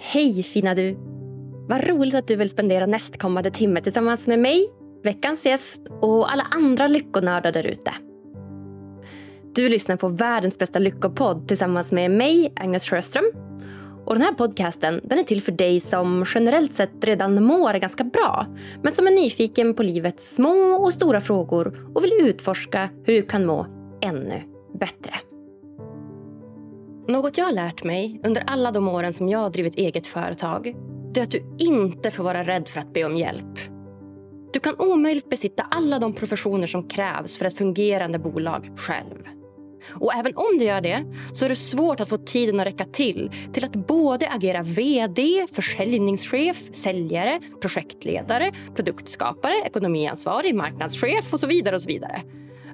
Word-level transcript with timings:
Hej 0.00 0.42
fina 0.42 0.74
du! 0.74 0.96
Vad 1.68 1.88
roligt 1.88 2.14
att 2.14 2.28
du 2.28 2.36
vill 2.36 2.50
spendera 2.50 2.86
nästkommande 2.86 3.50
timme 3.50 3.80
tillsammans 3.80 4.26
med 4.26 4.38
mig, 4.38 4.68
veckans 5.04 5.46
gäst 5.46 5.82
och 6.00 6.32
alla 6.32 6.46
andra 6.50 6.86
lyckonördar 6.86 7.52
där 7.52 7.66
ute. 7.66 7.92
Du 9.54 9.68
lyssnar 9.68 9.96
på 9.96 10.08
världens 10.08 10.58
bästa 10.58 10.78
lyckopodd 10.78 11.48
tillsammans 11.48 11.92
med 11.92 12.10
mig, 12.10 12.52
Agnes 12.56 12.88
Sjöström. 12.88 13.24
Och 14.06 14.14
den 14.14 14.22
här 14.22 14.34
podcasten 14.34 15.00
den 15.04 15.18
är 15.18 15.22
till 15.22 15.42
för 15.42 15.52
dig 15.52 15.80
som 15.80 16.24
generellt 16.34 16.74
sett 16.74 17.04
redan 17.04 17.44
mår 17.44 17.72
ganska 17.72 18.04
bra 18.04 18.46
men 18.82 18.92
som 18.92 19.06
är 19.06 19.10
nyfiken 19.10 19.74
på 19.74 19.82
livets 19.82 20.34
små 20.34 20.82
och 20.84 20.92
stora 20.92 21.20
frågor 21.20 21.90
och 21.94 22.04
vill 22.04 22.12
utforska 22.22 22.88
hur 23.04 23.14
du 23.14 23.22
kan 23.22 23.46
må 23.46 23.66
ännu 24.02 24.42
bättre. 24.80 25.14
Något 27.08 27.38
jag 27.38 27.44
har 27.44 27.52
lärt 27.52 27.84
mig 27.84 28.20
under 28.24 28.42
alla 28.46 28.70
de 28.70 28.88
åren 28.88 29.12
som 29.12 29.28
jag 29.28 29.38
har 29.38 29.50
drivit 29.50 29.74
eget 29.74 30.06
företag 30.06 30.74
det 31.14 31.20
är 31.20 31.24
att 31.24 31.30
du 31.30 31.56
inte 31.58 32.10
får 32.10 32.24
vara 32.24 32.44
rädd 32.44 32.68
för 32.68 32.80
att 32.80 32.92
be 32.92 33.04
om 33.04 33.16
hjälp. 33.16 33.58
Du 34.52 34.60
kan 34.60 34.74
omöjligt 34.78 35.30
besitta 35.30 35.62
alla 35.62 35.98
de 35.98 36.12
professioner 36.12 36.66
som 36.66 36.88
krävs 36.88 37.38
för 37.38 37.44
ett 37.44 37.58
fungerande 37.58 38.18
bolag 38.18 38.70
själv. 38.76 39.24
Och 39.90 40.14
även 40.14 40.32
om 40.36 40.58
du 40.58 40.64
gör 40.64 40.80
det 40.80 41.04
så 41.32 41.44
är 41.44 41.48
det 41.48 41.56
svårt 41.56 42.00
att 42.00 42.08
få 42.08 42.18
tiden 42.18 42.60
att 42.60 42.66
räcka 42.66 42.84
till 42.84 43.30
till 43.52 43.64
att 43.64 43.72
både 43.72 44.28
agera 44.28 44.62
vd, 44.62 45.46
försäljningschef, 45.52 46.74
säljare, 46.74 47.40
projektledare, 47.60 48.52
produktskapare, 48.74 49.54
ekonomiansvarig, 49.64 50.54
marknadschef 50.54 51.32
och 51.32 51.40
så 51.40 51.46
vidare. 51.46 51.76
och 51.76 51.82
så 51.82 51.88
vidare. 51.88 52.22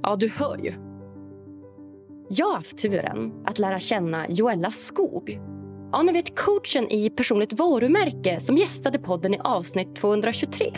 Ja, 0.02 0.16
du 0.16 0.28
hör 0.28 0.58
ju. 0.58 0.93
Jag 2.28 2.46
har 2.46 2.54
haft 2.54 2.78
turen 2.78 3.32
att 3.44 3.58
lära 3.58 3.80
känna 3.80 4.26
Joella 4.28 4.70
Skog. 4.70 5.40
Ja, 5.92 6.02
ni 6.02 6.12
vet 6.12 6.38
coachen 6.38 6.92
i 6.92 7.10
personligt 7.10 7.52
varumärke 7.52 8.40
som 8.40 8.56
gästade 8.56 8.98
podden 8.98 9.34
i 9.34 9.38
avsnitt 9.38 9.96
223. 9.96 10.72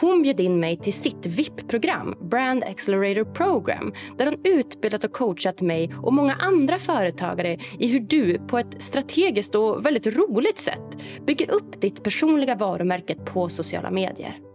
Hon 0.00 0.22
bjöd 0.22 0.40
in 0.40 0.60
mig 0.60 0.76
till 0.76 0.92
sitt 0.92 1.26
VIP-program, 1.26 2.14
Brand 2.20 2.64
Accelerator 2.64 3.24
Program 3.24 3.92
där 4.18 4.26
hon 4.26 4.40
utbildat 4.44 5.04
och 5.04 5.12
coachat 5.12 5.60
mig 5.60 5.92
och 6.02 6.12
många 6.12 6.34
andra 6.34 6.78
företagare 6.78 7.58
i 7.78 7.86
hur 7.86 8.00
du 8.00 8.38
på 8.38 8.58
ett 8.58 8.82
strategiskt 8.82 9.54
och 9.54 9.86
väldigt 9.86 10.06
roligt 10.06 10.58
sätt 10.58 10.98
bygger 11.26 11.50
upp 11.50 11.80
ditt 11.80 12.02
personliga 12.02 12.54
varumärke 12.54 13.14
på 13.14 13.48
sociala 13.48 13.90
medier. 13.90 14.51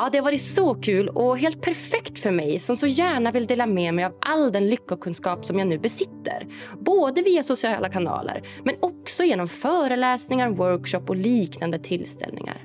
Ja, 0.00 0.08
det 0.12 0.18
har 0.18 0.24
varit 0.24 0.42
så 0.42 0.74
kul 0.74 1.08
och 1.08 1.38
helt 1.38 1.62
perfekt 1.62 2.18
för 2.18 2.30
mig 2.30 2.58
som 2.58 2.76
så 2.76 2.86
gärna 2.86 3.32
vill 3.32 3.46
dela 3.46 3.66
med 3.66 3.94
mig 3.94 4.04
av 4.04 4.12
all 4.20 4.52
den 4.52 4.68
lyckokunskap 4.68 5.44
som 5.44 5.58
jag 5.58 5.68
nu 5.68 5.78
besitter. 5.78 6.46
Både 6.80 7.22
via 7.22 7.42
sociala 7.42 7.88
kanaler, 7.88 8.42
men 8.64 8.74
också 8.80 9.24
genom 9.24 9.48
föreläsningar, 9.48 10.50
workshop 10.50 11.00
och 11.08 11.16
liknande 11.16 11.78
tillställningar. 11.78 12.64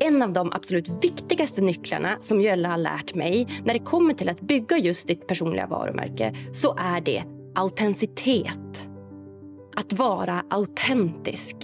En 0.00 0.22
av 0.22 0.32
de 0.32 0.52
absolut 0.52 1.04
viktigaste 1.04 1.60
nycklarna 1.60 2.16
som 2.20 2.40
Jölle 2.40 2.68
har 2.68 2.78
lärt 2.78 3.14
mig 3.14 3.48
när 3.64 3.74
det 3.74 3.84
kommer 3.84 4.14
till 4.14 4.28
att 4.28 4.40
bygga 4.40 4.78
just 4.78 5.08
ditt 5.08 5.26
personliga 5.26 5.66
varumärke 5.66 6.34
så 6.52 6.76
är 6.78 7.00
det 7.00 7.24
autenticitet. 7.54 8.88
Att 9.76 9.92
vara 9.92 10.42
autentisk, 10.50 11.56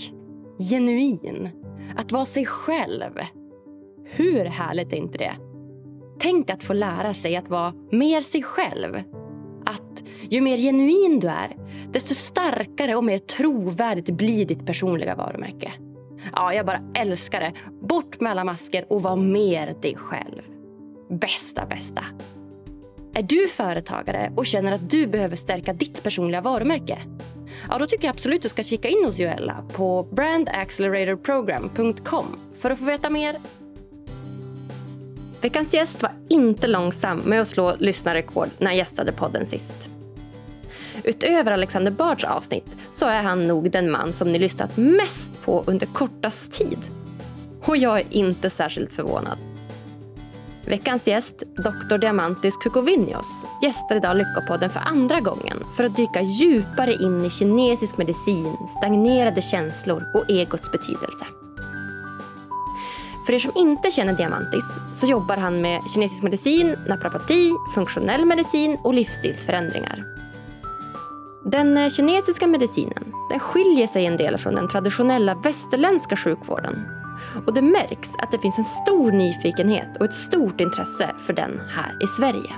genuin, 0.70 1.50
att 1.96 2.12
vara 2.12 2.26
sig 2.26 2.46
själv 2.46 3.12
hur 4.04 4.44
härligt 4.44 4.92
är 4.92 4.96
inte 4.96 5.18
det? 5.18 5.36
Tänk 6.18 6.50
att 6.50 6.64
få 6.64 6.72
lära 6.72 7.14
sig 7.14 7.36
att 7.36 7.50
vara 7.50 7.72
mer 7.90 8.20
sig 8.20 8.42
själv. 8.42 9.02
Att 9.64 10.02
ju 10.30 10.40
mer 10.40 10.56
genuin 10.56 11.20
du 11.20 11.28
är, 11.28 11.56
desto 11.92 12.14
starkare 12.14 12.96
och 12.96 13.04
mer 13.04 13.18
trovärdigt 13.18 14.10
blir 14.10 14.46
ditt 14.46 14.66
personliga 14.66 15.14
varumärke. 15.14 15.72
Ja, 16.32 16.54
jag 16.54 16.66
bara 16.66 16.82
älskar 16.94 17.40
det. 17.40 17.52
Bort 17.82 18.20
med 18.20 18.30
alla 18.30 18.44
masker 18.44 18.92
och 18.92 19.02
var 19.02 19.16
mer 19.16 19.76
dig 19.82 19.96
själv. 19.96 20.42
Bästa, 21.10 21.66
bästa. 21.66 22.04
Är 23.14 23.22
du 23.22 23.48
företagare 23.48 24.32
och 24.36 24.46
känner 24.46 24.72
att 24.72 24.90
du 24.90 25.06
behöver 25.06 25.36
stärka 25.36 25.72
ditt 25.72 26.02
personliga 26.02 26.40
varumärke? 26.40 26.98
Ja, 27.68 27.78
då 27.78 27.86
tycker 27.86 28.04
jag 28.04 28.12
absolut 28.12 28.42
du 28.42 28.48
ska 28.48 28.62
kika 28.62 28.88
in 28.88 29.04
hos 29.04 29.20
Joella 29.20 29.64
på 29.72 30.06
brandacceleratorprogram.com 30.10 32.26
för 32.58 32.70
att 32.70 32.78
få 32.78 32.84
veta 32.84 33.10
mer 33.10 33.36
Veckans 35.44 35.74
gäst 35.74 36.02
var 36.02 36.12
inte 36.28 36.66
långsam 36.66 37.18
med 37.18 37.40
att 37.40 37.48
slå 37.48 37.76
lyssnarrekord 37.78 38.48
när 38.58 38.66
han 38.66 38.76
gästade 38.76 39.12
podden 39.12 39.46
sist. 39.46 39.76
Utöver 41.02 41.52
Alexander 41.52 41.92
Bards 41.92 42.24
avsnitt 42.24 42.76
så 42.92 43.06
är 43.06 43.22
han 43.22 43.46
nog 43.46 43.70
den 43.70 43.90
man 43.90 44.12
som 44.12 44.32
ni 44.32 44.38
lyssnat 44.38 44.76
mest 44.76 45.42
på 45.42 45.64
under 45.66 45.86
kortast 45.86 46.52
tid. 46.52 46.78
Och 47.62 47.76
jag 47.76 48.00
är 48.00 48.06
inte 48.10 48.50
särskilt 48.50 48.94
förvånad. 48.94 49.38
Veckans 50.66 51.06
gäst, 51.06 51.42
Dr. 51.56 51.98
Diamantis 51.98 52.56
Kukovinios, 52.56 53.44
gästar 53.62 53.96
idag 53.96 54.16
Lyckopodden 54.16 54.70
för 54.70 54.80
andra 54.80 55.20
gången 55.20 55.58
för 55.76 55.84
att 55.84 55.96
dyka 55.96 56.20
djupare 56.22 56.92
in 56.92 57.24
i 57.24 57.30
kinesisk 57.30 57.98
medicin, 57.98 58.56
stagnerade 58.78 59.42
känslor 59.42 60.04
och 60.14 60.30
egots 60.30 60.72
betydelse. 60.72 61.26
För 63.26 63.32
er 63.32 63.38
som 63.38 63.52
inte 63.54 63.90
känner 63.90 64.12
Diamantis 64.12 64.64
så 64.92 65.06
jobbar 65.06 65.36
han 65.36 65.60
med 65.60 65.80
kinesisk 65.94 66.22
medicin, 66.22 66.76
naprapati, 66.86 67.50
funktionell 67.74 68.24
medicin 68.24 68.78
och 68.84 68.94
livsstilsförändringar. 68.94 70.04
Den 71.44 71.76
eh, 71.76 71.90
kinesiska 71.90 72.46
medicinen 72.46 73.12
den 73.30 73.40
skiljer 73.40 73.86
sig 73.86 74.06
en 74.06 74.16
del 74.16 74.38
från 74.38 74.54
den 74.54 74.68
traditionella 74.68 75.34
västerländska 75.34 76.16
sjukvården. 76.16 76.88
Och 77.46 77.54
det 77.54 77.62
märks 77.62 78.14
att 78.18 78.30
det 78.30 78.38
finns 78.38 78.58
en 78.58 78.64
stor 78.64 79.12
nyfikenhet 79.12 79.88
och 79.98 80.04
ett 80.04 80.14
stort 80.14 80.60
intresse 80.60 81.10
för 81.26 81.32
den 81.32 81.60
här 81.68 82.04
i 82.04 82.06
Sverige. 82.06 82.54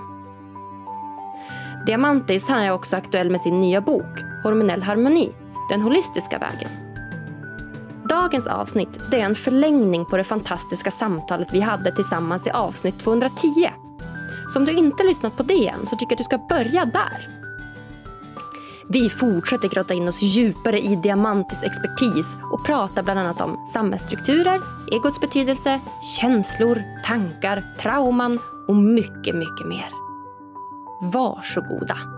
Diamantis 1.87 2.49
han 2.49 2.63
är 2.63 2.71
också 2.71 2.97
aktuell 2.97 3.31
med 3.31 3.41
sin 3.41 3.61
nya 3.61 3.81
bok 3.81 4.21
Hormonell 4.43 4.83
harmoni, 4.83 5.33
den 5.71 5.83
holistiska 5.83 6.39
vägen. 6.39 6.86
Dagens 8.09 8.47
avsnitt 8.47 9.01
det 9.11 9.21
är 9.21 9.25
en 9.25 9.35
förlängning 9.35 10.05
på 10.05 10.17
det 10.17 10.25
fantastiska 10.25 10.91
samtalet 10.91 11.49
vi 11.53 11.61
hade 11.61 11.95
tillsammans 11.95 12.47
i 12.47 12.51
avsnitt 12.51 12.99
210. 12.99 13.71
Så 14.49 14.59
om 14.59 14.65
du 14.65 14.73
inte 14.73 15.05
lyssnat 15.05 15.37
på 15.37 15.43
det 15.43 15.69
än 15.69 15.87
så 15.87 15.97
tycker 15.97 16.07
jag 16.07 16.13
att 16.13 16.19
du 16.19 16.25
ska 16.25 16.39
börja 16.39 16.85
där. 16.85 17.29
Vi 18.89 19.11
fortsätter 19.11 19.69
grotta 19.69 19.95
in 19.95 20.09
oss 20.09 20.23
djupare 20.23 20.81
i 20.81 20.97
Diamantis 20.97 21.63
expertis 21.63 22.37
och 22.53 22.67
pratar 22.67 23.03
bland 23.03 23.19
annat 23.19 23.41
om 23.41 23.67
samhällsstrukturer, 23.73 24.61
egots 24.93 25.21
betydelse, 25.21 25.81
känslor, 26.21 26.83
tankar, 27.05 27.65
trauman 27.83 28.39
och 28.69 28.77
mycket, 28.77 29.35
mycket 29.35 29.67
mer. 29.67 29.89
Varsågoda! 31.13 32.16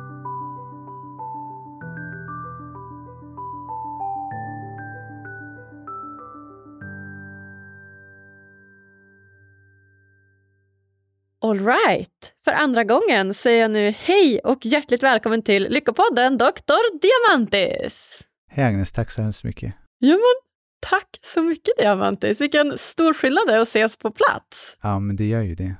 All 11.40 11.66
right. 11.66 12.32
För 12.44 12.52
andra 12.52 12.84
gången 12.84 13.34
säger 13.34 13.62
jag 13.62 13.70
nu 13.70 13.90
hej 13.90 14.40
och 14.44 14.66
hjärtligt 14.66 15.02
välkommen 15.02 15.42
till 15.42 15.62
Lyckopodden 15.70 16.38
Dr. 16.38 17.00
Diamantis. 17.00 18.24
Hej 18.50 18.64
Agnes, 18.64 18.92
tack 18.92 19.10
så 19.10 19.22
hemskt 19.22 19.44
mycket. 19.44 19.74
Ja, 19.98 20.12
men 20.12 20.50
tack 20.80 21.18
så 21.22 21.42
mycket 21.42 21.78
Diamantis. 21.78 22.40
Vilken 22.40 22.78
stor 22.78 23.14
skillnad 23.14 23.46
det 23.46 23.54
är 23.54 23.60
att 23.60 23.68
ses 23.68 23.96
på 23.96 24.10
plats. 24.10 24.76
Ja, 24.82 24.98
men 24.98 25.16
det 25.16 25.24
gör 25.24 25.42
ju 25.42 25.54
det. 25.54 25.74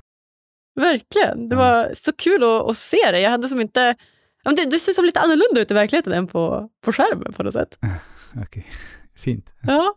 Verkligen. 0.75 1.49
Det 1.49 1.55
ja. 1.55 1.59
var 1.59 1.93
så 1.95 2.13
kul 2.13 2.43
att, 2.43 2.69
att, 2.69 2.77
se 2.77 3.11
dig. 3.11 3.21
Jag 3.21 3.29
hade 3.29 3.49
som 3.49 3.61
inte... 3.61 3.95
Du, 4.43 4.65
du 4.65 4.79
ser 4.79 4.93
som 4.93 5.05
lite 5.05 5.19
annorlunda 5.19 5.61
ut 5.61 5.71
i 5.71 5.73
verkligheten 5.73 6.13
än 6.13 6.27
på, 6.27 6.69
på 6.85 6.93
skärmen 6.93 7.33
på 7.33 7.43
något 7.43 7.53
sätt. 7.53 7.77
Okej, 8.31 8.43
okay. 8.43 8.63
fint. 9.15 9.53
Ja. 9.61 9.95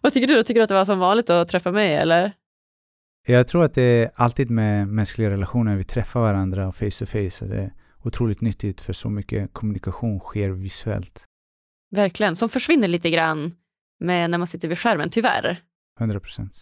Vad 0.00 0.12
tycker 0.12 0.26
du? 0.26 0.34
då? 0.34 0.44
Tycker 0.44 0.60
du 0.60 0.62
att 0.62 0.68
det 0.68 0.74
var 0.74 0.84
som 0.84 0.98
vanligt 0.98 1.30
att 1.30 1.48
träffa 1.48 1.72
mig 1.72 1.94
eller? 1.94 2.32
Jag 3.26 3.48
tror 3.48 3.64
att 3.64 3.74
det 3.74 3.82
är 3.82 4.10
alltid 4.14 4.50
med 4.50 4.88
mänskliga 4.88 5.30
relationer, 5.30 5.76
vi 5.76 5.84
träffar 5.84 6.20
varandra 6.20 6.72
face 6.72 6.90
to 6.90 7.06
face. 7.06 7.46
Det 7.46 7.56
är 7.56 7.72
otroligt 8.02 8.40
nyttigt 8.40 8.80
för 8.80 8.92
så 8.92 9.10
mycket 9.10 9.52
kommunikation 9.52 10.20
sker 10.20 10.48
visuellt. 10.50 11.24
Verkligen, 11.90 12.36
som 12.36 12.48
försvinner 12.48 12.88
lite 12.88 13.10
grann 13.10 13.54
med 14.00 14.30
när 14.30 14.38
man 14.38 14.46
sitter 14.46 14.68
vid 14.68 14.78
skärmen, 14.78 15.10
tyvärr. 15.10 15.56
100 16.00 16.20
procent. 16.20 16.52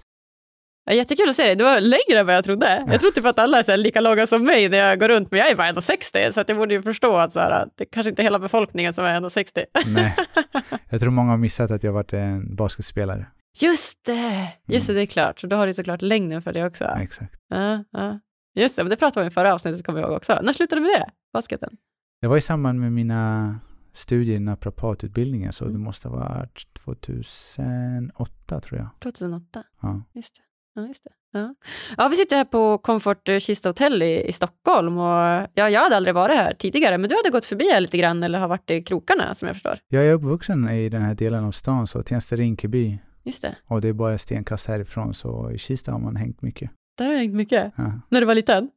Ja, 0.84 0.94
jättekul 0.94 1.28
att 1.28 1.37
se 1.37 1.43
dig. 1.43 1.56
Du 1.56 1.64
var 1.64 1.81
längre 1.81 2.20
än 2.20 2.26
vad 2.26 2.34
jag 2.34 2.44
trodde. 2.44 2.84
Jag 2.88 3.00
tror 3.00 3.11
typ 3.11 3.25
att 3.26 3.38
alla 3.38 3.58
är 3.58 3.76
lika 3.76 4.00
långa 4.00 4.26
som 4.26 4.44
mig 4.44 4.69
när 4.69 4.78
jag 4.78 5.00
går 5.00 5.08
runt, 5.08 5.31
men 5.31 5.40
jag 5.40 5.50
är 5.50 5.56
bara 5.56 5.72
1,60 5.72 6.32
så 6.32 6.40
att 6.40 6.49
jag 6.49 6.58
borde 6.58 6.75
ju 6.75 6.82
förstå 6.82 7.16
att 7.16 7.32
så 7.32 7.40
här, 7.40 7.69
det 7.76 7.84
kanske 7.84 8.11
inte 8.11 8.22
är 8.22 8.25
hela 8.25 8.38
befolkningen 8.38 8.93
som 8.93 9.04
är 9.04 9.20
1,60. 9.20 9.64
Nej, 9.87 10.16
jag 10.90 11.00
tror 11.00 11.11
många 11.11 11.31
har 11.31 11.38
missat 11.38 11.70
att 11.70 11.82
jag 11.82 11.93
varit 11.93 12.12
en 12.12 12.56
basketspelare. 12.56 13.26
Just 13.62 14.05
det! 14.05 14.52
Just 14.66 14.87
det, 14.87 14.93
det 14.94 15.00
är 15.02 15.06
klart. 15.06 15.40
Så 15.40 15.46
då 15.46 15.56
har 15.56 15.66
du 15.66 15.72
såklart 15.75 16.02
längden 16.02 16.43
för 16.43 16.52
det 16.52 16.64
också. 16.66 16.84
Ja, 16.84 17.00
exakt. 17.02 17.34
Ja, 17.49 17.84
ja. 17.90 18.20
Just 18.55 18.76
det, 18.76 18.82
men 18.84 18.90
det 18.90 18.96
pratade 18.96 19.20
vi 19.25 19.26
om 19.26 19.31
i 19.31 19.34
förra 19.34 19.55
avsnittet, 19.55 19.87
kommer 19.87 20.00
jag 20.00 20.08
ihåg 20.08 20.16
också. 20.16 20.38
När 20.43 20.52
slutade 20.52 20.81
du 20.81 20.87
med 20.87 21.00
det, 21.00 21.10
basketen? 21.32 21.76
Det 22.20 22.26
var 22.26 22.37
i 22.37 22.40
samband 22.40 22.81
med 22.81 22.93
mina 22.93 23.55
studie 23.93 24.34
i 24.34 24.38
naprapatutbildningen 24.40 25.52
så 25.52 25.64
Mm. 25.64 25.72
det 25.72 25.78
måste 25.84 26.08
ha 26.08 26.16
varit 26.16 26.69
2008 26.84 28.60
tror 28.60 28.78
jag. 28.81 28.88
2008. 29.00 29.62
Ja. 29.82 30.02
Just 30.14 30.34
det. 30.37 30.43
Ja, 30.75 30.87
just 30.87 31.04
det. 31.04 31.11
Ja. 31.32 31.54
ja, 31.96 32.08
vi 32.08 32.16
sitter 32.16 32.37
här 32.37 32.44
på 32.44 32.78
Comfort 32.78 33.28
Kista 33.40 33.69
Hotel 33.69 34.02
i, 34.02 34.28
i 34.28 34.32
Stockholm. 34.32 34.99
Och, 34.99 35.46
ja, 35.54 35.70
jag 35.70 35.81
hade 35.81 35.96
aldrig 35.96 36.14
varit 36.14 36.37
här 36.37 36.54
tidigare, 36.54 36.99
men 36.99 37.08
du 37.11 37.16
hade 37.16 37.31
gått 37.31 37.44
förbi 37.44 37.70
här 37.72 37.81
lite 37.81 37.99
grann 37.99 38.22
eller 38.22 38.38
har 38.38 38.49
varit 38.49 38.70
i 38.70 38.82
krokarna 38.82 39.34
som 39.34 39.46
jag 39.46 39.54
förstår. 39.54 39.78
Jag 39.88 40.06
är 40.06 40.12
uppvuxen 40.12 40.69
i 40.70 40.88
den 40.88 41.02
här 41.02 41.14
delen 41.14 41.44
av 41.44 41.52
stan, 41.52 41.87
så 41.87 42.02
Tensta-Rinkeby. 42.02 42.99
Just 43.28 43.42
det. 43.42 43.56
Och 43.66 43.80
det 43.80 43.88
är 43.88 43.92
bara 43.92 44.19
stenkast 44.19 44.66
härifrån, 44.66 45.14
så 45.14 45.50
i 45.50 45.58
Kista 45.58 45.92
har 45.92 45.98
man 45.98 46.16
hängt 46.16 46.42
mycket. 46.42 46.70
Där 46.98 47.04
har 47.06 47.12
jag 47.12 47.19
hängt 47.20 47.34
mycket. 47.34 47.72
Ja. 47.76 47.92
När 48.08 48.20
du 48.20 48.26
var 48.26 48.34
liten? 48.34 48.70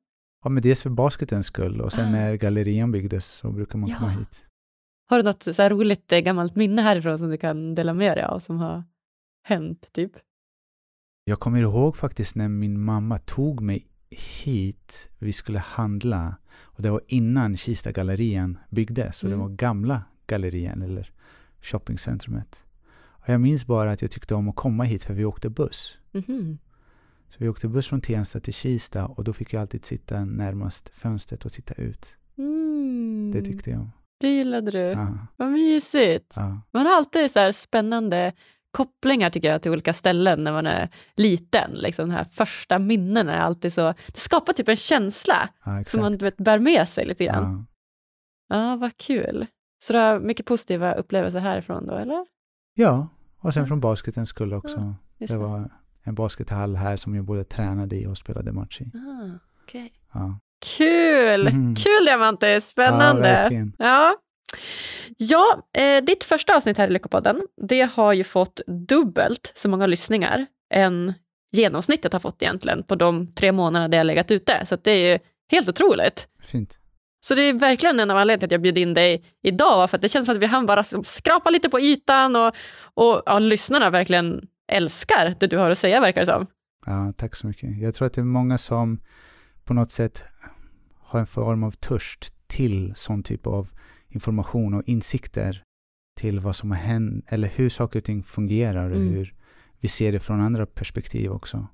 Ja, 0.43 0.49
men 0.49 0.63
dels 0.63 0.81
för 0.81 0.89
basketens 0.89 1.45
skull 1.47 1.81
och 1.81 1.93
sen 1.93 2.07
Ah. 2.07 2.11
när 2.11 2.35
gallerian 2.35 2.91
byggdes 2.91 3.25
så 3.25 3.51
brukar 3.51 3.77
man 3.79 3.89
komma 3.89 4.11
Ja. 4.13 4.19
hit. 4.19 4.45
Har 5.09 5.17
du 5.17 5.23
något 5.23 5.43
så 5.55 5.69
roligt 5.69 6.11
eh, 6.11 6.19
gammalt 6.19 6.55
minne 6.55 6.81
härifrån 6.81 7.17
som 7.17 7.29
du 7.29 7.37
kan 7.37 7.75
dela 7.75 7.93
med 7.93 8.17
dig 8.17 8.23
av 8.25 8.39
som 8.39 8.57
har 8.57 8.83
hänt, 9.47 9.89
typ? 9.91 10.11
Jag 11.25 11.39
kommer 11.39 11.59
ihåg 11.61 11.97
faktiskt 11.97 12.35
när 12.35 12.47
min 12.47 12.81
mamma 12.81 13.19
tog 13.19 13.61
mig 13.61 13.87
hit. 14.09 15.09
Vi 15.19 15.33
skulle 15.33 15.59
handla 15.59 16.35
och 16.59 16.81
det 16.83 16.91
var 16.91 17.01
innan 17.07 17.57
Kista 17.57 17.91
gallerian 17.91 18.57
byggdes. 18.69 19.17
Så 19.17 19.27
Mm. 19.27 19.37
det 19.39 19.43
var 19.43 19.49
gamla 19.49 20.03
gallerian 20.27 20.81
eller 20.81 21.11
shoppingcentrumet. 21.61 22.63
Och 23.21 23.29
jag 23.29 23.41
minns 23.41 23.65
bara 23.65 23.91
att 23.91 24.01
jag 24.01 24.11
tyckte 24.11 24.35
om 24.35 24.49
att 24.49 24.55
komma 24.55 24.83
hit 24.83 25.03
för 25.03 25.13
vi 25.13 25.25
åkte 25.25 25.49
buss. 25.49 25.97
Mhm. 26.11 26.57
Så 27.29 27.35
vi 27.37 27.49
åkte 27.49 27.67
buss 27.67 27.87
från 27.87 28.01
Tensta 28.01 28.39
till 28.39 28.53
Kista 28.53 29.05
och 29.05 29.23
då 29.23 29.33
fick 29.33 29.53
jag 29.53 29.61
alltid 29.61 29.85
sitta 29.85 30.25
närmast 30.25 30.89
fönstret 30.89 31.45
och 31.45 31.51
titta 31.51 31.73
ut. 31.73 32.15
Mm. 32.37 33.31
Det 33.33 33.41
tyckte 33.41 33.69
jag 33.69 33.79
om. 33.79 33.91
Det 34.19 34.27
gillade 34.29 34.71
du. 34.71 34.77
Ja, 34.79 35.17
Vad 35.35 35.51
mysigt. 35.51 36.33
ja. 36.35 36.61
Man 36.71 36.85
har 36.85 36.93
alltid 36.95 37.31
så 37.31 37.53
spännande 37.53 38.33
kopplingar 38.71 39.29
tycker 39.29 39.51
jag 39.51 39.61
till 39.61 39.71
olika 39.71 39.93
ställen 39.93 40.43
när 40.43 40.51
man 40.51 40.65
är 40.67 40.89
liten. 41.15 41.71
Liksom 41.71 42.09
de 42.09 42.15
här 42.15 42.23
första 42.23 42.79
minnena 42.79 43.33
är 43.33 43.39
alltid 43.39 43.73
så, 43.73 43.93
det 44.07 44.17
skapar 44.17 44.53
typ 44.53 44.67
en 44.67 44.75
känsla 44.75 45.49
ja 45.65 45.83
som 45.83 46.01
man 46.01 46.17
vet, 46.17 46.37
bär 46.37 46.59
med 46.59 46.89
sig 46.89 47.05
lite 47.05 47.25
grann. 47.25 47.65
ja. 48.47 48.57
Ja, 48.57 48.75
vad 48.75 48.97
kul. 48.97 49.45
Så 49.83 49.93
du 49.93 49.99
har 49.99 50.19
mycket 50.19 50.45
positiva 50.45 50.93
upplevelser 50.93 51.39
härifrån 51.39 51.87
då, 51.87 51.95
eller? 51.95 52.25
Ja, 52.81 53.07
och 53.39 53.53
sen 53.53 53.63
Ja. 53.63 53.67
från 53.67 53.79
basketens 53.79 54.29
skull 54.29 54.53
också. 54.53 54.95
Det 55.17 55.37
var 55.37 55.69
en 56.03 56.15
baskethall 56.15 56.75
här 56.75 56.97
som 56.97 57.15
jag 57.15 57.25
både 57.25 57.43
tränade 57.43 57.95
i 57.95 58.05
och 58.05 58.17
spelade 58.17 58.51
match 58.51 58.81
i. 58.81 58.83
Ah, 58.97 59.37
okej. 59.63 59.93
Ja. 60.13 60.39
Kul! 60.77 61.53
Mhm. 61.53 61.75
Kul 61.75 62.05
Diamante, 62.05 62.47
Ja, 62.47 62.61
spännande. 62.61 63.21
verkligen. 63.21 63.75
Ja, 63.79 64.15
ja 65.17 65.67
eh, 65.81 66.03
ditt 66.03 66.23
första 66.23 66.55
avsnitt 66.55 66.77
här 66.77 66.87
i 66.87 66.91
Lyckopodden, 66.91 67.41
det 67.67 67.81
har 67.93 68.13
ju 68.13 68.23
fått 68.23 68.61
dubbelt 68.87 69.51
så 69.55 69.69
många 69.69 69.87
lyssningar 69.87 70.45
än 70.73 71.13
genomsnittet 71.51 72.13
har 72.13 72.19
fått 72.19 72.41
egentligen 72.41 72.83
på 72.83 72.95
de 72.95 73.33
tre 73.33 73.51
månaderna 73.51 73.87
det 73.87 73.97
har 73.97 74.03
legat 74.03 74.31
ute. 74.31 74.65
Så 74.65 74.75
det 74.83 74.91
är 74.91 75.11
ju 75.13 75.19
helt 75.51 75.69
otroligt. 75.69 76.27
Fint. 76.43 76.77
Så 77.23 77.35
det 77.35 77.41
är 77.41 77.53
verkligen 77.53 77.99
en 77.99 78.11
av 78.11 78.17
anledningarna 78.17 78.39
till 78.39 78.45
att 78.47 78.51
jag 78.51 78.61
bjöd 78.61 78.77
in 78.77 78.93
dig 78.93 79.23
idag, 79.41 79.89
för 79.89 79.97
att 79.97 80.01
det 80.01 80.09
känns 80.09 80.25
som 80.25 80.35
att 80.35 80.41
vi 80.41 80.45
hann 80.45 80.65
bara 80.65 80.83
skrapa 81.03 81.49
lite 81.49 81.69
på 81.69 81.79
ytan 81.79 82.35
och, 82.35 82.55
och 82.93 83.23
ja, 83.25 83.39
lyssnarna 83.39 83.89
verkligen 83.89 84.47
älskar 84.71 85.35
det 85.39 85.47
du 85.47 85.57
har 85.57 85.69
att 85.71 85.77
säga, 85.77 85.99
verkar 86.01 86.21
det 86.21 86.25
som. 86.25 86.47
Ja, 86.85 87.13
tack 87.17 87.35
så 87.35 87.47
mycket. 87.47 87.77
Jag 87.81 87.95
tror 87.95 88.05
att 88.05 88.13
det 88.13 88.21
är 88.21 88.25
många 88.25 88.57
som 88.57 88.99
på 89.63 89.73
något 89.73 89.91
sätt 89.91 90.23
har 90.99 91.19
en 91.19 91.25
form 91.25 91.63
av 91.63 91.71
törst 91.71 92.33
till 92.47 92.93
sån 92.95 93.23
typ 93.23 93.47
av 93.47 93.69
information 94.09 94.73
och 94.73 94.83
insikter 94.85 95.63
till 96.19 96.39
vad 96.39 96.55
som 96.55 96.71
har 96.71 96.77
hänt, 96.77 97.25
eller 97.27 97.47
hur 97.47 97.69
saker 97.69 97.99
och 97.99 98.05
ting 98.05 98.23
fungerar 98.23 98.89
och 98.89 98.95
Mm. 98.97 99.13
hur 99.13 99.33
vi 99.79 99.87
ser 99.87 100.11
det 100.11 100.19
från 100.19 100.41
andra 100.41 100.65
perspektiv 100.65 101.31
också. 101.31 101.67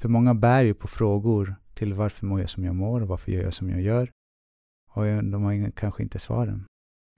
För 0.00 0.08
många 0.08 0.34
bär 0.34 0.64
ju 0.64 0.74
på 0.74 0.88
frågor 0.88 1.54
till 1.74 1.94
varför 1.94 2.26
mår 2.26 2.40
jag 2.40 2.50
som 2.50 2.64
jag 2.64 2.74
mår 2.74 3.00
och 3.00 3.08
varför 3.08 3.32
gör 3.32 3.42
jag 3.42 3.54
som 3.54 3.70
jag 3.70 3.80
gör. 3.80 4.10
Och 4.98 5.24
de 5.24 5.42
har 5.42 5.70
kanske 5.70 6.02
inte 6.02 6.18
svaren. 6.18 6.64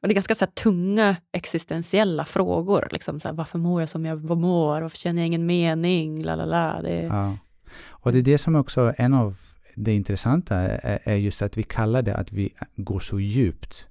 Och 0.02 0.08
det 0.08 0.12
är 0.12 0.14
ganska 0.14 0.34
så 0.34 0.46
tunga 0.46 1.16
existentiella 1.32 2.24
frågor. 2.24 2.88
Liksom, 2.90 3.20
så 3.20 3.28
här, 3.28 3.34
varför 3.34 3.58
mår 3.58 3.80
jag 3.82 3.88
som 3.88 4.04
jag 4.04 4.24
mår? 4.38 4.80
Varför 4.80 4.96
känner 4.96 5.22
jag 5.22 5.26
ingen 5.26 5.46
mening? 5.46 6.22
La, 6.22 6.34
la, 6.36 6.44
la. 6.44 6.82
Det 6.82 6.90
är, 6.90 7.06
Ja. 7.06 7.36
Och 7.88 8.12
det 8.12 8.18
är 8.18 8.22
det 8.22 8.38
som 8.38 8.54
också 8.54 8.94
en 8.98 9.14
av 9.14 9.38
det 9.74 9.94
intressanta 9.94 10.56
är, 10.56 10.98
är 11.04 11.16
just 11.16 11.42
att 11.42 11.58
vi 11.58 11.62
kallar 11.62 12.02
det 12.02 12.16
att 12.16 12.32
vi 12.32 12.54
går 12.76 12.98
så 13.00 13.20
djupt. 13.20 13.86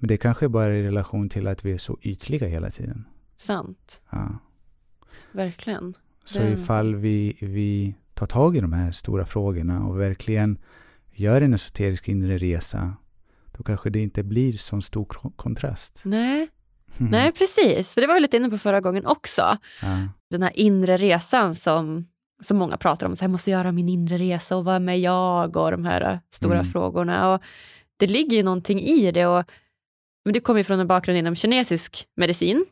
Men 0.00 0.08
det 0.08 0.16
kanske 0.16 0.48
bara 0.48 0.64
är 0.66 0.70
i 0.70 0.82
relation 0.82 1.28
till 1.28 1.46
att 1.46 1.64
vi 1.64 1.72
är 1.72 1.78
så 1.78 1.98
ytliga 2.02 2.46
hela 2.48 2.70
tiden. 2.70 3.04
sant. 3.36 4.02
Ja. 4.10 4.38
Verkligen. 5.32 5.94
Så 6.24 6.38
Det 6.38 6.44
är 6.44 6.52
ifall 6.52 6.94
vi, 6.94 7.36
vi 7.40 7.94
tar 8.14 8.26
tag 8.26 8.56
i 8.56 8.60
de 8.60 8.72
här 8.72 8.92
stora 8.92 9.26
frågorna 9.26 9.86
och 9.86 10.00
verkligen 10.00 10.58
gör 11.12 11.40
en 11.40 11.54
esoterisk 11.54 12.08
inre 12.08 12.38
resa, 12.38 12.96
då 13.56 13.62
kanske 13.64 13.90
det 13.90 13.98
inte 14.02 14.22
blir 14.22 14.52
så 14.52 14.80
stor 14.80 15.04
ko- 15.04 15.32
kontrast. 15.36 16.00
Nej, 16.04 16.48
nej, 16.98 17.32
precis. 17.32 17.94
För 17.94 18.00
det 18.00 18.06
var 18.06 18.14
vi 18.14 18.20
lite 18.20 18.36
inne 18.36 18.50
på 18.50 18.58
förra 18.58 18.80
gången 18.80 19.06
också. 19.06 19.42
Ja. 19.82 20.08
Den 20.30 20.42
här 20.42 20.52
inre 20.58 20.96
resan 20.96 21.54
som, 21.54 22.06
som 22.42 22.56
många 22.56 22.76
pratar 22.76 23.06
om. 23.06 23.16
Så 23.16 23.20
här, 23.20 23.28
jag 23.28 23.32
måste 23.32 23.50
göra 23.50 23.72
min 23.72 23.88
inre 23.88 24.18
resa 24.18 24.56
och 24.56 24.66
vem 24.66 24.88
är 24.88 24.94
jag? 24.94 25.56
Och 25.56 25.70
de 25.70 25.84
här 25.84 26.12
äh, 26.12 26.18
stora 26.30 26.58
Mm. 26.60 26.72
frågorna. 26.72 27.34
Och 27.34 27.42
det 27.96 28.06
ligger 28.06 28.36
ju 28.36 28.42
någonting 28.42 28.80
i 28.80 29.12
det. 29.12 29.26
Och, 29.26 29.44
men 30.24 30.32
du 30.34 30.40
kommer 30.40 30.60
ju 30.60 30.64
från 30.64 30.80
en 30.80 30.86
bakgrund 30.86 31.18
inom 31.18 31.34
kinesisk 31.34 32.06
medicin. 32.16 32.64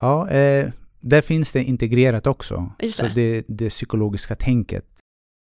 Ja, 0.00 0.28
eh, 0.30 0.72
där 1.00 1.20
finns 1.22 1.52
det 1.52 1.64
integrerat 1.64 2.26
också. 2.26 2.72
Just 2.78 2.96
så 2.96 3.02
det. 3.02 3.14
det, 3.14 3.44
det 3.48 3.68
psykologiska 3.68 4.36
tänket. 4.36 4.86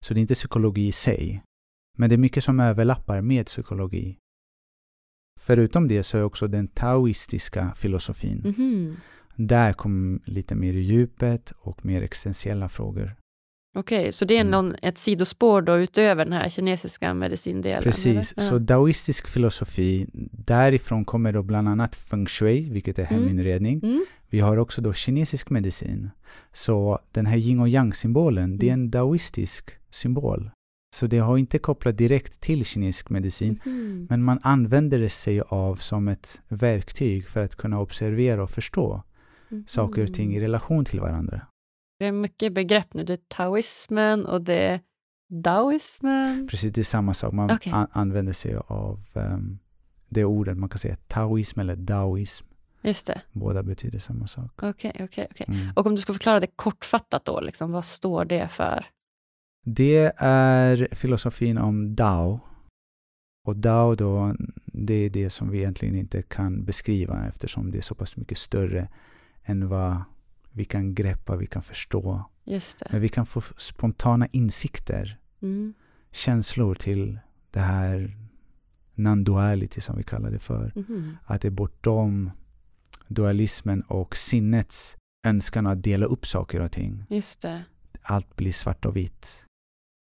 Så 0.05 0.13
det 0.13 0.19
är 0.19 0.21
inte 0.21 0.33
psykologi 0.33 0.87
i 0.87 0.91
sig. 0.91 1.43
Men 1.97 2.09
det 2.09 2.15
är 2.15 2.17
mycket 2.17 2.43
som 2.43 2.59
överlappar 2.59 3.21
med 3.21 3.45
psykologi. 3.45 4.17
Förutom 5.39 5.87
det 5.87 6.03
så 6.03 6.17
är 6.17 6.23
också 6.23 6.47
den 6.47 6.67
taoistiska 6.67 7.71
filosofin. 7.75 8.41
Mhm. 8.57 8.95
Där 9.35 9.73
kom 9.73 10.21
lite 10.25 10.55
mer 10.55 10.73
i 10.73 10.79
djupet 10.81 11.53
och 11.59 11.85
mer 11.85 12.01
existentiella 12.01 12.69
frågor. 12.69 13.15
Okej, 13.75 14.11
så 14.11 14.25
det 14.25 14.37
är 14.37 14.41
Mm. 14.41 14.51
någon, 14.51 14.75
ett 14.81 14.97
sidospår 14.97 15.61
då 15.61 15.77
utöver 15.77 16.25
den 16.25 16.33
här 16.33 16.49
kinesiska 16.49 17.13
medicindelen? 17.13 17.83
Precis, 17.83 18.07
eller? 18.33 18.47
så 18.49 18.55
Ja. 18.55 18.59
daoistisk 18.59 19.27
filosofi, 19.27 20.07
därifrån 20.31 21.05
kommer 21.05 21.33
då 21.33 21.43
bland 21.43 21.67
annat 21.69 21.95
feng 21.95 22.25
shui, 22.27 22.69
vilket 22.69 22.99
är 22.99 23.07
Mm. 23.11 23.23
heminredning. 23.23 23.79
Mm. 23.83 24.05
Vi 24.29 24.39
har 24.39 24.57
också 24.57 24.81
då 24.81 24.93
kinesisk 24.93 25.49
medicin. 25.49 26.09
Så 26.53 26.99
den 27.11 27.25
här 27.25 27.37
yin 27.37 27.59
och 27.59 27.69
yang-symbolen, 27.69 28.57
det 28.57 28.69
är 28.69 28.73
Mm. 28.73 28.83
en 28.83 28.89
daoistisk 28.91 29.71
symbol. 29.91 30.51
Så 30.95 31.07
det 31.07 31.17
har 31.19 31.37
inte 31.37 31.59
kopplat 31.59 31.97
direkt 31.97 32.39
till 32.41 32.65
kinesisk 32.65 33.09
medicin, 33.09 33.59
Mhm. 33.65 34.07
men 34.09 34.23
man 34.23 34.39
använder 34.43 34.99
det 34.99 35.09
sig 35.09 35.41
av 35.41 35.75
som 35.75 36.07
ett 36.07 36.41
verktyg 36.47 37.27
för 37.27 37.43
att 37.45 37.55
kunna 37.55 37.79
observera 37.79 38.43
och 38.43 38.49
förstå 38.49 39.03
saker 39.67 40.03
och 40.03 40.13
ting 40.13 40.35
i 40.35 40.39
relation 40.39 40.85
till 40.85 40.99
varandra. 40.99 41.41
Det 41.99 42.05
är 42.05 42.11
mycket 42.11 42.53
begrepp 42.53 42.93
nu. 42.93 43.03
Det 43.03 43.13
är 43.13 43.19
taoismen 43.27 44.25
och 44.25 44.41
det 44.41 44.53
är 44.53 44.79
daoismen. 45.29 46.47
Precis, 46.47 46.73
det 46.73 46.81
är 46.81 46.83
samma 46.83 47.13
sak. 47.13 47.33
Man 47.33 47.51
Okej. 47.51 47.73
an- 47.73 47.87
använder 47.91 48.33
sig 48.33 48.55
av 48.67 48.99
um, 49.13 49.59
det 50.09 50.25
ordet. 50.25 50.57
Man 50.57 50.69
kan 50.69 50.79
säga 50.79 50.97
taoism 51.07 51.59
eller 51.59 51.75
daoism. 51.75 52.45
Just 52.81 53.07
det. 53.07 53.21
Båda 53.31 53.63
betyder 53.63 53.99
samma 53.99 54.27
sak. 54.27 54.51
Okej, 54.63 54.91
okej, 55.03 55.27
okej. 55.31 55.45
Mm. 55.49 55.69
Och 55.75 55.85
om 55.85 55.95
du 55.95 56.01
ska 56.01 56.13
förklara 56.13 56.39
det 56.39 56.47
kortfattat 56.55 57.25
då, 57.25 57.39
liksom, 57.41 57.71
vad 57.71 57.85
står 57.85 58.25
det 58.25 58.47
för? 58.47 58.85
Det 59.75 60.11
är 60.17 60.87
filosofin 60.91 61.57
om 61.57 61.95
Dao. 61.95 62.39
Och 63.47 63.55
Dao 63.57 63.95
då, 63.95 64.35
det 64.65 64.93
är 64.93 65.09
det 65.09 65.29
som 65.29 65.49
vi 65.49 65.57
egentligen 65.57 65.95
inte 65.95 66.21
kan 66.21 66.65
beskriva 66.65 67.27
eftersom 67.27 67.71
det 67.71 67.77
är 67.77 67.81
så 67.81 67.95
pass 67.95 68.17
mycket 68.17 68.37
större 68.37 68.87
än 69.43 69.67
vad 69.67 70.03
vi 70.51 70.65
kan 70.65 70.93
greppa, 70.95 71.35
vi 71.35 71.47
kan 71.47 71.63
förstå. 71.63 72.23
Men 72.91 73.01
vi 73.01 73.09
kan 73.09 73.25
få 73.25 73.41
spontana 73.57 74.27
insikter, 74.31 75.17
Mm. 75.41 75.73
känslor 76.11 76.75
till 76.75 77.19
det 77.51 77.59
här 77.59 78.17
non-duality 78.95 79.79
som 79.79 79.97
vi 79.97 80.03
kallar 80.03 80.31
det 80.31 80.39
för. 80.39 80.71
Mhm. 80.75 81.17
Att 81.25 81.41
det 81.41 81.47
är 81.47 81.51
bortom 81.51 82.31
dualismen 83.07 83.81
och 83.81 84.15
sinnets 84.15 84.97
önskan 85.27 85.67
att 85.67 85.83
dela 85.83 86.05
upp 86.05 86.25
saker 86.27 86.61
och 86.61 86.71
ting. 86.71 87.03
Allt 88.01 88.35
blir 88.35 88.51
svart 88.51 88.85
och 88.85 88.95
vitt. 88.95 89.45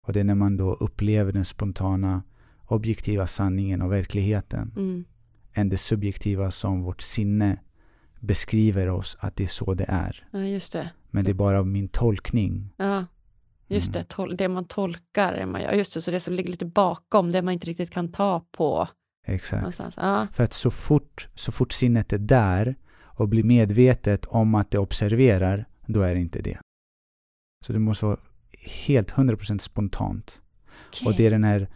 Och 0.08 0.14
det 0.14 0.20
är 0.20 0.24
när 0.24 0.34
man 0.34 0.56
då 0.56 0.72
upplever 0.74 1.32
den 1.32 1.44
spontana 1.44 2.22
objektiva 2.66 3.26
sanningen 3.26 3.82
och 3.82 3.92
verkligheten 3.92 4.72
Mm. 4.76 5.04
än 5.52 5.68
det 5.68 5.76
subjektiva 5.76 6.50
som 6.50 6.82
vårt 6.82 7.00
sinne 7.02 7.58
beskriver 8.20 8.88
oss 8.88 9.16
att 9.20 9.36
det 9.36 9.44
är 9.44 9.48
så 9.48 9.74
det 9.74 9.84
är. 9.88 10.28
Ja, 10.30 10.38
just 10.38 10.72
det. 10.72 10.90
Men 11.10 11.24
det 11.24 11.30
är 11.30 11.34
bara 11.34 11.62
min 11.64 11.88
tolkning. 11.88 12.74
Ja, 12.76 13.04
just 13.66 13.96
Mm. 13.96 14.06
det. 14.28 14.36
Det 14.36 14.48
man 14.48 14.64
tolkar. 14.64 15.46
Man, 15.46 15.62
ja, 15.62 15.72
just 15.72 15.94
det. 15.94 16.02
Så 16.02 16.10
det 16.10 16.20
som 16.20 16.34
ligger 16.34 16.50
lite 16.50 16.66
bakom, 16.66 17.32
det 17.32 17.42
man 17.42 17.54
inte 17.54 17.66
riktigt 17.66 17.90
kan 17.90 18.12
ta 18.12 18.40
på. 18.50 18.88
Exakt. 19.26 19.80
Ja. 19.96 20.26
För 20.32 20.44
att 20.44 20.52
så 20.52 20.70
fort, 20.70 21.28
så 21.34 21.52
fort 21.52 21.72
sinnet 21.72 22.12
är 22.12 22.18
där 22.18 22.76
och 23.00 23.28
blir 23.28 23.42
medvetet 23.44 24.26
om 24.26 24.54
att 24.54 24.70
det 24.70 24.78
observerar, 24.78 25.68
då 25.86 26.00
är 26.00 26.14
det 26.14 26.20
inte 26.20 26.42
det. 26.42 26.58
Så 27.66 27.72
det 27.72 27.78
måste 27.78 28.04
vara 28.06 28.16
helt 28.68 29.12
100% 29.12 29.58
spontant. 29.58 30.40
Och 31.04 31.14
det 31.16 31.26
är 31.26 31.30
den 31.30 31.44
här 31.44 31.68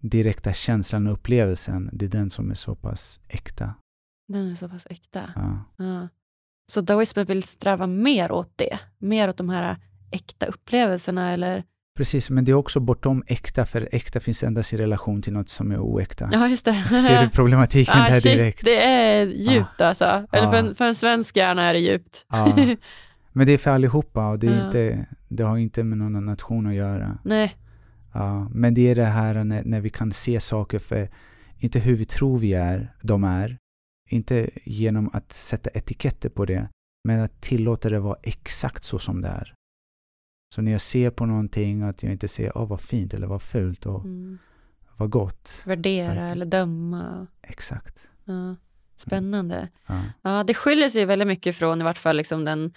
direkta 0.00 0.52
känslan 0.52 1.06
och 1.06 1.12
upplevelsen, 1.12 1.90
det 1.92 2.04
är 2.04 2.08
den 2.08 2.30
som 2.30 2.50
är 2.50 2.54
så 2.54 2.74
pass 2.74 3.20
äkta. 3.28 3.74
Den 4.28 4.50
är 4.50 4.54
så 4.54 4.68
pass 4.68 4.86
äkta. 4.90 5.30
Ja. 5.36 5.64
Ja. 5.84 6.08
Så 6.72 6.80
daoismen 6.80 7.26
vill 7.26 7.42
sträva 7.42 7.86
mer 7.86 8.32
åt 8.32 8.52
det? 8.56 8.78
Mer 8.98 9.28
åt 9.28 9.36
de 9.36 9.48
här 9.48 9.76
äkta 10.10 10.46
upplevelserna 10.46 11.32
eller? 11.32 11.64
Precis, 11.96 12.30
men 12.30 12.44
det 12.44 12.52
är 12.52 12.54
också 12.54 12.80
bortom 12.80 13.24
äkta, 13.26 13.66
för 13.66 13.88
äkta 13.92 14.20
finns 14.20 14.42
endast 14.42 14.72
i 14.72 14.76
relation 14.76 15.22
till 15.22 15.32
något 15.32 15.48
som 15.48 15.72
är 15.72 15.78
oäkta. 15.78 16.28
Ja, 16.32 16.48
just 16.48 16.64
det. 16.64 16.74
Ser 17.06 17.22
du 17.22 17.28
problematiken 17.32 18.00
ah, 18.00 18.08
där 18.08 18.20
shit, 18.20 18.24
direkt? 18.38 18.64
Det 18.64 18.84
är 18.84 19.26
djupt 19.26 19.80
alltså. 19.80 20.04
Eller 20.32 20.46
för, 20.46 20.54
Ja. 20.54 20.58
en, 20.58 20.74
för 20.74 20.84
en 20.84 20.94
svensk 20.94 21.36
hjärna 21.36 21.62
är 21.62 21.74
det 21.74 21.80
djupt. 21.80 22.24
Ja. 22.28 22.56
Men 23.32 23.46
det 23.46 23.52
är 23.52 23.58
för 23.58 23.70
allihopa 23.70 24.28
och 24.28 24.38
det, 24.38 24.46
är 24.46 24.66
inte, 24.66 25.06
det 25.28 25.42
har 25.42 25.56
inte 25.58 25.84
med 25.84 25.98
någon 25.98 26.24
nation 26.26 26.66
att 26.66 26.74
göra. 26.74 27.18
Nej. 27.24 27.56
Ja, 28.12 28.48
men 28.52 28.74
det 28.74 28.88
är 28.90 28.94
det 28.94 29.04
här 29.04 29.44
när, 29.44 29.64
när 29.64 29.80
vi 29.80 29.90
kan 29.90 30.12
se 30.12 30.40
saker 30.40 30.78
för, 30.78 31.08
inte 31.58 31.78
hur 31.78 31.96
vi 31.96 32.04
tror 32.04 32.38
vi 32.38 32.52
är, 32.54 32.94
de 33.02 33.24
är, 33.24 33.58
inte 34.08 34.50
genom 34.64 35.10
att 35.12 35.32
sätta 35.32 35.70
etiketter 35.70 36.28
på 36.28 36.44
det, 36.44 36.68
men 37.04 37.20
att 37.20 37.40
tillåta 37.40 37.90
det 37.90 37.98
vara 38.00 38.16
exakt 38.22 38.84
så 38.84 38.98
som 38.98 39.20
det 39.20 39.28
är. 39.28 39.54
Så 40.54 40.62
när 40.62 40.72
jag 40.72 40.80
ser 40.80 41.10
på 41.10 41.26
någonting, 41.26 41.82
att 41.82 42.02
jag 42.02 42.12
inte 42.12 42.28
ser, 42.28 42.58
åh 42.58 42.68
vad 42.68 42.80
fint 42.80 43.14
eller 43.14 43.26
vad 43.26 43.42
fult 43.42 43.86
och 43.86 44.04
Mm. 44.04 44.38
vad 44.96 45.10
gott. 45.10 45.62
Värdera 45.66 46.06
Verkligen. 46.08 46.28
eller 46.30 46.46
döma. 46.46 47.26
Exakt. 47.42 48.08
Ja. 48.24 48.56
Spännande. 48.96 49.68
Ja. 49.86 50.02
Ja, 50.22 50.44
det 50.44 50.54
skiljer 50.54 50.88
sig 50.88 51.04
väldigt 51.04 51.28
mycket 51.28 51.56
från 51.56 51.80
i 51.80 51.84
vart 51.84 51.98
fall 51.98 52.16
liksom 52.16 52.44
den 52.44 52.72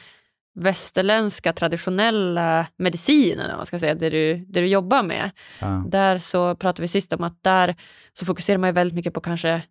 västerländska 0.60 1.54
traditionella 1.54 2.68
medicinen, 2.78 3.58
man 3.58 3.66
ska 3.66 3.80
säga, 3.80 3.96
det 3.96 4.10
du, 4.10 4.38
det 4.38 4.60
du 4.62 4.68
jobbar 4.68 5.04
med. 5.04 5.32
Ja. 5.62 5.84
Där 5.88 6.18
så 6.18 6.56
pratade 6.56 6.82
vi 6.82 6.88
sist 6.88 7.14
om 7.14 7.24
att 7.24 7.44
där 7.44 7.76
så 8.14 8.26
fokuserar 8.26 8.58
man 8.58 8.70
ju 8.70 8.74
väldigt 8.74 8.96
mycket 8.96 9.14
på 9.14 9.22
kanske 9.22 9.62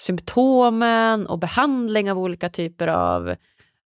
symptomen 0.00 1.26
och 1.26 1.38
behandling 1.38 2.10
av 2.10 2.18
olika 2.18 2.48
typer 2.48 2.88
av 2.88 3.34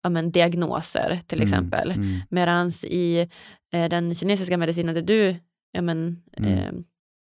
ja, 0.03 0.09
men, 0.09 0.31
diagnoser 0.31 1.19
till 1.27 1.37
Mm, 1.41 1.43
exempel. 1.53 1.91
Mm, 1.91 2.19
Medan 2.29 2.69
i 2.83 3.27
eh, 3.73 3.89
den 3.89 4.15
kinesiska 4.15 4.57
medicinen, 4.57 4.95
där 4.95 5.01
du 5.01 5.35
ja, 5.71 5.81
men, 5.81 6.21
Mm. 6.37 6.53
eh, 6.53 6.71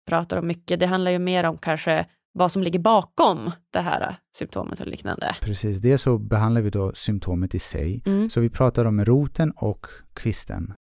pratar 0.08 0.36
om 0.36 0.46
mycket, 0.46 0.80
det 0.80 0.86
handlar 0.86 1.10
ju 1.10 1.18
mer 1.18 1.44
om 1.44 1.58
kanske 1.58 2.06
vad 2.34 2.52
som 2.52 2.62
ligger 2.62 2.78
bakom 2.78 3.50
det 3.70 3.80
här 3.80 4.16
symptomet 4.36 4.80
och 4.80 4.86
liknande. 4.86 5.36
Precis, 5.40 5.78
det 5.78 5.98
så 5.98 6.18
behandlar 6.18 6.62
vi 6.62 6.70
då 6.70 6.92
symptomet 6.94 7.54
i 7.54 7.58
sig. 7.58 8.02
Mm. 8.06 8.30
Så 8.30 8.40
vi 8.40 8.50
pratar 8.50 8.84
om 8.84 9.04
roten 9.04 9.50
och 9.50 9.86
kvisten. 10.14 10.74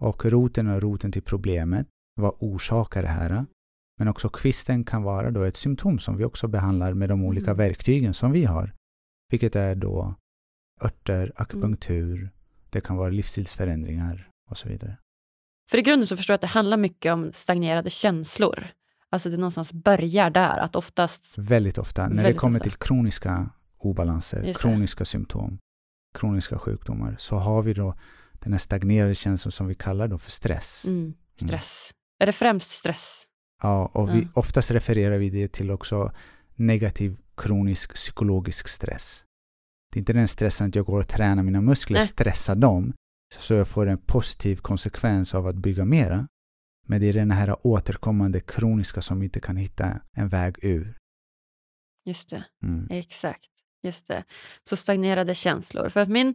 Och 0.00 0.24
roten 0.24 0.66
är 0.66 0.80
roten 0.80 1.12
till 1.12 1.22
problemet. 1.22 1.86
Vad 2.16 2.34
orsakar 2.38 3.02
det 3.02 3.08
här? 3.08 3.46
Men 3.98 4.08
också 4.08 4.28
kvisten 4.28 4.84
kan 4.84 5.02
vara 5.02 5.30
då 5.30 5.42
ett 5.42 5.56
symptom 5.56 5.98
som 5.98 6.16
vi 6.16 6.24
också 6.24 6.48
behandlar 6.48 6.94
med 6.94 7.08
de 7.08 7.24
olika 7.24 7.50
Mm. 7.50 7.56
verktygen 7.56 8.14
som 8.14 8.32
vi 8.32 8.44
har. 8.44 8.74
Vilket 9.30 9.56
är 9.56 9.74
då 9.74 10.14
örter, 10.82 11.32
akupunktur, 11.36 12.30
det 12.70 12.80
kan 12.80 12.96
vara 12.96 13.10
livsstilsförändringar 13.10 14.30
och 14.50 14.58
så 14.58 14.68
vidare. 14.68 14.96
För 15.70 15.78
i 15.78 15.82
grunden 15.82 16.06
så 16.06 16.16
förstår 16.16 16.32
jag 16.32 16.34
att 16.34 16.40
det 16.40 16.46
handlar 16.46 16.76
mycket 16.76 17.12
om 17.12 17.32
stagnerade 17.32 17.90
känslor. 17.90 18.66
Alltså 19.12 19.30
det 19.30 19.36
någonstans 19.36 19.72
börjar 19.72 20.30
där, 20.30 20.58
att 20.58 20.76
oftast... 20.76 21.38
Väldigt 21.38 21.78
ofta, 21.78 22.02
när 22.02 22.08
det 22.10 22.22
Väldigt 22.22 22.36
kommer 22.40 22.58
ofta. 22.58 22.70
till 22.70 22.78
kroniska 22.78 23.50
obalanser, 23.78 24.42
det. 24.42 24.56
kroniska 24.60 25.04
symptom, 25.04 25.58
kroniska 26.18 26.58
sjukdomar, 26.58 27.16
så 27.18 27.36
har 27.36 27.62
vi 27.62 27.74
då 27.74 27.94
den 28.32 28.52
här 28.52 28.58
stagnerade 28.58 29.14
känslan 29.14 29.52
som 29.52 29.66
vi 29.66 29.74
kallar 29.74 30.08
då 30.08 30.18
för 30.18 30.30
stress. 30.30 30.84
Mm, 30.86 31.14
stress. 31.40 31.90
Är 32.20 32.26
det 32.26 32.32
främst 32.32 32.70
stress? 32.70 33.24
Ja, 33.62 33.86
och 33.86 34.14
vi, 34.14 34.20
Ja. 34.22 34.28
oftast 34.34 34.70
refererar 34.70 35.18
vi 35.18 35.30
det 35.30 35.52
till 35.52 35.70
också 35.70 36.12
negativ 36.54 37.16
kronisk 37.36 37.94
psykologisk 37.94 38.68
stress. 38.68 39.24
Det 39.92 39.98
är 39.98 40.00
inte 40.00 40.12
den 40.12 40.28
stressen 40.28 40.68
att 40.68 40.74
jag 40.74 40.84
går 40.86 41.00
och 41.00 41.08
tränar 41.08 41.42
mina 41.42 41.60
muskler, 41.60 41.98
Nej. 41.98 42.06
stressar 42.06 42.54
dem, 42.56 42.92
så 43.38 43.54
jag 43.54 43.68
får 43.68 43.86
en 43.86 43.98
positiv 43.98 44.56
konsekvens 44.56 45.34
av 45.34 45.46
att 45.46 45.56
bygga 45.56 45.84
mera. 45.84 46.28
Men 46.88 47.00
det 47.00 47.06
är 47.06 47.12
den 47.12 47.30
här 47.30 47.66
återkommande 47.66 48.40
kroniska 48.40 49.02
som 49.02 49.22
inte 49.22 49.40
kan 49.40 49.56
hitta 49.56 50.00
en 50.12 50.28
väg 50.28 50.58
ur. 50.62 50.98
Just 52.04 52.30
det. 52.30 52.44
Mm. 52.62 52.86
Exakt, 52.90 53.48
just 53.82 54.08
det. 54.08 54.24
Så 54.62 54.76
stagnerade 54.76 55.34
känslor. 55.34 55.88
För 55.88 56.00
att 56.00 56.08
min... 56.08 56.34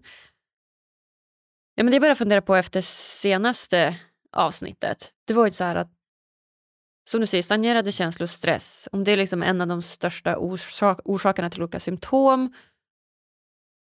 Ja, 1.75 1.83
men 1.83 1.85
det 1.85 1.95
jag 1.95 2.01
började 2.01 2.17
fundera 2.17 2.41
på 2.41 2.55
efter 2.55 2.81
senaste 2.81 3.99
avsnittet, 4.31 5.13
det 5.25 5.33
var 5.33 5.45
ju 5.45 5.51
så 5.51 5.63
här 5.63 5.75
att 5.75 5.91
som 7.09 7.21
du 7.21 7.27
säger, 7.27 7.43
stagnerade 7.43 7.91
känslor 7.91 8.27
stress, 8.27 8.89
om 8.91 9.03
det 9.03 9.11
är 9.11 9.17
liksom 9.17 9.43
en 9.43 9.61
av 9.61 9.67
de 9.67 9.81
största 9.81 10.37
orsak 10.37 10.99
orsakerna 11.05 11.49
till 11.49 11.61
olika 11.61 11.79
symptom, 11.79 12.53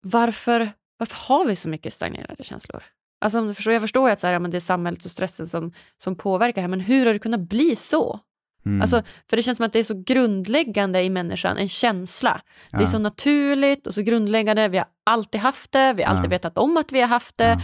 varför, 0.01 0.71
varför 0.97 1.15
har 1.15 1.45
vi 1.45 1.55
så 1.55 1.69
mycket 1.69 1.93
stagnerade 1.93 2.43
känslor? 2.43 2.83
Alltså, 3.25 3.39
om 3.39 3.47
du 3.47 3.53
förstår, 3.53 3.73
jag 3.73 3.81
förstår 3.81 4.07
ju 4.09 4.13
att 4.13 4.19
så 4.19 4.27
här, 4.27 4.33
ja, 4.33 4.39
men 4.39 4.51
det 4.51 4.57
är 4.57 4.59
samhället 4.59 5.05
och 5.05 5.11
stressen 5.11 5.47
som, 5.47 5.71
som 5.97 6.15
påverkar 6.15 6.61
här, 6.61 6.67
men 6.69 6.79
hur 6.79 7.05
har 7.05 7.13
det 7.13 7.19
kunnat 7.19 7.39
bli 7.49 7.75
så? 7.75 8.19
Mm. 8.65 8.81
Alltså, 8.81 9.03
för 9.29 9.37
det 9.37 9.43
känns 9.43 9.57
som 9.57 9.65
att 9.65 9.73
det 9.73 9.79
är 9.79 9.83
så 9.83 10.03
grundläggande 10.05 11.03
i 11.03 11.09
människan, 11.09 11.57
en 11.57 11.67
känsla. 11.69 12.41
Det 12.71 12.77
är 12.77 12.81
Ja. 12.81 12.87
så 12.87 12.99
naturligt 12.99 13.87
och 13.87 13.93
så 13.93 14.01
grundläggande. 14.01 14.67
Vi 14.67 14.77
har 14.77 14.87
alltid 15.05 15.41
haft 15.41 15.71
det, 15.71 15.93
vi 15.93 16.03
har 16.03 16.09
alltid 16.09 16.25
Ja. 16.25 16.29
vetat 16.29 16.57
om 16.57 16.77
att 16.77 16.91
vi 16.91 17.01
har 17.01 17.07
haft 17.07 17.37
det, 17.37 17.43
Ja. 17.47 17.61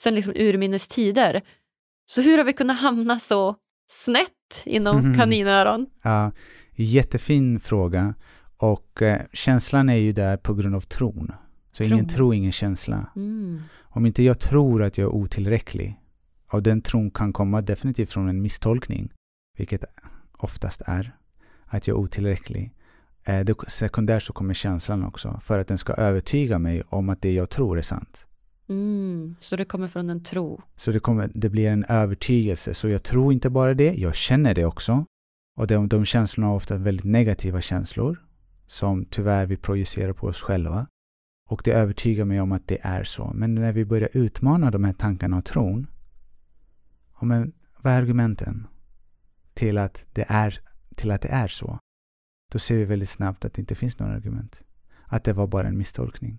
sen 0.00 0.14
liksom 0.14 0.32
urminnes 0.36 0.88
tider. 0.88 1.42
Så 2.06 2.22
hur 2.22 2.38
har 2.38 2.44
vi 2.44 2.52
kunnat 2.52 2.80
hamna 2.80 3.18
så 3.18 3.54
snett 3.90 4.62
inom 4.64 5.14
kaninöron? 5.18 5.86
Ja, 6.02 6.32
jättefin 6.76 7.60
fråga. 7.60 8.14
Och 8.56 9.02
eh, 9.02 9.20
känslan 9.32 9.88
är 9.88 9.94
ju 9.96 10.12
där 10.12 10.36
på 10.36 10.54
grund 10.54 10.74
av 10.76 10.80
tron. 10.80 11.32
Så 11.76 11.82
ingen 11.82 11.98
Tron. 11.98 12.08
tro, 12.08 12.34
ingen 12.34 12.52
känsla. 12.52 13.06
Mm. 13.16 13.60
Om 13.82 14.06
inte 14.06 14.22
jag 14.22 14.38
tror 14.40 14.82
att 14.82 14.98
jag 14.98 15.04
är 15.04 15.14
otillräcklig, 15.14 16.00
och 16.50 16.62
den 16.62 16.82
tron 16.82 17.10
kan 17.10 17.32
komma 17.32 17.62
definitivt 17.62 18.12
från 18.12 18.28
en 18.28 18.42
misstolkning, 18.42 19.12
vilket 19.56 19.84
oftast 20.32 20.82
är 20.86 21.16
att 21.64 21.86
jag 21.86 21.96
är 21.96 22.00
otillräcklig. 22.00 22.72
Eh, 23.24 23.44
det, 23.44 23.54
sekundärt 23.68 24.22
så 24.22 24.32
kommer 24.32 24.54
känslan 24.54 25.04
också, 25.04 25.40
för 25.42 25.58
att 25.58 25.68
den 25.68 25.78
ska 25.78 25.92
övertyga 25.92 26.58
mig 26.58 26.82
om 26.88 27.08
att 27.08 27.22
det 27.22 27.32
jag 27.32 27.50
tror 27.50 27.78
är 27.78 27.82
sant. 27.82 28.26
Mm. 28.68 29.36
Så 29.40 29.56
det 29.56 29.64
kommer 29.64 29.88
från 29.88 30.10
en 30.10 30.22
tro. 30.22 30.62
Så 30.76 30.90
det, 30.92 31.00
kommer, 31.00 31.30
det 31.34 31.48
blir 31.48 31.68
en 31.68 31.84
övertygelse. 31.84 32.74
Så 32.74 32.88
jag 32.88 33.02
tror 33.02 33.32
inte 33.32 33.50
bara 33.50 33.74
det, 33.74 33.94
jag 33.94 34.14
känner 34.14 34.54
det 34.54 34.64
också. 34.64 35.04
Och 35.56 35.66
de, 35.66 35.88
de 35.88 36.04
känslorna 36.04 36.50
är 36.50 36.54
ofta 36.54 36.76
väldigt 36.76 37.04
negativa 37.04 37.60
känslor, 37.60 38.24
som 38.66 39.04
tyvärr 39.04 39.46
vi 39.46 39.56
projicerar 39.56 40.12
på 40.12 40.26
oss 40.26 40.42
själva. 40.42 40.86
Och 41.48 41.62
det 41.64 41.72
övertygar 41.72 42.24
mig 42.24 42.40
om 42.40 42.52
att 42.52 42.68
det 42.68 42.78
är 42.82 43.04
så. 43.04 43.32
Men 43.34 43.54
när 43.54 43.72
vi 43.72 43.84
börjar 43.84 44.08
utmana 44.12 44.70
de 44.70 44.84
här 44.84 44.92
tankarna 44.92 45.38
och 45.38 45.44
tron, 45.44 45.86
ja, 47.20 47.26
men 47.26 47.52
vad 47.78 47.92
är 47.92 48.02
argumenten 48.02 48.66
till 49.54 49.78
att, 49.78 50.06
det 50.12 50.24
är, 50.28 50.60
till 50.94 51.10
att 51.10 51.22
det 51.22 51.28
är 51.28 51.48
så? 51.48 51.78
Då 52.52 52.58
ser 52.58 52.76
vi 52.76 52.84
väldigt 52.84 53.08
snabbt 53.08 53.44
att 53.44 53.54
det 53.54 53.60
inte 53.60 53.74
finns 53.74 53.98
några 53.98 54.14
argument. 54.14 54.62
Att 55.04 55.24
det 55.24 55.32
var 55.32 55.46
bara 55.46 55.68
en 55.68 55.78
misstolkning. 55.78 56.38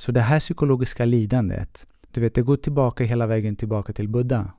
Så 0.00 0.12
det 0.12 0.20
här 0.20 0.40
psykologiska 0.40 1.04
lidandet, 1.04 1.86
du 2.10 2.20
vet, 2.20 2.34
det 2.34 2.42
går 2.42 2.56
tillbaka 2.56 3.04
hela 3.04 3.26
vägen 3.26 3.56
tillbaka 3.56 3.92
till 3.92 4.08
Buddha. 4.08 4.52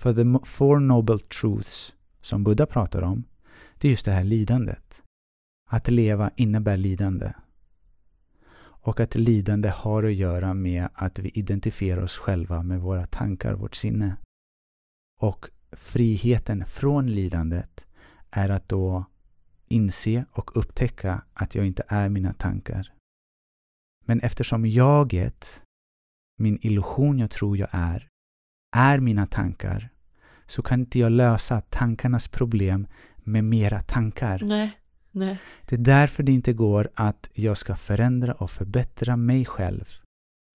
För 0.00 0.14
the 0.14 0.46
four 0.46 0.80
noble 0.80 1.18
truths 1.18 1.94
som 2.20 2.44
Buddha 2.44 2.66
pratar 2.66 3.02
om, 3.02 3.24
det 3.78 3.88
är 3.88 3.90
just 3.90 4.04
det 4.04 4.12
här 4.12 4.24
lidandet. 4.24 5.02
Att 5.70 5.88
leva 5.88 6.30
innebär 6.36 6.76
lidande. 6.76 7.32
Och 8.84 9.00
att 9.00 9.14
lidande 9.14 9.68
har 9.68 10.02
att 10.02 10.14
göra 10.14 10.54
med 10.54 10.88
att 10.94 11.18
vi 11.18 11.28
identifierar 11.28 12.02
oss 12.02 12.18
själva 12.18 12.62
med 12.62 12.80
våra 12.80 13.06
tankar, 13.06 13.54
vårt 13.54 13.74
sinne. 13.74 14.16
Och 15.20 15.48
friheten 15.72 16.66
från 16.66 17.06
lidandet 17.10 17.86
är 18.30 18.48
att 18.48 18.68
då 18.68 19.04
inse 19.68 20.24
och 20.32 20.56
upptäcka 20.56 21.22
att 21.34 21.54
jag 21.54 21.66
inte 21.66 21.82
är 21.88 22.08
mina 22.08 22.32
tankar. 22.32 22.92
Men 24.04 24.20
eftersom 24.20 24.66
jaget, 24.66 25.62
min 26.38 26.58
illusion 26.62 27.18
jag 27.18 27.30
tror 27.30 27.56
jag 27.56 27.68
är, 27.72 28.08
är 28.76 29.00
mina 29.00 29.26
tankar, 29.26 29.88
så 30.46 30.62
kan 30.62 30.80
inte 30.80 30.98
jag 30.98 31.12
lösa 31.12 31.60
tankarnas 31.60 32.28
problem 32.28 32.86
med 33.16 33.44
mera 33.44 33.82
tankar. 33.82 34.40
Nej. 34.44 34.78
Nej. 35.12 35.38
Det 35.66 35.74
är 35.76 35.80
därför 35.80 36.22
det 36.22 36.32
inte 36.32 36.52
går 36.52 36.88
att 36.94 37.30
jag 37.32 37.56
ska 37.56 37.76
förändra 37.76 38.34
och 38.34 38.50
förbättra 38.50 39.16
mig 39.16 39.44
själv. 39.44 39.88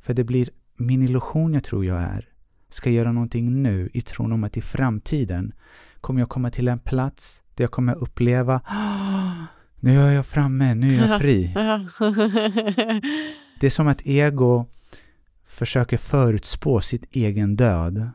För 0.01 0.13
det 0.13 0.23
blir 0.23 0.49
min 0.77 1.01
illusion 1.01 1.53
jag 1.53 1.63
tror 1.63 1.85
jag 1.85 2.01
är, 2.01 2.29
ska 2.69 2.89
göra 2.89 3.11
någonting 3.11 3.63
nu 3.63 3.89
i 3.93 4.01
tron 4.01 4.31
om 4.31 4.43
att 4.43 4.57
i 4.57 4.61
framtiden 4.61 5.53
kommer 6.01 6.21
jag 6.21 6.29
komma 6.29 6.51
till 6.51 6.67
en 6.67 6.79
plats 6.79 7.41
där 7.55 7.63
jag 7.63 7.71
kommer 7.71 7.95
uppleva 7.95 8.61
"Ah, 8.65 9.45
Nu 9.79 9.99
är 9.99 10.11
jag 10.11 10.25
framme, 10.25 10.73
nu 10.75 10.95
är 10.97 11.07
jag 11.07 11.19
fri. 11.21 11.53
Det 13.59 13.65
är 13.65 13.69
som 13.69 13.87
att 13.87 14.01
ego 14.05 14.65
försöker 15.45 15.97
förutspå 15.97 16.81
sitt 16.81 17.03
egen 17.15 17.55
död. 17.55 18.09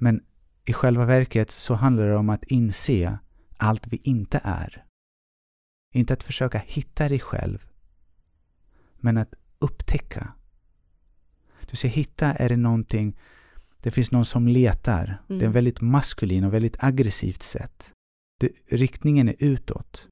Men 0.00 0.22
i 0.64 0.72
själva 0.72 1.04
verket 1.04 1.50
så 1.50 1.74
handlar 1.74 2.06
det 2.06 2.16
om 2.16 2.30
att 2.30 2.44
inse 2.44 3.18
allt 3.56 3.86
vi 3.86 4.00
inte 4.02 4.40
är. 4.44 4.84
Inte 5.96 6.14
att 6.14 6.22
försöka 6.22 6.58
hitta 6.58 7.08
dig 7.08 7.20
själv, 7.20 7.66
men 8.96 9.16
att 9.16 9.34
upptäcka. 9.58 10.32
Du 11.70 11.76
ser, 11.76 11.88
hitta 11.88 12.32
är 12.32 12.48
det 12.48 12.56
någonting, 12.56 13.16
det 13.80 13.90
finns 13.90 14.10
någon 14.10 14.24
som 14.24 14.48
letar. 14.48 15.04
Mm. 15.04 15.18
Det 15.28 15.34
är 15.34 15.36
en 15.36 15.40
Mm. 15.42 15.52
väldigt 15.52 15.80
maskulin 15.80 16.44
och 16.44 16.54
väldigt 16.54 16.76
aggressivt 16.84 17.42
sätt. 17.42 17.92
Det, 18.40 18.50
riktningen 18.68 19.28
är 19.28 19.34
utåt. 19.38 20.08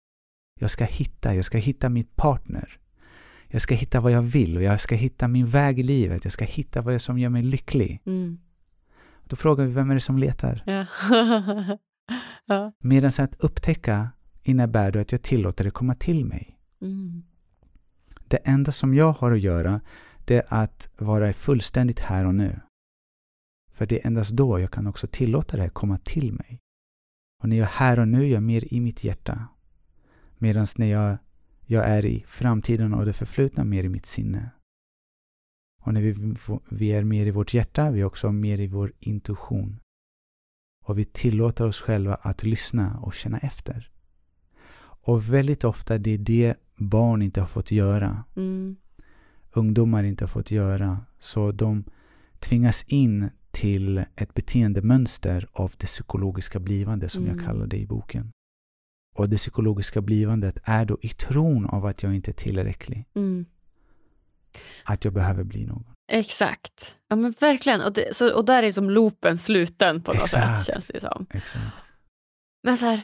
Jag 0.60 0.70
ska 0.70 0.84
hitta, 0.84 1.34
jag 1.34 1.44
ska 1.44 1.58
hitta 1.58 1.88
min 1.88 2.04
partner. 2.04 2.78
Jag 3.46 3.60
ska 3.62 3.74
hitta 3.74 4.00
vad 4.00 4.12
jag 4.12 4.22
vill 4.22 4.56
och 4.56 4.62
jag 4.62 4.80
ska 4.80 4.94
hitta 4.94 5.28
min 5.28 5.46
väg 5.46 5.78
i 5.78 5.82
livet. 5.82 6.24
Jag 6.24 6.32
ska 6.32 6.44
hitta 6.44 6.82
vad 6.82 7.02
som 7.02 7.18
gör 7.18 7.28
mig 7.28 7.42
lycklig. 7.42 8.00
Mm. 8.06 8.38
Då 9.24 9.36
frågar 9.36 9.64
vi, 9.64 9.72
vem 9.72 9.90
är 9.90 9.94
det 9.94 10.00
som 10.00 10.18
letar? 10.18 10.62
Ja. 10.66 10.86
ja. 12.46 12.72
Medan 12.78 13.10
att 13.18 13.34
upptäcka 13.34 14.10
innebär 14.44 14.92
då 14.92 14.98
att 14.98 15.12
jag 15.12 15.22
tillåter 15.22 15.64
det 15.64 15.70
komma 15.70 15.94
till 15.94 16.24
mig. 16.24 16.58
Mm. 16.80 17.22
Det 18.28 18.36
enda 18.36 18.72
som 18.72 18.94
jag 18.94 19.12
har 19.12 19.32
att 19.32 19.40
göra, 19.40 19.80
det 20.24 20.36
är 20.36 20.44
att 20.48 20.88
vara 20.96 21.32
fullständigt 21.32 22.00
här 22.00 22.26
och 22.26 22.34
nu. 22.34 22.60
För 23.72 23.86
det 23.86 24.00
är 24.00 24.06
endast 24.06 24.30
då 24.30 24.60
jag 24.60 24.70
kan 24.70 24.86
också 24.86 25.06
tillåta 25.06 25.56
det 25.56 25.68
komma 25.68 25.98
till 25.98 26.32
mig. 26.32 26.60
Och 27.42 27.48
när 27.48 27.56
jag 27.56 27.64
är 27.64 27.72
här 27.72 27.98
och 27.98 28.08
nu, 28.08 28.26
jag 28.26 28.36
är 28.36 28.40
mer 28.40 28.74
i 28.74 28.80
mitt 28.80 29.04
hjärta. 29.04 29.48
Medan 30.38 30.66
när 30.76 30.86
jag, 30.86 31.18
jag 31.66 31.84
är 31.88 32.04
i 32.04 32.24
framtiden 32.26 32.94
och 32.94 33.04
det 33.04 33.12
förflutna, 33.12 33.64
mer 33.64 33.84
i 33.84 33.88
mitt 33.88 34.06
sinne. 34.06 34.50
Och 35.82 35.94
när 35.94 36.00
vi, 36.00 36.34
vi 36.68 36.92
är 36.92 37.04
mer 37.04 37.26
i 37.26 37.30
vårt 37.30 37.54
hjärta, 37.54 37.90
vi 37.90 38.00
är 38.00 38.04
också 38.04 38.32
mer 38.32 38.60
i 38.60 38.66
vår 38.66 38.92
intuition. 38.98 39.80
Och 40.84 40.98
vi 40.98 41.04
tillåter 41.04 41.66
oss 41.66 41.80
själva 41.80 42.14
att 42.14 42.42
lyssna 42.42 42.98
och 42.98 43.14
känna 43.14 43.38
efter. 43.38 43.90
Och 45.06 45.32
väldigt 45.32 45.64
ofta 45.64 45.98
det 45.98 46.10
är 46.10 46.18
det 46.18 46.54
barn 46.76 47.22
inte 47.22 47.40
har 47.40 47.46
fått 47.48 47.70
göra. 47.70 48.24
Mm. 48.36 48.76
Ungdomar 49.52 50.04
inte 50.04 50.24
har 50.24 50.28
fått 50.28 50.50
göra. 50.50 50.98
Så 51.20 51.52
de 51.52 51.84
tvingas 52.38 52.82
in 52.88 53.30
till 53.50 54.04
ett 54.16 54.34
beteendemönster 54.34 55.48
av 55.52 55.72
det 55.78 55.86
psykologiska 55.86 56.60
blivande 56.60 57.08
som 57.08 57.24
Mm. 57.24 57.36
jag 57.36 57.46
kallar 57.46 57.66
det 57.66 57.76
i 57.78 57.86
boken. 57.86 58.30
Och 59.16 59.28
det 59.28 59.36
psykologiska 59.36 60.00
blivandet 60.02 60.58
är 60.64 60.84
då 60.84 60.98
i 61.00 61.08
tron 61.08 61.66
av 61.66 61.86
att 61.86 62.02
jag 62.02 62.14
inte 62.14 62.30
är 62.30 62.32
tillräcklig. 62.32 63.04
Mm. 63.14 63.46
Att 64.84 65.04
jag 65.04 65.14
behöver 65.14 65.44
bli 65.44 65.66
någon. 65.66 65.84
Exakt. 66.12 66.96
Ja 67.08 67.16
men 67.16 67.34
verkligen. 67.40 67.80
Och, 67.82 67.92
det, 67.92 68.16
så, 68.16 68.34
och 68.36 68.44
där 68.44 68.62
är 68.62 68.72
som 68.72 68.90
loopen 68.90 69.38
sluten 69.38 70.02
på 70.02 70.12
något 70.12 70.22
Exakt. 70.22 70.58
sätt 70.64 70.74
känns 70.74 70.86
det 70.86 71.00
som. 71.00 71.26
Exakt. 71.30 71.82
Men 72.62 72.76
så 72.76 72.84
här, 72.84 73.02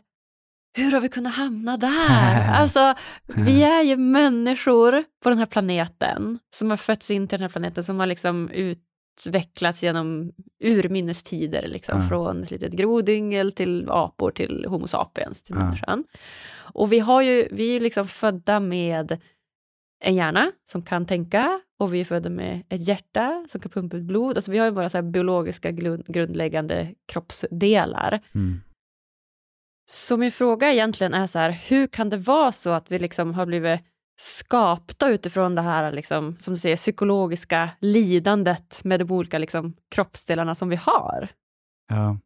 hur 0.75 0.93
har 0.93 1.01
vi 1.01 1.09
kunnat 1.09 1.35
hamna 1.35 1.77
där? 1.77 2.49
alltså, 2.53 2.95
vi 3.27 3.63
är 3.63 3.83
ju 3.83 3.97
människor 3.97 5.05
på 5.23 5.29
den 5.29 5.39
här 5.39 5.47
planeten 5.47 6.39
som 6.55 6.71
har 6.71 6.77
fötts 6.77 7.11
in 7.11 7.29
till 7.29 7.39
den 7.39 7.43
här 7.43 7.49
planeten 7.53 7.85
som 7.85 7.99
har 8.01 8.07
liksom 8.07 8.51
utvecklats 8.51 9.83
genom 9.83 10.33
urminnes 10.65 11.23
tider, 11.23 11.69
liksom, 11.69 12.01
Ja. 12.01 12.09
från 12.09 12.43
ett 12.43 12.51
litet 12.51 12.73
grodyngel 12.73 13.53
till 13.53 13.87
apor 13.91 14.31
till 14.31 14.65
Homo 14.69 14.87
sapiens, 14.87 15.43
till 15.43 15.55
Ja. 15.57 15.63
människan. 15.65 16.05
Och 16.73 16.93
vi, 16.93 16.99
har 16.99 17.23
ju, 17.23 17.49
vi 17.51 17.77
är 17.77 17.81
liksom 17.81 18.07
födda 18.07 18.61
med 18.61 19.19
en 20.05 20.15
hjärna 20.15 20.53
som 20.71 20.83
kan 20.83 21.07
tänka 21.07 21.61
och 21.79 21.95
vi 21.95 22.01
är 22.01 22.05
födda 22.05 22.31
med 22.31 22.63
ett 22.69 22.89
hjärta 22.89 23.45
som 23.51 23.61
kan 23.61 23.71
pumpa 23.71 23.97
ut 23.97 24.03
blod. 24.03 24.37
Alltså 24.37 24.51
vi 24.51 24.59
har 24.59 24.67
ju 24.67 24.73
våra 24.73 24.89
så 24.89 25.03
biologiska 25.03 25.71
grund, 25.71 26.05
grundläggande 26.07 26.95
kroppsdelar. 27.13 28.21
Mm. 28.35 28.61
Så 29.93 30.17
min 30.17 30.33
fråga 30.33 30.73
egentligen 30.73 31.15
är 31.15 31.27
så 31.27 31.39
här, 31.39 31.51
hur 31.51 31.87
kan 31.87 32.11
det 32.11 32.17
vara 32.17 32.53
så 32.53 32.71
att 32.71 32.91
vi 32.91 32.99
liksom 32.99 33.35
har 33.35 33.47
blivit 33.47 33.81
skapta 34.21 35.09
utifrån 35.09 35.55
det 35.55 35.63
här, 35.63 35.93
liksom, 35.93 36.37
som 36.41 36.55
du 36.55 36.61
säger, 36.61 36.77
psykologiska 36.77 37.71
lidandet 37.81 38.81
med 38.85 39.01
de 39.01 39.13
olika 39.13 39.39
liksom, 39.39 39.75
kroppsdelarna 39.91 40.55
som 40.55 40.69
vi 40.69 40.77
har? 40.77 41.29
Ja. 41.89 42.19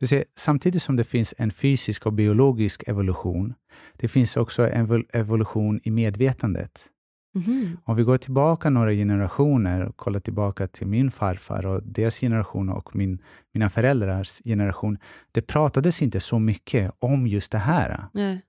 Du 0.00 0.06
ser, 0.06 0.24
samtidigt 0.38 0.82
som 0.82 0.96
det 0.96 1.04
finns 1.04 1.34
en 1.38 1.50
fysisk 1.50 2.06
och 2.06 2.12
biologisk 2.12 2.82
evolution, 2.86 3.54
det 3.92 4.08
finns 4.08 4.36
också 4.36 4.68
en 4.68 5.04
evolution 5.12 5.80
i 5.84 5.90
medvetandet. 5.90 6.90
Mhm. 7.34 7.76
Om 7.84 7.96
vi 7.96 8.02
går 8.02 8.18
tillbaka 8.18 8.70
några 8.70 8.92
generationer 8.92 9.80
och 9.84 9.96
kollar 9.96 10.20
tillbaka 10.20 10.68
till 10.68 10.86
min 10.86 11.10
farfar 11.10 11.66
och 11.66 11.82
deras 11.82 12.18
generation 12.20 12.68
och 12.68 12.96
min, 12.96 13.18
mina 13.52 13.70
föräldrars 13.70 14.40
generation. 14.44 14.98
Det 15.32 15.42
pratades 15.42 16.02
inte 16.02 16.20
så 16.20 16.38
mycket 16.38 16.92
om 16.98 17.26
just 17.26 17.52
det 17.52 17.58
här. 17.58 18.04
Nej. 18.12 18.42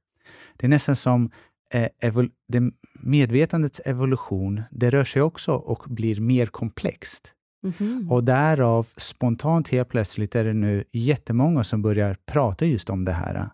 Det 0.57 0.65
är 0.65 0.69
nästan 0.69 0.95
som 0.95 1.29
eh, 1.71 1.87
evol- 2.01 2.31
det 2.47 2.71
medvetandets 2.99 3.81
evolution, 3.85 4.61
det 4.71 4.89
rör 4.89 5.03
sig 5.03 5.21
också 5.21 5.53
och 5.53 5.83
blir 5.87 6.21
mer 6.21 6.45
komplext. 6.45 7.33
Mhm. 7.63 8.11
Och 8.11 8.23
därav 8.23 8.87
spontant 8.97 9.69
helt 9.69 9.89
plötsligt 9.89 10.35
är 10.35 10.43
det 10.43 10.53
nu 10.53 10.83
jättemånga 10.91 11.63
som 11.63 11.81
börjar 11.81 12.17
prata 12.25 12.65
just 12.65 12.89
om 12.89 13.05
det 13.05 13.11
här. 13.13 13.49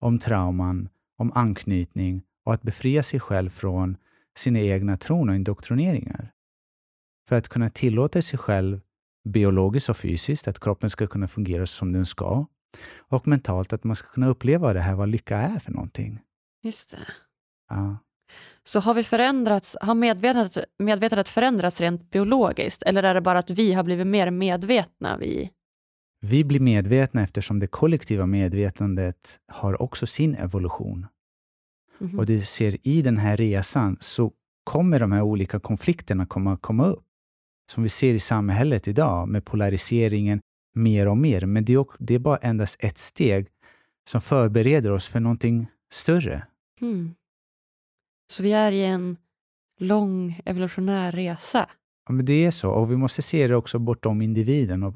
Om 0.00 0.18
trauman, 0.18 0.88
om 1.18 1.32
anknytning 1.34 2.22
och 2.44 2.54
att 2.54 2.62
befria 2.62 3.02
sig 3.02 3.20
själv 3.20 3.50
från 3.50 3.96
sina 4.38 4.60
egna 4.60 4.96
tron 4.96 5.28
och 5.28 5.34
indoktrineringar. 5.34 6.32
För 7.28 7.36
att 7.36 7.48
kunna 7.48 7.70
tillåta 7.70 8.22
sig 8.22 8.38
själv 8.38 8.80
biologiskt 9.28 9.88
och 9.88 9.96
fysiskt, 9.96 10.48
att 10.48 10.60
kroppen 10.60 10.90
ska 10.90 11.06
kunna 11.06 11.28
fungera 11.28 11.66
som 11.66 11.92
den 11.92 12.06
ska. 12.06 12.46
Och 12.98 13.26
mentalt, 13.26 13.72
att 13.72 13.84
man 13.84 13.96
ska 13.96 14.08
kunna 14.08 14.28
uppleva 14.28 14.72
det 14.72 14.80
här, 14.80 14.94
vad 14.94 15.08
lycka 15.08 15.36
är 15.38 15.58
för 15.58 15.72
någonting. 15.72 16.20
Just 16.62 16.90
det. 16.90 17.12
Ja. 17.68 17.98
Så 18.62 18.80
har 18.80 18.94
vi 18.94 19.04
förändrats, 19.04 19.76
har 19.80 19.94
medvetandet, 19.94 20.64
medvetandet 20.78 21.28
förändrats 21.28 21.80
rent 21.80 22.10
biologiskt 22.10 22.82
eller 22.82 23.02
är 23.02 23.14
det 23.14 23.20
bara 23.20 23.38
att 23.38 23.50
vi 23.50 23.72
har 23.72 23.84
blivit 23.84 24.06
mer 24.06 24.30
medvetna? 24.30 25.16
Vi? 25.16 25.50
Vi 26.20 26.44
blir 26.44 26.60
medvetna 26.60 27.22
eftersom 27.22 27.58
det 27.58 27.66
kollektiva 27.66 28.26
medvetandet 28.26 29.40
har 29.52 29.82
också 29.82 30.06
sin 30.06 30.34
evolution. 30.34 31.06
Mhm. 31.98 32.18
Och 32.18 32.26
du 32.26 32.40
ser 32.40 32.88
i 32.88 33.02
den 33.02 33.16
här 33.16 33.36
resan 33.36 33.96
så 34.00 34.32
kommer 34.64 35.00
de 35.00 35.12
här 35.12 35.22
olika 35.22 35.60
konflikterna 35.60 36.26
komma, 36.26 36.56
komma 36.56 36.86
upp. 36.86 37.04
Som 37.70 37.82
vi 37.82 37.88
ser 37.88 38.14
i 38.14 38.20
samhället 38.20 38.88
idag 38.88 39.28
med 39.28 39.44
polariseringen 39.44 40.40
mer 40.74 41.08
och 41.08 41.16
mer. 41.16 41.46
Men 41.46 41.64
det 41.64 41.72
är, 41.72 41.76
också, 41.76 41.96
det 42.00 42.14
är 42.14 42.18
bara 42.18 42.36
endast 42.36 42.76
ett 42.78 42.98
steg 42.98 43.48
som 44.08 44.20
förbereder 44.20 44.90
oss 44.90 45.08
för 45.08 45.20
någonting 45.20 45.66
större. 45.92 46.46
Hmm. 46.80 47.14
Så 48.30 48.42
vi 48.42 48.52
är 48.52 48.72
i 48.72 48.84
en 48.84 49.16
lång 49.78 50.40
evolutionär 50.44 51.12
resa? 51.12 51.70
Ja, 52.06 52.12
men 52.12 52.24
det 52.24 52.44
är 52.44 52.50
så. 52.50 52.70
Och 52.70 52.90
vi 52.90 52.96
måste 52.96 53.22
se 53.22 53.48
det 53.48 53.56
också 53.56 53.78
bortom 53.78 54.22
individen 54.22 54.82
och, 54.82 54.94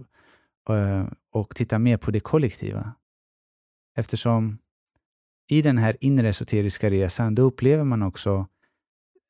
och, 0.68 1.08
och 1.42 1.56
titta 1.56 1.78
mer 1.78 1.96
på 1.96 2.10
det 2.10 2.20
kollektiva. 2.20 2.92
Eftersom 3.96 4.58
i 5.52 5.62
den 5.62 5.78
här 5.78 5.96
inre 6.00 6.28
esoteriska 6.28 6.90
resan, 6.90 7.34
då 7.34 7.42
upplever 7.42 7.84
man 7.84 8.02
också 8.02 8.46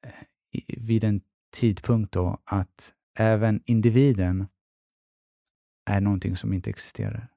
eh, 0.07 0.63
vid 0.79 1.05
en 1.05 1.21
tidpunkt 1.53 2.13
då 2.13 2.39
att 2.45 2.93
även 3.19 3.61
individen 3.65 4.47
är 5.91 6.01
någonting 6.01 6.37
som 6.37 6.53
inte 6.53 6.71
existerar. 6.71 7.29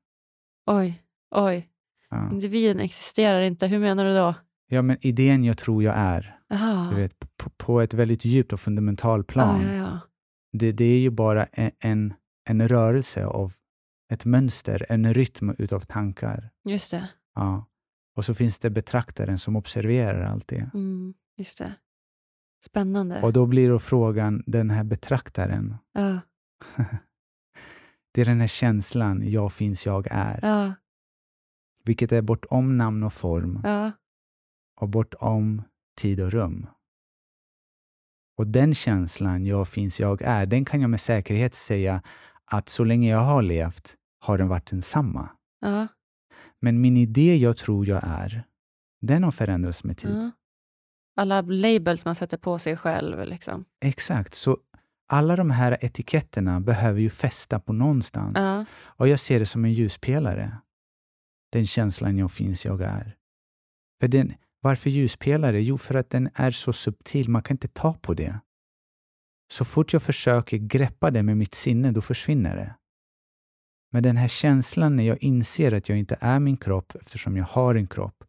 Oj, 0.65 1.03
oj, 1.35 1.69
Ja, 2.09 2.31
individen 2.31 2.79
existerar 2.79 3.41
inte. 3.41 3.67
Hur 3.67 3.79
menar 3.79 4.05
du 4.05 4.13
då? 4.13 4.35
ja 4.67 4.81
men 4.81 4.97
idén 5.01 5.43
jag 5.43 5.57
tror 5.57 5.83
jag 5.83 5.95
är, 5.97 6.39
du 6.89 6.95
vet, 6.95 7.19
på, 7.37 7.49
på 7.49 7.81
ett 7.81 7.93
väldigt 7.93 8.25
djupt 8.25 8.53
och 8.53 8.59
fundamentalt 8.59 9.27
plan. 9.27 9.61
Ja, 9.61 9.67
ja, 9.73 9.77
ja. 9.77 9.99
Det, 10.51 10.71
det 10.71 10.85
är 10.85 10.99
ju 10.99 11.09
bara 11.09 11.45
en, 11.45 11.71
en, 11.79 12.13
en 12.49 12.67
rörelse 12.67 13.25
av 13.25 13.53
ett 14.13 14.25
mönster, 14.25 14.85
en 14.89 15.13
rytm 15.13 15.55
utav 15.57 15.79
tankar. 15.79 16.49
Just 16.63 16.91
det. 16.91 17.09
Ja. 17.35 17.65
Och 18.15 18.25
så 18.25 18.33
finns 18.33 18.59
det 18.59 18.69
betraktaren 18.69 19.37
som 19.37 19.55
observerar 19.55 20.21
allt 20.25 20.47
det. 20.47 20.69
Mm, 20.73 21.13
just 21.37 21.57
det. 21.57 21.73
Spännande. 22.65 23.21
Och 23.21 23.33
då 23.33 23.45
blir 23.45 23.69
då 23.69 23.79
frågan, 23.79 24.43
den 24.45 24.69
här 24.69 24.83
betraktaren, 24.83 25.75
Ja, 25.93 26.19
det 28.11 28.21
är 28.21 28.25
den 28.25 28.39
här 28.39 28.47
känslan, 28.47 29.31
jag 29.31 29.53
finns, 29.53 29.85
jag 29.85 30.07
är. 30.11 30.39
ja, 30.41 30.73
Vilket 31.83 32.11
är 32.11 32.21
bortom 32.21 32.77
namn 32.77 33.03
och 33.03 33.13
form 33.13 33.61
ja. 33.63 33.91
och 34.81 34.89
bortom 34.89 35.61
tid 35.97 36.19
och 36.19 36.31
rum. 36.31 36.67
Och 38.37 38.47
den 38.47 38.73
känslan, 38.75 39.45
jag 39.45 39.67
finns, 39.67 39.99
jag 39.99 40.21
är, 40.21 40.45
den 40.45 40.65
kan 40.65 40.81
jag 40.81 40.89
med 40.89 41.01
säkerhet 41.01 41.53
säga 41.55 42.01
att 42.45 42.69
så 42.69 42.83
länge 42.83 43.09
jag 43.11 43.19
har 43.25 43.41
levt 43.41 43.95
har 44.19 44.37
den 44.37 44.47
varit 44.47 44.69
densamma. 44.69 45.29
ja. 45.59 45.87
Men 46.61 46.81
min 46.81 46.97
idé 46.97 47.37
jag 47.37 47.57
tror 47.57 47.87
jag 47.87 48.01
är, 48.03 48.43
Den 49.01 49.23
har 49.23 49.31
förändrats 49.31 49.83
med 49.83 49.97
tid. 49.97 50.11
Ja. 50.11 50.31
Alla 51.17 51.41
labels 51.41 52.05
man 52.05 52.15
sätter 52.15 52.37
på 52.37 52.59
sig 52.59 52.77
själv. 52.77 53.27
Liksom. 53.27 53.65
Exakt. 53.81 54.33
Så 54.33 54.57
alla 55.07 55.35
de 55.35 55.49
här 55.51 55.77
etiketterna 55.81 56.59
behöver 56.59 56.99
ju 56.99 57.09
fästa 57.09 57.59
på 57.59 57.73
någonstans. 57.73 58.37
Ja. 58.37 58.65
Och 58.75 59.07
jag 59.07 59.19
ser 59.19 59.39
det 59.39 59.45
som 59.45 59.65
en 59.65 59.73
ljuspelare. 59.73 60.57
Den 61.51 61.67
känslan 61.67 62.17
jag 62.17 62.31
finns, 62.31 62.65
jag 62.65 62.81
är. 62.81 63.15
För 63.99 64.07
den, 64.07 64.33
varför 64.59 64.89
ljuspelare? 64.89 65.61
Jo, 65.61 65.77
för 65.77 65.95
att 65.95 66.09
den 66.09 66.29
är 66.33 66.51
så 66.51 66.73
subtil, 66.73 67.29
man 67.29 67.43
kan 67.43 67.55
inte 67.55 67.67
ta 67.67 67.93
på 67.93 68.13
det. 68.13 68.39
Så 69.51 69.65
fort 69.65 69.93
jag 69.93 70.03
försöker 70.03 70.57
greppa 70.57 71.11
det 71.11 71.23
med 71.23 71.37
mitt 71.37 71.55
sinne, 71.55 71.91
då 71.91 72.01
försvinner 72.01 72.55
det. 72.55 72.75
Men 73.95 74.03
den 74.03 74.17
här 74.17 74.27
känslan 74.27 74.95
när 74.95 75.03
jag 75.03 75.23
inser 75.23 75.71
att 75.71 75.89
jag 75.89 75.97
inte 75.97 76.17
är 76.21 76.39
min 76.39 76.57
kropp 76.57 76.95
eftersom 76.95 77.37
jag 77.37 77.45
har 77.45 77.75
en 77.75 77.87
kropp. 77.87 78.23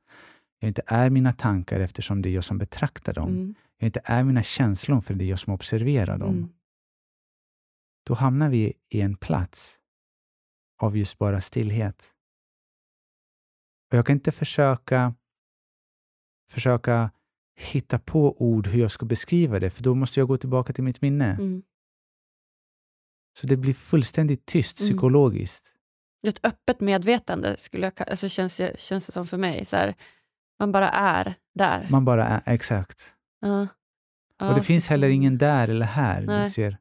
Jag 0.61 0.69
inte 0.69 0.83
är 0.87 1.11
mina 1.11 1.33
tankar 1.33 1.81
eftersom 1.81 2.23
det 2.23 2.29
är 2.29 2.35
jag 2.35 2.45
som 2.45 2.59
betraktar 2.59 3.15
dem. 3.15 3.29
Mm. 3.29 3.55
Jag 3.79 3.89
inte 3.89 4.01
är 4.05 4.25
mina 4.25 4.43
känslor 4.43 5.01
för 5.01 5.15
det 5.15 5.25
är 5.25 5.27
jag 5.27 5.39
som 5.39 5.53
observerar 5.53 6.19
dem. 6.19 6.35
Mm. 6.35 6.49
Då 8.07 8.15
hamnar 8.15 8.49
vi 8.49 8.73
i 8.89 9.01
en 9.01 9.17
plats 9.17 9.81
av 10.83 10.97
just 10.97 11.19
bara 11.19 11.41
stillhet. 11.41 12.13
Och 13.91 13.99
jag 13.99 14.07
kan 14.07 14.15
inte 14.17 14.33
försöka, 14.33 15.15
försöka 16.51 17.11
hitta 17.57 17.99
på 17.99 18.43
ord 18.43 18.67
hur 18.67 18.81
jag 18.81 18.91
ska 18.91 19.07
beskriva 19.07 19.61
det, 19.61 19.71
för 19.71 19.83
då 19.83 19.95
måste 19.95 20.21
jag 20.21 20.29
gå 20.29 20.39
tillbaka 20.39 20.73
till 20.73 20.85
mitt 20.85 21.01
minne. 21.01 21.33
Mm. 21.33 21.63
Så 23.41 23.47
det 23.47 23.57
blir 23.57 23.75
fullständigt 23.75 24.47
tyst 24.47 24.81
Mm. 24.81 24.89
psykologiskt. 24.89 25.73
Ett 26.27 26.41
öppet 26.47 26.81
medvetande 26.81 27.57
skulle 27.57 27.87
jag, 27.97 28.09
alltså 28.09 28.29
känns, 28.29 28.57
det- 28.57 28.81
känns 28.81 29.07
det 29.07 29.13
som 29.13 29.27
för 29.27 29.37
mig. 29.39 29.65
Så 29.65 29.77
här, 29.77 29.95
man 30.59 30.73
bara 30.73 30.91
är 30.91 31.35
där. 31.55 31.87
Man 31.91 32.05
bara 32.05 32.27
är, 32.27 32.43
exakt. 32.47 33.15
Ja. 33.41 33.67
Ja, 34.39 34.49
Och 34.49 34.55
det 34.55 34.61
så- 34.61 34.65
finns 34.65 34.89
heller 34.89 35.09
ingen 35.09 35.39
där 35.39 35.69
eller 35.69 35.87
här. 35.87 36.21
Du 36.21 36.27
Nej. 36.27 36.51
ser, 36.51 36.77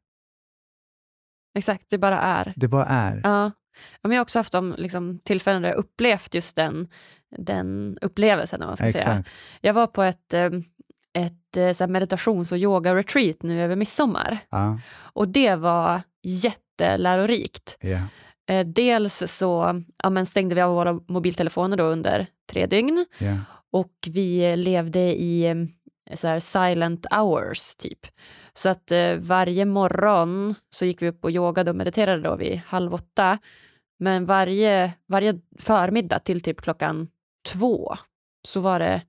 Exakt, 1.58 1.90
det 1.90 1.98
bara 1.98 2.20
är. 2.22 2.54
det 2.56 2.68
bara 2.68 2.86
är. 2.86 3.22
Ja. 3.24 3.52
Men 4.02 4.12
jag 4.12 4.18
har 4.20 4.22
också 4.24 4.40
haft 4.40 4.52
de 4.52 4.76
liksom, 4.78 5.20
tillfällen 5.20 5.62
där 5.62 5.70
jag 5.70 5.78
upplevt 5.78 6.36
just 6.36 6.56
den, 6.56 6.88
den 7.38 7.98
upplevelsen. 8.02 8.60
Man 8.60 8.78
ska 8.78 8.92
säga. 8.92 9.24
Jag 9.62 9.74
var 9.74 9.88
på 9.88 10.04
ett, 10.04 10.34
eh, 10.34 10.50
ett 11.14 11.82
eh, 11.82 11.88
meditations 11.88 12.52
och 12.52 12.58
yoga-retreat 12.58 13.44
nu 13.44 13.62
över 13.62 13.76
midsommar. 13.76 14.38
Ja, 14.50 14.80
Och 14.98 15.28
det 15.28 15.56
var 15.56 16.02
jättelärorikt. 16.26 17.78
Eh, 18.50 18.66
dels 18.66 19.24
så 19.32 19.82
ja, 20.04 20.10
men 20.10 20.26
stängde 20.26 20.56
vi 20.56 20.62
av 20.62 20.76
våra 20.76 20.94
mobiltelefoner 21.08 21.78
då 21.78 21.84
under 21.84 22.28
tre 22.52 22.66
dygn 22.66 23.06
ja. 23.18 23.38
och 23.72 23.94
vi 24.08 24.56
levde 24.58 25.00
i 25.00 25.46
eh, 25.46 26.16
så 26.16 26.28
här 26.28 26.40
silent 26.40 27.06
hours 27.12 27.76
typ. 27.76 28.00
Så 28.54 28.70
att 28.70 28.92
eh, 28.92 29.16
varje 29.16 29.66
morgon 29.66 30.56
så 30.70 30.86
gick 30.86 31.02
vi 31.02 31.08
upp 31.10 31.24
och 31.24 31.32
yogade 31.32 31.72
och 31.72 31.76
mediterade 31.78 32.22
då 32.22 32.36
vid 32.36 32.62
halv 32.66 32.94
åtta. 32.94 33.38
Men 34.00 34.26
varje, 34.26 34.94
varje 35.08 35.40
förmiddag 35.60 36.20
till 36.20 36.42
typ 36.42 36.62
klockan 36.62 37.08
två 37.48 37.96
så 38.48 38.60
var 38.60 38.80
det, 38.80 39.02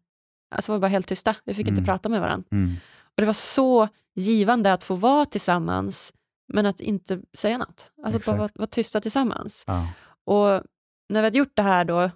alltså 0.55 0.73
var 0.73 0.79
vi 0.79 0.81
bara 0.81 0.89
helt 0.89 1.09
tysta. 1.09 1.35
Vi 1.45 1.55
fick 1.55 1.69
inte 1.69 1.79
Mm. 1.79 1.85
prata 1.85 2.09
med 2.09 2.21
varandra. 2.21 2.49
Mm. 2.53 2.77
Och 3.05 3.23
det 3.23 3.27
var 3.27 3.33
så 3.33 3.89
givande 4.15 4.73
att 4.73 4.85
få 4.85 4.95
vara 4.95 5.25
tillsammans 5.25 6.13
men 6.49 6.67
att 6.67 6.81
inte 6.81 7.21
säga 7.35 7.59
något. 7.59 7.93
Alltså 8.03 8.17
Exakt. 8.19 8.27
bara 8.27 8.39
vara, 8.39 8.51
vara 8.55 8.67
tysta 8.67 9.01
tillsammans. 9.01 9.65
Ja. 9.67 9.89
Och 10.25 10.63
när 11.09 11.21
vi 11.21 11.25
hade 11.27 11.39
gjort 11.39 11.57
det 11.57 11.63
här 11.63 11.85
då, 11.85 12.11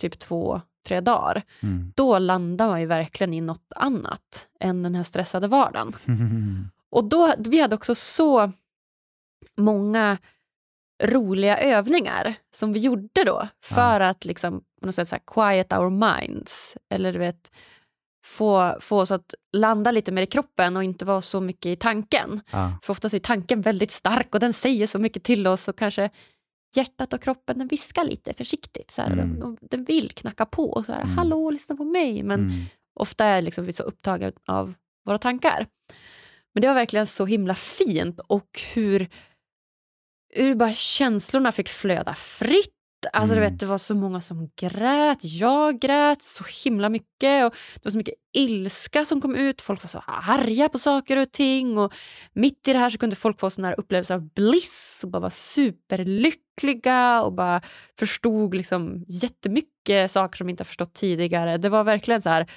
typ 0.00 0.18
två, 0.18 0.60
tre 0.86 1.00
dagar, 1.00 1.42
Mm. 1.60 1.92
då 1.96 2.18
landar 2.18 2.66
man 2.68 2.80
ju 2.80 2.86
verkligen 2.86 3.34
i 3.34 3.40
något 3.40 3.72
annat 3.76 4.48
än 4.60 4.82
den 4.82 4.94
här 4.94 5.02
stressade 5.04 5.48
vardagen. 5.48 5.92
Och 6.90 7.04
då, 7.04 7.34
vi 7.38 7.60
hade 7.60 7.74
också 7.74 7.94
så 7.94 8.52
många 9.56 10.18
roliga 11.02 11.58
övningar 11.58 12.34
som 12.54 12.72
vi 12.72 12.80
gjorde 12.80 13.24
då 13.24 13.48
för 13.62 14.00
att 14.00 14.24
liksom 14.24 14.64
på 14.80 14.86
något 14.86 14.94
sätt 14.94 15.08
så 15.08 15.18
quiet 15.26 15.72
our 15.72 15.90
minds. 15.90 16.76
Eller 16.88 17.12
du 17.12 17.18
vet, 17.18 17.52
få, 18.24 18.76
få 18.80 19.00
oss 19.00 19.10
att 19.10 19.34
landa 19.52 19.90
lite 19.90 20.12
mer 20.12 20.22
i 20.22 20.26
kroppen 20.26 20.76
och 20.76 20.84
inte 20.84 21.04
vara 21.04 21.22
så 21.22 21.40
mycket 21.40 21.66
i 21.66 21.76
tanken. 21.76 22.40
ja. 22.50 22.78
För 22.82 22.92
ofta 22.92 23.08
är 23.08 23.18
tanken 23.18 23.60
väldigt 23.60 23.90
stark 23.90 24.34
och 24.34 24.40
den 24.40 24.52
säger 24.52 24.86
så 24.86 24.98
mycket 24.98 25.24
till 25.24 25.46
oss 25.46 25.68
och 25.68 25.78
kanske 25.78 26.10
hjärtat 26.76 27.12
och 27.12 27.22
kroppen 27.22 27.58
den 27.58 27.68
viskar 27.68 28.04
lite 28.04 28.32
försiktigt. 28.34 28.90
Så 28.90 29.02
här, 29.02 29.10
Mm. 29.10 29.40
den, 29.40 29.58
den 29.60 29.84
vill 29.84 30.10
knacka 30.10 30.46
på 30.46 30.70
och 30.72 30.84
så 30.84 30.92
här, 30.92 31.02
Mm. 31.02 31.18
hallå, 31.18 31.50
lyssna 31.50 31.76
på 31.76 31.84
mig. 31.84 32.22
Men 32.22 32.40
Mm. 32.40 32.64
ofta 32.94 33.24
är 33.24 33.42
liksom 33.42 33.64
vi 33.66 33.72
så 33.72 33.82
upptagna 33.82 34.32
av 34.46 34.74
våra 35.06 35.18
tankar. 35.18 35.66
Men 36.54 36.60
det 36.62 36.66
var 36.68 36.74
verkligen 36.74 37.06
så 37.06 37.24
himla 37.26 37.54
fint 37.54 38.20
och 38.26 38.60
hur, 38.74 39.08
hur 40.34 40.54
bara 40.54 40.74
känslorna 40.74 41.52
fick 41.52 41.68
flöda 41.68 42.14
fritt. 42.14 42.74
Alltså 43.12 43.34
du 43.34 43.40
Mm. 43.40 43.52
vet, 43.52 43.60
det 43.60 43.66
var 43.66 43.78
så 43.78 43.94
många 43.94 44.20
som 44.20 44.50
grät, 44.56 45.18
jag 45.22 45.80
grät 45.80 46.22
så 46.22 46.44
himla 46.64 46.88
mycket. 46.88 47.44
Och 47.46 47.54
det 47.74 47.84
var 47.84 47.90
så 47.90 47.96
mycket 47.96 48.14
ilska 48.32 49.04
som 49.04 49.20
kom 49.20 49.34
ut, 49.36 49.62
folk 49.62 49.82
var 49.82 49.88
så 49.88 50.02
arga 50.06 50.68
på 50.68 50.78
saker 50.78 51.16
och 51.16 51.32
ting. 51.32 51.78
Och 51.78 51.92
mitt 52.32 52.68
i 52.68 52.72
det 52.72 52.78
här 52.78 52.90
så 52.90 52.98
kunde 52.98 53.16
folk 53.16 53.40
få 53.40 53.50
sån 53.50 53.64
här 53.64 53.80
upplevelse 53.80 54.14
av 54.14 54.28
bliss 54.28 55.00
och 55.04 55.10
bara 55.10 55.20
vara 55.20 55.30
superlyckliga 55.30 57.22
och 57.22 57.32
bara 57.32 57.60
förstod 57.98 58.54
liksom 58.54 59.04
jättemycket 59.08 60.10
saker 60.10 60.36
som 60.36 60.46
de 60.46 60.50
inte 60.50 60.60
har 60.60 60.66
förstått 60.66 60.94
tidigare. 60.94 61.58
Det 61.58 61.68
var 61.68 61.84
verkligen 61.84 62.22
så 62.22 62.28
här 62.28 62.50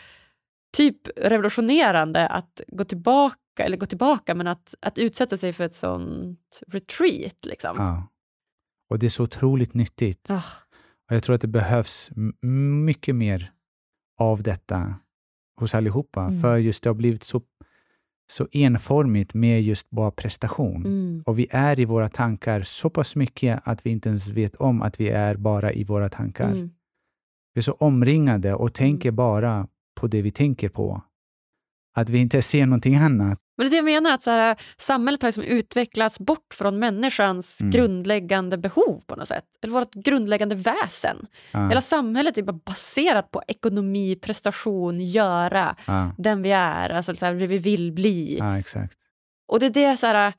typ 0.77 0.97
revolutionerande 1.17 2.27
att 2.27 2.61
gå 2.67 2.83
tillbaka, 2.83 3.35
eller 3.59 3.77
gå 3.77 3.85
tillbaka, 3.85 4.35
men 4.35 4.47
att, 4.47 4.75
att 4.81 4.97
utsätta 4.97 5.37
sig 5.37 5.53
för 5.53 5.63
ett 5.63 5.73
sånt 5.73 6.39
retreat. 6.67 7.45
Liksom. 7.45 7.75
Ja. 7.77 8.07
Och 8.89 8.99
det 8.99 9.05
är 9.05 9.09
så 9.09 9.23
otroligt 9.23 9.73
nyttigt. 9.73 10.27
Ah, 10.29 10.43
Och 11.09 11.15
jag 11.15 11.23
tror 11.23 11.35
att 11.35 11.41
det 11.41 11.47
behövs 11.47 12.09
mycket 12.85 13.15
mer 13.15 13.51
av 14.19 14.43
detta 14.43 14.95
hos 15.59 15.75
allihopa. 15.75 16.21
Mm. 16.23 16.41
För 16.41 16.57
just 16.57 16.83
det 16.83 16.89
har 16.89 16.93
blivit 16.95 17.23
så, 17.23 17.41
så 18.31 18.47
enformigt 18.51 19.33
med 19.33 19.63
just 19.63 19.89
bara 19.89 20.11
prestation. 20.11 20.85
mm, 20.85 21.23
Och 21.25 21.39
vi 21.39 21.47
är 21.51 21.79
i 21.79 21.85
våra 21.85 22.09
tankar 22.09 22.61
så 22.63 22.89
pass 22.89 23.15
mycket 23.15 23.61
att 23.63 23.85
vi 23.85 23.89
inte 23.89 24.09
ens 24.09 24.27
vet 24.29 24.55
om 24.55 24.81
att 24.81 24.99
vi 24.99 25.09
är 25.09 25.35
bara 25.35 25.73
i 25.73 25.83
våra 25.83 26.09
tankar. 26.09 26.51
mm, 26.51 26.71
Vi 27.53 27.59
är 27.59 27.63
så 27.63 27.71
omringade 27.73 28.53
och 28.53 28.73
tänker 28.73 29.11
bara 29.11 29.67
på 29.95 30.07
det 30.07 30.21
vi 30.21 30.31
tänker 30.31 30.69
på. 30.69 31.01
Att 31.97 32.09
vi 32.09 32.19
inte 32.19 32.41
ser 32.41 32.65
någonting 32.65 32.95
annat. 32.95 33.39
Men 33.57 33.65
det 33.65 33.69
är 33.69 33.69
det 33.71 33.75
jag 33.91 34.03
menar, 34.03 34.11
att 34.11 34.21
så 34.21 34.29
här, 34.29 34.57
samhället 34.77 35.21
har 35.21 35.27
liksom 35.27 35.43
utvecklats 35.43 36.19
bort 36.19 36.53
från 36.53 36.79
människans 36.79 37.61
Mm. 37.61 37.71
grundläggande 37.71 38.57
behov 38.57 39.01
på 39.07 39.15
något 39.15 39.27
sätt. 39.27 39.43
Eller 39.61 39.73
vårt 39.73 39.93
grundläggande 39.93 40.55
väsen. 40.55 41.17
Ja, 41.51 41.67
Hela 41.67 41.81
samhället 41.81 42.37
är 42.37 42.43
bara 42.43 42.59
baserat 42.65 43.31
på 43.31 43.41
ekonomi, 43.47 44.15
prestation, 44.15 44.99
göra, 44.99 45.75
ja, 45.85 46.11
den 46.17 46.41
vi 46.41 46.51
är, 46.51 46.89
alltså 46.89 47.15
så 47.15 47.25
här, 47.25 47.33
det 47.33 47.47
vi 47.47 47.57
vill 47.57 47.91
bli. 47.91 48.37
ja, 48.39 48.59
exakt. 48.59 48.93
Och 49.47 49.59
det, 49.59 49.65
är 49.65 49.69
det, 49.91 49.97
så 49.97 50.07
här, 50.07 50.33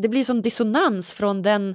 det 0.00 0.08
blir 0.08 0.24
sån 0.24 0.42
dissonans 0.42 1.12
från 1.12 1.42
den 1.42 1.74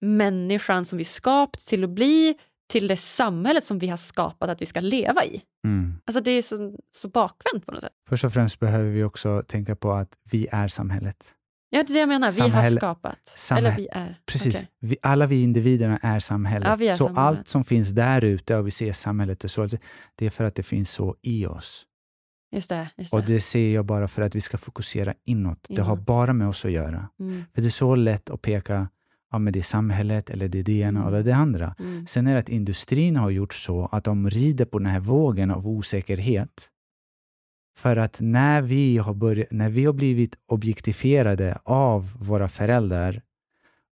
människan 0.00 0.84
som 0.84 0.98
vi 0.98 1.04
skapat 1.04 1.60
till 1.60 1.84
att 1.84 1.90
bli 1.90 2.34
till 2.70 2.86
det 2.86 2.96
samhället 2.96 3.64
som 3.64 3.78
vi 3.78 3.88
har 3.88 3.96
skapat 3.96 4.50
att 4.50 4.62
vi 4.62 4.66
ska 4.66 4.80
leva 4.80 5.24
i. 5.24 5.42
Mm. 5.66 5.94
Alltså 6.04 6.20
det 6.20 6.30
är 6.30 6.42
så, 6.42 6.76
så 6.96 7.08
bakvänt 7.08 7.66
på 7.66 7.72
något 7.72 7.80
sätt. 7.80 7.92
Först 8.08 8.24
och 8.24 8.32
främst 8.32 8.58
behöver 8.60 8.90
vi 8.90 9.04
också 9.04 9.42
tänka 9.48 9.76
på 9.76 9.92
att 9.92 10.12
vi 10.30 10.48
är 10.52 10.68
samhället. 10.68 11.16
Ja, 11.72 11.82
det 11.82 11.92
är 11.92 11.94
det 11.94 12.00
jag 12.00 12.08
menar. 12.08 12.30
Vi 12.30 12.40
har 12.40 12.48
Samhälle- 12.48 12.76
skapat. 12.78 13.18
samhä- 13.36 13.58
Eller 13.58 13.76
vi 13.76 13.88
är. 13.92 14.18
Precis. 14.26 14.54
Okej. 14.56 14.68
Vi, 14.80 14.96
alla 15.02 15.26
vi 15.26 15.42
individerna 15.42 15.98
är 16.02 16.20
samhället. 16.20 16.68
Ja, 16.80 16.86
är 16.92 16.96
så 16.96 17.04
samhället. 17.06 17.18
allt 17.38 17.48
som 17.48 17.64
finns 17.64 17.88
där 17.88 18.24
ute 18.24 18.56
och 18.56 18.66
vi 18.66 18.70
ser 18.70 18.92
samhället, 18.92 19.44
och 19.44 19.50
så, 19.50 19.68
det 20.14 20.26
är 20.26 20.30
för 20.30 20.44
att 20.44 20.54
det 20.54 20.62
finns 20.62 20.90
så 20.90 21.16
i 21.22 21.46
oss. 21.46 21.86
Just 22.56 22.68
det. 22.68 22.90
Just 22.96 23.14
Och 23.14 23.20
det. 23.20 23.26
det 23.32 23.40
ser 23.40 23.74
jag 23.74 23.84
bara 23.84 24.08
för 24.08 24.22
att 24.22 24.34
vi 24.34 24.40
ska 24.40 24.58
fokusera 24.58 25.14
inåt. 25.24 25.66
Det 25.68 25.82
har 25.82 25.92
Inåt. 25.94 26.06
bara 26.06 26.32
med 26.32 26.48
oss 26.48 26.64
att 26.64 26.70
göra. 26.72 27.08
Mm, 27.20 27.44
För 27.54 27.62
det 27.62 27.68
är 27.68 27.70
så 27.70 27.94
lätt 27.94 28.30
att 28.30 28.42
peka, 28.42 28.88
ja 29.30 29.38
men 29.38 29.52
det 29.52 29.58
är 29.58 29.62
samhället 29.62 30.30
eller 30.30 30.48
det 30.48 30.58
är 30.58 30.62
det 30.62 30.72
ena 30.80 31.00
Mm. 31.00 31.14
eller 31.14 31.22
det 31.24 31.32
andra. 31.34 31.74
mm, 31.78 32.06
Sen 32.06 32.26
är 32.26 32.32
det 32.34 32.38
att 32.40 32.48
industrin 32.48 33.16
har 33.16 33.30
gjort 33.30 33.54
så 33.54 33.88
att 33.92 34.04
de 34.04 34.30
rider 34.30 34.64
på 34.64 34.78
den 34.78 34.86
här 34.86 35.00
vågen 35.00 35.50
av 35.50 35.68
osäkerhet. 35.68 36.68
För 37.76 37.96
att 37.96 38.20
när 38.20 38.62
vi 38.62 38.98
har, 38.98 39.14
börjat, 39.14 39.48
när 39.50 39.70
vi 39.70 39.84
har 39.84 39.92
blivit 39.92 40.36
objektifierade 40.46 41.58
av 41.64 42.12
våra 42.18 42.48
föräldrar 42.48 43.22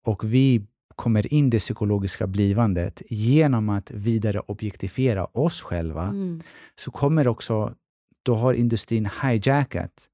och 0.07 0.25
vi 0.25 0.67
kommer 0.97 1.35
in 1.35 1.51
det 1.51 1.59
psykologiska 1.59 2.27
blivandet 2.27 3.03
genom 3.11 3.69
att 3.69 3.91
vidare 3.91 4.41
objektifiera 4.41 5.25
oss 5.25 5.63
själva, 5.63 6.03
mm, 6.05 6.41
så 6.77 6.91
kommer 6.91 7.29
också, 7.29 7.75
då 8.23 8.35
har 8.35 8.53
industrin 8.55 9.09
hijackat 9.23 10.09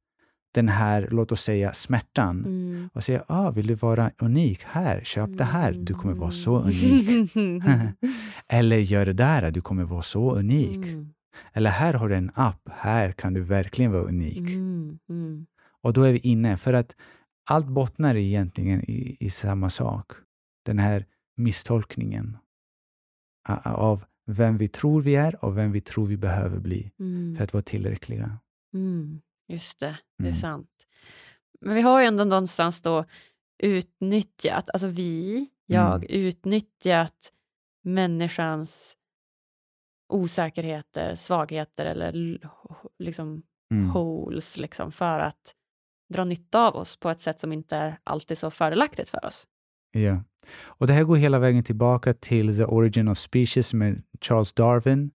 den 0.58 0.68
här, 0.68 1.08
låt 1.10 1.32
oss 1.32 1.42
säga, 1.42 1.72
smärtan 1.72 2.44
mm. 2.44 2.90
och 2.92 3.04
säger, 3.04 3.24
ah, 3.26 3.50
vill 3.50 3.66
du 3.66 3.74
vara 3.74 4.10
unik? 4.18 4.62
Här, 4.64 5.00
köp 5.04 5.38
det 5.38 5.44
här, 5.44 5.72
du 5.72 5.94
kommer 5.94 6.14
vara 6.14 6.30
så 6.30 6.58
unik. 6.58 7.36
Mm. 7.36 7.92
Eller 8.48 8.76
gör 8.76 9.06
det 9.06 9.12
där, 9.12 9.50
du 9.50 9.60
kommer 9.60 9.84
vara 9.84 10.02
så 10.02 10.34
unik. 10.34 10.76
Mm. 10.76 11.12
Eller 11.52 11.70
här 11.70 11.94
har 11.94 12.08
du 12.08 12.14
en 12.14 12.30
app, 12.34 12.68
här 12.70 13.12
kan 13.12 13.34
du 13.34 13.40
verkligen 13.40 13.92
vara 13.92 14.02
unik. 14.02 14.38
Mm, 14.38 14.98
mm. 15.08 15.46
Och 15.82 15.92
då 15.92 16.02
är 16.02 16.12
vi 16.12 16.18
inne, 16.18 16.56
för 16.56 16.72
att 16.72 16.96
allt 17.50 17.66
bottnar 17.66 18.16
egentligen 18.16 18.90
i, 18.90 19.16
i 19.20 19.30
samma 19.30 19.70
sak. 19.70 20.12
Den 20.66 20.78
här 20.78 21.04
misstolkningen 21.36 22.36
av 23.64 24.04
vem 24.26 24.58
vi 24.58 24.68
tror 24.68 25.02
vi 25.02 25.16
är 25.16 25.44
och 25.44 25.56
vem 25.56 25.72
vi 25.72 25.80
tror 25.80 26.06
vi 26.06 26.16
behöver 26.16 26.58
bli 26.58 26.90
Mm. 27.00 27.36
för 27.36 27.44
att 27.44 27.52
vara 27.52 27.62
tillräckliga. 27.62 28.38
Mm, 28.74 29.20
just 29.48 29.80
det, 29.80 29.98
det 30.18 30.24
är 30.24 30.28
Mm. 30.28 30.40
sant. 30.40 30.70
Men 31.60 31.74
vi 31.74 31.80
har 31.80 32.00
ju 32.00 32.06
ändå 32.06 32.24
någonstans 32.24 32.82
då 32.82 33.04
utnyttjat, 33.62 34.70
alltså 34.70 34.86
vi, 34.86 35.46
jag, 35.66 35.94
Mm. 36.04 36.06
utnyttjat 36.10 37.32
människans 37.84 38.96
osäkerheter, 40.12 41.14
svagheter 41.14 41.84
eller 41.84 42.40
liksom 42.98 43.42
Mm. 43.74 43.90
holes 43.90 44.58
liksom, 44.58 44.92
för 44.92 45.20
att 45.20 45.54
dra 46.14 46.24
nytta 46.24 46.68
av 46.68 46.76
oss 46.76 46.96
på 46.96 47.10
ett 47.10 47.20
sätt 47.20 47.38
som 47.40 47.52
inte 47.52 47.96
alltid 48.04 48.30
är 48.30 48.36
så 48.36 48.50
fördelaktigt 48.50 49.08
för 49.08 49.24
oss. 49.24 49.46
Ja. 49.92 50.22
Och 50.62 50.86
det 50.86 50.92
här 50.92 51.04
går 51.04 51.16
hela 51.16 51.38
vägen 51.38 51.64
tillbaka 51.64 52.14
till 52.14 52.56
The 52.56 52.64
Origin 52.64 53.08
of 53.08 53.18
Species 53.18 53.74
med 53.74 54.02
Charles 54.20 54.52
Darwin 54.52 55.10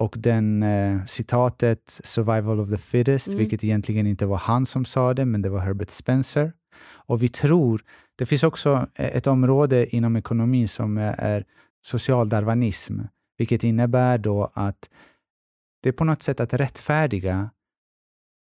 och 0.00 0.14
den 0.18 0.62
eh, 0.62 1.04
citatet 1.06 2.00
Survival 2.04 2.60
of 2.60 2.70
the 2.70 2.78
Fittest, 2.78 3.28
Mm. 3.28 3.38
vilket 3.38 3.64
egentligen 3.64 4.06
inte 4.06 4.26
var 4.26 4.36
han 4.36 4.66
som 4.66 4.84
sa 4.84 5.14
det, 5.14 5.24
men 5.24 5.42
det 5.42 5.48
var 5.48 5.60
Herbert 5.60 5.90
Spencer. 5.90 6.52
Och 7.08 7.22
vi 7.22 7.28
tror, 7.28 7.82
det 8.18 8.26
finns 8.26 8.42
också 8.42 8.86
eh, 8.94 9.16
ett 9.16 9.26
område 9.26 9.96
inom 9.96 10.16
ekonomin 10.16 10.68
som 10.68 10.98
är, 10.98 11.44
socialdarwinism, 11.86 13.00
vilket 13.38 13.64
innebär 13.64 14.18
då 14.18 14.50
att 14.54 14.90
det 15.82 15.88
är 15.88 15.92
på 15.92 16.04
något 16.04 16.22
sätt 16.22 16.40
att 16.40 16.54
rättfärdiga 16.54 17.50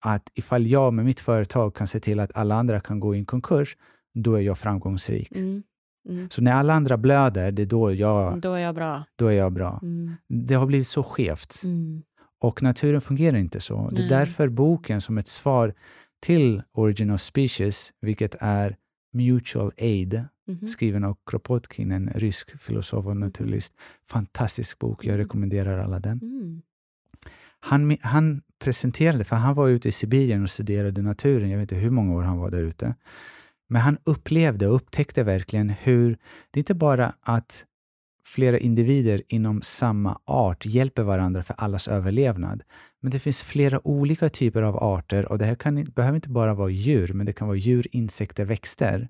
att 0.05 0.31
ifall 0.35 0.67
jag 0.67 0.95
med 0.95 1.05
mitt 1.05 1.21
företag 1.21 1.75
kan 1.75 1.87
se 1.87 2.01
till 2.01 2.21
att 2.21 2.37
alla 2.37 2.55
andra 2.55 2.81
kan 2.81 3.01
gå 3.01 3.17
i 3.17 3.25
konkurs, 3.25 3.77
då 4.15 4.35
är 4.35 4.41
jag 4.41 4.59
framgångsrik. 4.59 5.33
Mm. 5.33 5.63
Mm. 6.09 6.31
Så 6.31 6.43
när 6.43 6.53
alla 6.53 6.75
andra 6.75 6.97
blöder, 6.97 7.53
det 7.53 7.63
är 7.63 7.67
då 7.67 7.93
jag, 7.93 8.41
Då 8.41 8.53
är 8.53 8.59
jag 8.59 8.75
bra. 8.75 9.05
då 9.17 9.27
är 9.27 9.33
jag 9.33 9.53
bra. 9.53 9.79
Mm. 9.83 10.15
Det 10.29 10.55
har 10.55 10.67
blivit 10.67 10.89
så 10.89 11.03
skevt. 11.03 11.61
Mm. 11.65 12.03
Och 12.41 12.63
naturen 12.63 13.01
fungerar 13.01 13.37
inte 13.37 13.61
så. 13.61 13.89
Det 13.91 13.97
är 13.97 14.01
Nej. 14.01 14.09
därför 14.09 14.49
boken 14.49 15.01
som 15.01 15.19
ett 15.19 15.29
svar 15.29 15.75
till 16.21 16.63
Origin 16.73 17.11
of 17.11 17.21
Species, 17.21 17.93
vilket 18.01 18.35
är 18.41 18.77
Mutual 19.13 19.73
Aid, 19.79 20.25
Mhm. 20.47 20.69
skriven 20.69 21.05
av 21.05 21.17
Kropotkin, 21.27 21.93
en 21.93 22.09
rysk 22.15 22.61
filosof 22.61 23.07
och 23.07 23.17
naturalist. 23.17 23.75
Fantastisk 24.11 24.79
bok, 24.79 25.05
jag 25.05 25.15
Mm. 25.15 25.19
rekommenderar 25.25 25.79
alla 25.79 26.01
den. 26.01 26.19
Mm. 26.23 26.63
Han, 27.61 27.97
han 28.01 28.43
presenterade, 28.59 29.25
för 29.25 29.37
han 29.37 29.55
var 29.55 29.69
ute 29.69 29.89
i 29.89 29.93
Sibirien 29.93 30.43
och 30.43 30.51
studerade 30.51 31.03
naturen, 31.03 31.51
jag 31.51 31.59
vet 31.59 31.73
inte 31.73 31.83
hur 31.85 31.91
många 31.91 32.15
år 32.15 32.23
han 32.23 32.39
var 32.39 32.51
där 32.51 32.63
ute. 32.63 32.95
Men 33.69 33.83
han 33.83 33.99
upplevde 34.05 34.67
och 34.67 34.75
upptäckte 34.75 35.23
verkligen 35.25 35.71
hur 35.71 36.19
det 36.51 36.61
inte 36.61 36.75
bara 36.75 37.15
att 37.21 37.65
flera 38.25 38.59
individer 38.59 39.23
inom 39.29 39.63
samma 39.63 40.21
art 40.25 40.67
hjälper 40.67 41.03
varandra 41.03 41.43
för 41.43 41.55
allas 41.59 41.89
överlevnad, 41.89 42.63
men 43.01 43.11
det 43.11 43.19
finns 43.19 43.43
flera 43.43 43.87
olika 43.87 44.31
typer 44.31 44.63
av 44.63 44.77
arter 44.77 45.33
och 45.33 45.39
det 45.39 45.45
här 45.45 45.55
kan, 45.55 45.85
behöver 45.85 46.17
inte 46.17 46.29
bara 46.29 46.55
vara 46.55 46.71
djur, 46.71 47.13
men 47.13 47.27
det 47.27 47.33
kan 47.33 47.49
vara 47.49 47.57
djur, 47.57 47.87
insekter, 47.93 48.45
växter 48.45 49.09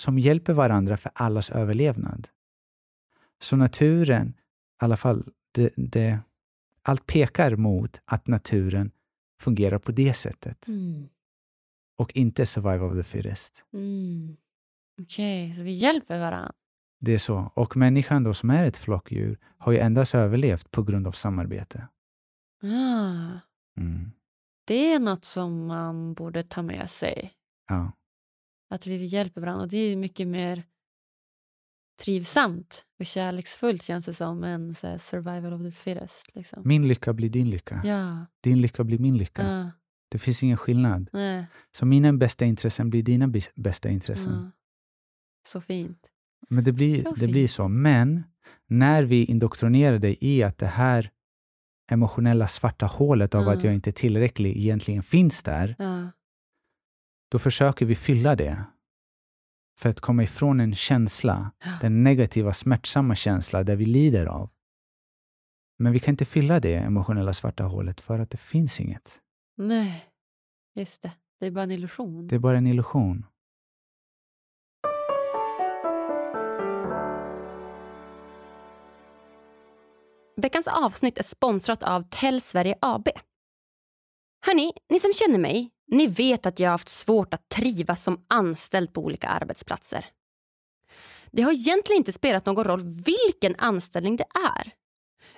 som 0.00 0.18
hjälper 0.18 0.52
varandra 0.52 0.96
för 0.96 1.12
allas 1.14 1.50
överlevnad. 1.50 2.28
Så 3.40 3.56
naturen, 3.56 4.28
i 4.28 4.84
alla 4.84 4.96
fall, 4.96 5.24
det, 5.52 5.72
det, 5.76 6.18
allt 6.82 7.06
pekar 7.06 7.56
mot 7.56 8.00
att 8.04 8.26
naturen 8.26 8.90
fungerar 9.40 9.78
på 9.78 9.92
det 9.92 10.14
sättet 10.14 10.68
Mm 10.68 11.08
och 11.98 12.16
inte 12.16 12.46
survival 12.46 12.90
of 12.90 12.96
the 12.96 13.04
fittest. 13.04 13.64
Mm. 13.72 14.36
Okej, 15.02 15.54
så 15.54 15.62
vi 15.62 15.72
hjälper 15.72 16.18
varandra. 16.20 16.52
Det 17.00 17.12
är 17.14 17.18
så. 17.18 17.52
Och 17.54 17.76
människan 17.76 18.24
då 18.24 18.34
som 18.34 18.50
är 18.50 18.64
ett 18.66 18.78
flockdjur 18.78 19.38
har 19.58 19.72
ju 19.72 19.78
endast 19.78 20.14
överlevt 20.14 20.70
på 20.70 20.82
grund 20.82 21.06
av 21.06 21.12
samarbete. 21.12 21.88
Ah, 22.62 23.38
Mm. 23.76 24.10
det 24.64 24.92
är 24.92 24.98
något 24.98 25.24
som 25.24 25.66
man 25.66 26.14
borde 26.14 26.42
ta 26.42 26.62
med 26.62 26.90
sig. 26.90 27.32
Ja. 27.68 27.92
Att 28.70 28.86
vi 28.86 29.04
hjälper 29.06 29.40
varandra. 29.40 29.62
Och 29.62 29.68
det 29.68 29.78
är 29.78 29.96
mycket 29.96 30.28
mer 30.28 30.62
trivsamt 32.02 32.84
och 32.98 33.06
kärleksfullt 33.06 33.82
känns 33.82 34.06
det 34.06 34.12
som 34.14 34.44
än 34.44 34.74
survival 34.74 35.52
of 35.52 35.62
the 35.62 35.70
fittest. 35.70 36.34
Liksom. 36.34 36.62
Min 36.66 36.88
lycka 36.88 37.12
blir 37.12 37.28
din 37.30 37.50
lycka. 37.50 37.82
Ja, 37.84 38.26
Din 38.40 38.60
lycka 38.60 38.84
blir 38.84 38.98
min 38.98 39.16
lycka. 39.18 39.42
ja, 39.42 39.70
Det 40.08 40.18
finns 40.18 40.42
ingen 40.42 40.56
skillnad. 40.56 41.08
nej, 41.12 41.46
Så 41.72 41.86
mina 41.86 42.12
bästa 42.12 42.44
intressen 42.44 42.90
blir 42.90 43.02
dina 43.02 43.32
bästa 43.54 43.88
intressen. 43.88 44.32
ja. 44.32 44.50
Så 45.46 45.60
fint. 45.60 46.06
Men 46.48 46.64
det 46.64 46.72
blir, 46.72 47.02
Så 47.04 47.14
det 47.14 47.28
blir 47.28 47.48
så. 47.48 47.68
Men 47.68 48.22
när 48.66 49.02
vi 49.02 49.24
indoktrinerar 49.24 49.98
dig 49.98 50.16
i 50.20 50.42
att 50.42 50.58
det 50.58 50.66
här 50.66 51.10
emotionella 51.90 52.48
svarta 52.48 52.86
hålet 52.86 53.34
av 53.34 53.48
att 53.48 53.54
Mm. 53.54 53.66
jag 53.66 53.74
inte 53.74 53.90
är 53.90 53.92
tillräcklig 53.92 54.56
egentligen 54.56 55.02
finns 55.02 55.42
där, 55.42 55.74
Ja, 55.78 56.10
då 57.30 57.38
försöker 57.38 57.86
vi 57.86 57.94
fylla 57.94 58.36
det. 58.36 58.64
För 59.78 59.88
att 59.90 60.00
komma 60.00 60.22
ifrån 60.22 60.60
en 60.60 60.74
känsla, 60.74 61.52
den 61.80 62.02
negativa, 62.02 62.52
smärtsamma 62.52 63.14
känsla 63.14 63.64
där 63.64 63.76
vi 63.76 63.86
lider 63.86 64.26
av. 64.26 64.50
Men 65.78 65.92
vi 65.92 65.98
kan 66.00 66.12
inte 66.12 66.24
fylla 66.24 66.60
det 66.60 66.74
emotionella 66.74 67.32
svarta 67.32 67.64
hålet 67.64 68.00
för 68.00 68.18
att 68.18 68.30
det 68.30 68.36
finns 68.36 68.80
inget. 68.80 69.20
Nej, 69.58 70.06
just 70.74 71.02
det. 71.02 71.12
Det 71.40 71.46
är 71.46 71.50
bara 71.50 71.62
en 71.62 71.70
illusion. 71.70 72.26
Det 72.26 72.34
är 72.34 72.38
bara 72.38 72.58
en 72.58 72.66
illusion. 72.66 73.26
Veckans 80.36 80.66
avsnitt 80.66 81.18
är 81.18 81.22
sponsrat 81.22 81.82
av 81.82 82.02
Tell 82.10 82.40
Sverige 82.40 82.78
AB. 82.80 83.08
Hörni, 84.46 84.72
ni 84.88 85.00
som 85.00 85.12
känner 85.12 85.38
mig, 85.38 85.70
ni 85.86 86.06
vet 86.06 86.46
att 86.46 86.60
jag 86.60 86.68
har 86.68 86.72
haft 86.72 86.88
svårt 86.88 87.34
att 87.34 87.48
trivas 87.48 88.02
som 88.02 88.24
anställd 88.28 88.92
på 88.92 89.00
olika 89.00 89.28
arbetsplatser. 89.28 90.06
Det 91.32 91.42
har 91.42 91.52
egentligen 91.52 92.00
inte 92.00 92.12
spelat 92.12 92.46
någon 92.46 92.64
roll 92.64 92.82
vilken 92.82 93.54
anställning 93.58 94.16
det 94.16 94.26
är. 94.56 94.72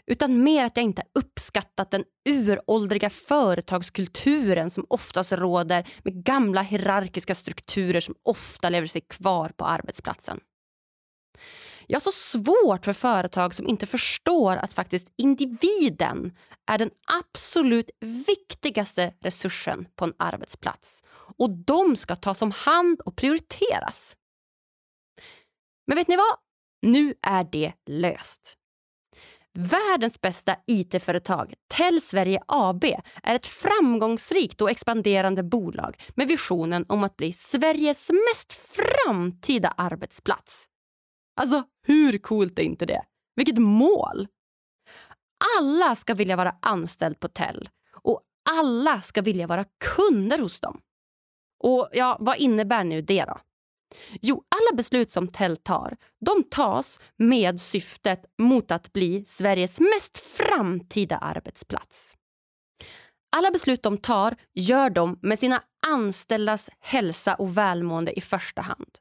Utan 0.06 0.42
mer 0.42 0.64
att 0.64 0.76
jag 0.76 0.84
inte 0.84 1.02
uppskattat 1.14 1.90
den 1.90 2.04
uråldriga 2.28 3.10
företagskulturen 3.10 4.70
som 4.70 4.86
oftast 4.88 5.32
råder 5.32 5.88
med 6.04 6.24
gamla 6.24 6.62
hierarkiska 6.62 7.34
strukturer 7.34 8.00
som 8.00 8.14
ofta 8.22 8.68
lever 8.68 8.86
sig 8.86 9.00
kvar 9.00 9.52
på 9.56 9.64
arbetsplatsen. 9.64 10.40
Jag 11.86 11.96
har 11.96 12.00
så 12.00 12.12
svårt 12.12 12.84
för 12.84 12.92
företag 12.92 13.54
som 13.54 13.68
inte 13.68 13.86
förstår 13.86 14.56
att 14.56 14.74
faktiskt 14.74 15.08
individen 15.16 16.36
är 16.70 16.78
den 16.78 16.90
absolut 17.06 17.90
viktigaste 18.26 19.14
resursen 19.20 19.86
på 19.96 20.04
en 20.04 20.14
arbetsplats. 20.18 21.04
Och 21.38 21.50
de 21.50 21.96
ska 21.96 22.16
tas 22.16 22.42
om 22.42 22.50
hand 22.50 23.00
och 23.00 23.16
prioriteras. 23.16 24.16
Men 25.86 25.96
vet 25.96 26.08
ni 26.08 26.16
vad? 26.16 26.36
Nu 26.82 27.14
är 27.22 27.44
det 27.44 27.72
löst. 27.86 28.59
Världens 29.62 30.20
bästa 30.20 30.56
IT-företag, 30.66 31.54
Tell 31.68 32.00
Sverige 32.00 32.40
AB, 32.46 32.84
är 33.22 33.34
ett 33.34 33.46
framgångsrikt 33.46 34.60
och 34.60 34.70
expanderande 34.70 35.42
bolag 35.42 36.02
med 36.14 36.28
visionen 36.28 36.84
om 36.88 37.04
att 37.04 37.16
bli 37.16 37.32
Sveriges 37.32 38.10
mest 38.10 38.52
framtida 38.52 39.74
arbetsplats. 39.76 40.64
Alltså, 41.40 41.64
hur 41.86 42.18
coolt 42.18 42.58
är 42.58 42.62
inte 42.62 42.86
det? 42.86 43.02
Vilket 43.36 43.58
mål! 43.58 44.28
Alla 45.58 45.96
ska 45.96 46.14
vilja 46.14 46.36
vara 46.36 46.56
anställd 46.62 47.20
på 47.20 47.28
Tell 47.28 47.68
och 48.02 48.20
alla 48.50 49.00
ska 49.00 49.22
vilja 49.22 49.46
vara 49.46 49.64
kunder 49.96 50.38
hos 50.38 50.60
dem. 50.60 50.80
Och 51.62 51.88
ja, 51.92 52.16
vad 52.20 52.36
innebär 52.36 52.84
nu 52.84 53.02
det 53.02 53.24
då? 53.24 53.38
Jo, 54.22 54.42
alla 54.48 54.76
beslut 54.76 55.10
som 55.10 55.28
Tell 55.28 55.56
tar, 55.56 55.96
de 56.20 56.44
tas 56.50 57.00
med 57.16 57.60
syftet 57.60 58.24
mot 58.38 58.70
att 58.70 58.92
bli 58.92 59.24
Sveriges 59.24 59.80
mest 59.80 60.18
framtida 60.18 61.18
arbetsplats. 61.18 62.16
Alla 63.36 63.50
beslut 63.50 63.82
de 63.82 63.98
tar 63.98 64.36
gör 64.54 64.90
de 64.90 65.18
med 65.22 65.38
sina 65.38 65.62
anställdas 65.86 66.70
hälsa 66.80 67.34
och 67.34 67.58
välmående 67.58 68.18
i 68.18 68.20
första 68.20 68.62
hand. 68.62 68.98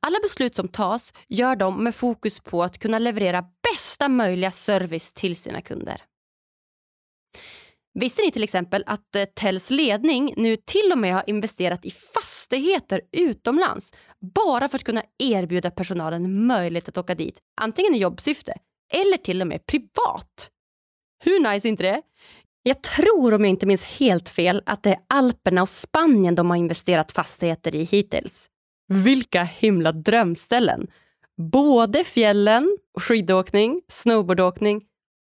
Alla 0.00 0.18
beslut 0.22 0.54
som 0.54 0.68
tas 0.68 1.12
gör 1.28 1.56
de 1.56 1.84
med 1.84 1.94
fokus 1.94 2.40
på 2.40 2.62
att 2.62 2.78
kunna 2.78 2.98
leverera 2.98 3.44
bästa 3.72 4.08
möjliga 4.08 4.50
service 4.50 5.12
till 5.12 5.36
sina 5.36 5.60
kunder. 5.60 6.02
Visste 8.00 8.22
ni 8.22 8.30
till 8.30 8.42
exempel 8.42 8.84
att 8.86 9.16
eh, 9.16 9.24
Tells 9.24 9.70
ledning 9.70 10.34
nu 10.36 10.56
till 10.56 10.92
och 10.92 10.98
med 10.98 11.14
har 11.14 11.24
investerat 11.26 11.84
i 11.84 11.90
fastigheter 11.90 13.00
utomlands 13.12 13.92
bara 14.34 14.68
för 14.68 14.78
att 14.78 14.84
kunna 14.84 15.02
erbjuda 15.18 15.70
personalen 15.70 16.46
möjlighet 16.46 16.88
att 16.88 16.98
åka 16.98 17.14
dit, 17.14 17.38
antingen 17.60 17.94
i 17.94 17.98
jobbsyfte 17.98 18.54
eller 18.92 19.16
till 19.16 19.40
och 19.40 19.46
med 19.46 19.66
privat? 19.66 20.50
Hur 21.24 21.52
nice 21.52 21.68
är 21.68 21.70
inte 21.70 21.82
det? 21.82 22.02
Jag 22.62 22.82
tror, 22.82 23.34
om 23.34 23.44
jag 23.44 23.50
inte 23.50 23.66
minns 23.66 23.84
helt 23.84 24.28
fel, 24.28 24.62
att 24.66 24.82
det 24.82 24.90
är 24.90 24.98
Alperna 25.08 25.62
och 25.62 25.68
Spanien 25.68 26.34
de 26.34 26.50
har 26.50 26.56
investerat 26.56 27.12
fastigheter 27.12 27.74
i 27.74 27.84
hittills. 27.84 28.48
Vilka 28.88 29.42
himla 29.42 29.92
drömställen! 29.92 30.86
Både 31.52 32.04
fjällen, 32.04 32.78
skidåkning, 33.00 33.82
snowboardåkning 33.88 34.82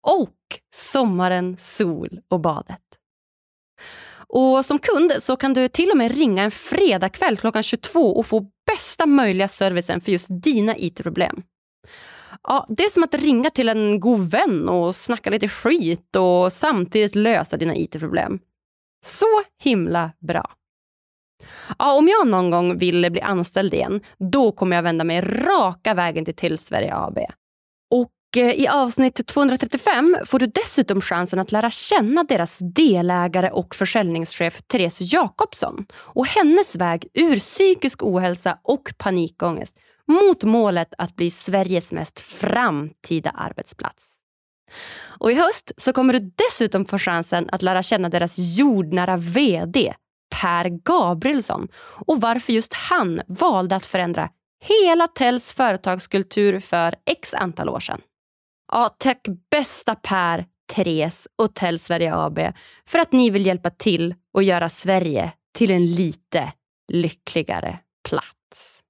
och 0.06 0.36
sommaren, 0.76 1.58
sol 1.60 2.20
och 2.28 2.39
badet. 2.39 2.82
Och 4.28 4.65
som 4.65 4.80
kund 4.80 5.12
så 5.20 5.36
kan 5.36 5.54
du 5.54 5.68
till 5.68 5.91
och 5.91 5.98
med 5.98 6.15
ringa 6.15 6.44
en 6.44 6.52
fredagkväll 6.52 7.38
klockan 7.38 7.63
22 7.63 8.00
och 8.00 8.26
få 8.26 8.48
bästa 8.65 9.06
möjliga 9.06 9.48
servicen 9.48 10.02
för 10.02 10.12
just 10.12 10.28
dina 10.30 10.78
IT-problem. 10.78 11.44
Ja, 12.44 12.65
det 12.70 12.84
är 12.84 12.89
som 12.89 13.04
att 13.04 13.13
ringa 13.13 13.50
till 13.50 13.70
en 13.70 14.00
god 14.00 14.30
vän 14.30 14.70
och 14.70 14.96
snacka 14.96 15.30
lite 15.30 15.48
skit 15.48 16.15
och 16.15 16.54
samtidigt 16.54 17.15
lösa 17.15 17.58
dina 17.58 17.76
IT-problem. 17.76 18.39
Så 19.06 19.26
himla 19.63 20.12
bra. 20.20 20.52
Ja, 21.80 21.98
om 21.98 22.08
jag 22.08 22.28
någon 22.28 22.50
gång 22.50 22.78
vill 22.78 23.12
bli 23.12 23.22
anställd 23.22 23.74
igen, 23.74 24.02
då 24.18 24.52
kommer 24.52 24.76
jag 24.76 24.84
vända 24.84 25.04
mig 25.04 25.22
raka 25.22 25.94
vägen 25.94 26.26
till 26.26 26.36
Tillsverige 26.36 26.96
AB. 26.96 27.18
Och 27.91 28.12
Eh, 28.38 28.52
i 28.52 28.67
avsnitt 28.67 29.28
235 29.28 30.17
får 30.26 30.39
du 30.39 30.45
dessutom 30.45 31.02
chansen 31.02 31.39
att 31.39 31.52
lära 31.52 31.71
känna 31.71 32.24
deras 32.24 32.58
delägare 32.62 33.50
och 33.50 33.76
försäljningschef 33.76 34.62
Therese 34.67 35.02
Jakobsson 35.02 35.86
och 35.93 36.28
hennes 36.28 36.76
väg 36.76 37.08
ur 37.13 37.39
psykisk 37.39 38.04
ohälsa 38.04 38.58
och 38.63 38.93
panikångest 38.98 39.78
mot 40.08 40.43
målet 40.43 40.93
att 40.98 41.15
bli 41.15 41.32
Sveriges 41.32 41.91
mest 41.91 42.19
framtida 42.19 43.30
arbetsplats. 43.30 44.17
Och 45.19 45.32
i 45.32 45.36
höst 45.36 45.71
så 45.78 45.93
kommer 45.93 46.13
du 46.13 46.32
dessutom 46.36 46.86
få 46.86 46.98
chansen 46.98 47.50
att 47.52 47.62
lära 47.62 47.84
känna 47.84 48.10
deras 48.10 48.36
jordnära 48.58 49.17
VD 49.17 49.93
Per 50.41 50.69
Gabrielsson 50.69 51.67
och 52.08 52.21
varför 52.21 52.54
just 52.54 52.74
han 52.74 53.21
valde 53.28 53.76
att 53.76 53.86
förändra 53.86 54.30
hela 54.63 55.08
Tells 55.08 55.54
företagskultur 55.54 56.60
för 56.60 56.95
x 57.06 57.34
antal 57.34 57.69
år 57.69 57.80
sedan. 57.80 58.02
Ja, 58.71 58.95
tack 58.97 59.28
bästa 59.51 59.95
Per, 59.95 60.45
Therese 60.73 61.28
och 61.36 61.54
Tell 61.54 61.80
Sverige 61.80 62.15
AB 62.15 62.39
för 62.86 62.99
att 62.99 63.12
ni 63.12 63.30
vill 63.30 63.45
hjälpa 63.45 63.69
till 63.69 64.15
och 64.34 64.43
göra 64.43 64.69
Sverige 64.69 65.32
till 65.54 65.71
en 65.71 65.86
lite 65.86 66.54
lyckligare 66.91 67.80
plats. 68.10 68.82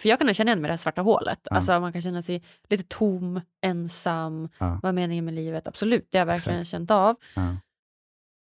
För 0.00 0.08
jag 0.08 0.18
kan 0.18 0.34
känna 0.34 0.50
igen 0.50 0.60
mig 0.60 0.68
i 0.68 0.70
det 0.70 0.72
här 0.72 0.78
svarta 0.78 1.02
hålet. 1.02 1.38
Ja. 1.42 1.56
Alltså 1.56 1.80
man 1.80 1.92
kan 1.92 2.02
känna 2.02 2.22
sig 2.22 2.42
lite 2.68 2.84
tom, 2.88 3.40
ensam. 3.62 4.48
Ja. 4.58 4.80
Vad 4.82 4.88
är 4.88 4.92
meningen 4.92 5.24
med 5.24 5.34
livet? 5.34 5.68
Absolut, 5.68 6.08
det 6.10 6.18
har 6.18 6.20
jag 6.20 6.26
verkligen 6.26 6.64
känt 6.64 6.90
av. 6.90 7.16
Ja. 7.34 7.56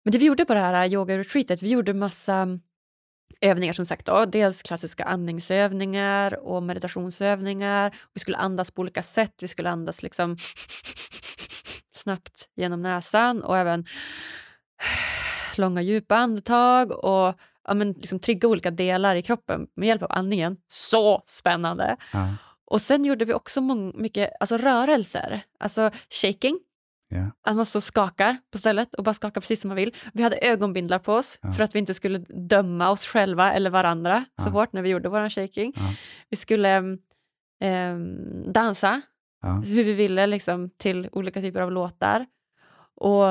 Men 0.05 0.13
det 0.13 0.19
vi 0.19 0.27
gjorde 0.27 0.45
på 0.45 0.55
det 0.55 0.61
här 0.61 0.87
yoga-retreatet, 0.87 1.63
vi 1.63 1.71
gjorde 1.71 1.95
massa 1.95 2.59
övningar 3.41 3.73
som 3.73 3.87
sagt. 3.87 4.07
Då. 4.07 4.25
Dels 4.25 4.63
klassiska 4.63 5.05
andningsövningar 5.05 6.47
och 6.47 6.63
meditationsövningar. 6.63 7.97
Vi 8.15 8.21
skulle 8.21 8.37
andas 8.37 8.71
på 8.71 8.81
olika 8.81 9.03
sätt. 9.03 9.35
Vi 9.41 9.49
skulle 9.49 9.71
andas 9.71 10.03
liksom 10.03 10.37
snabbt 11.95 12.49
genom 12.57 12.83
näsan 12.83 13.43
och 13.43 13.59
även 13.59 13.87
långa 15.57 15.83
djupa 15.83 16.17
andetag 16.17 16.93
och 16.93 17.35
ja, 17.65 17.75
men 17.75 17.93
liksom 17.93 18.21
trigga 18.21 18.49
olika 18.49 18.71
delar 18.71 19.17
i 19.17 19.23
kroppen 19.23 19.67
med 19.77 19.89
hjälp 19.89 20.03
av 20.03 20.13
andningen. 20.13 20.57
Så 20.69 21.23
spännande! 21.27 21.97
Ja. 22.13 22.35
Och 22.71 22.81
sen 22.81 23.05
gjorde 23.05 23.25
vi 23.25 23.35
också 23.35 23.61
mycket 23.95 24.31
alltså 24.41 24.57
rörelser, 24.57 25.41
alltså 25.59 25.91
shaking. 26.11 26.59
Ja. 27.09 27.31
Att 27.43 27.57
man 27.57 27.67
så 27.67 27.81
skakar 27.81 28.37
på 28.53 28.59
stället 28.59 28.95
och 28.95 29.05
bara 29.05 29.15
skakar 29.15 29.41
precis 29.41 29.61
som 29.61 29.69
man 29.69 29.77
vill. 29.77 29.95
Vi 30.13 30.23
hade 30.23 30.37
ögonbindlar 30.37 30.99
på 30.99 31.13
oss 31.15 31.39
Ja. 31.43 31.53
för 31.53 31.65
att 31.65 31.75
vi 31.75 31.79
inte 31.79 31.95
skulle 31.95 32.19
döma 32.49 32.91
oss 32.91 33.07
själva 33.07 33.53
eller 33.53 33.71
varandra 33.71 34.25
så 34.43 34.49
Ja. 34.49 34.53
hårt 34.53 34.73
när 34.73 34.83
vi 34.83 34.89
gjorde 34.89 35.09
vår 35.09 35.29
shaking. 35.29 35.73
Ja. 35.77 35.83
Vi 36.29 36.37
skulle 36.37 36.99
ehm, 37.61 38.53
dansa 38.53 39.01
hur 39.67 39.85
vi 39.85 39.93
ville 39.93 40.27
liksom, 40.27 40.71
till 40.71 41.09
olika 41.13 41.41
typer 41.41 41.61
av 41.61 41.73
låtar. 41.73 42.27
Och 42.95 43.25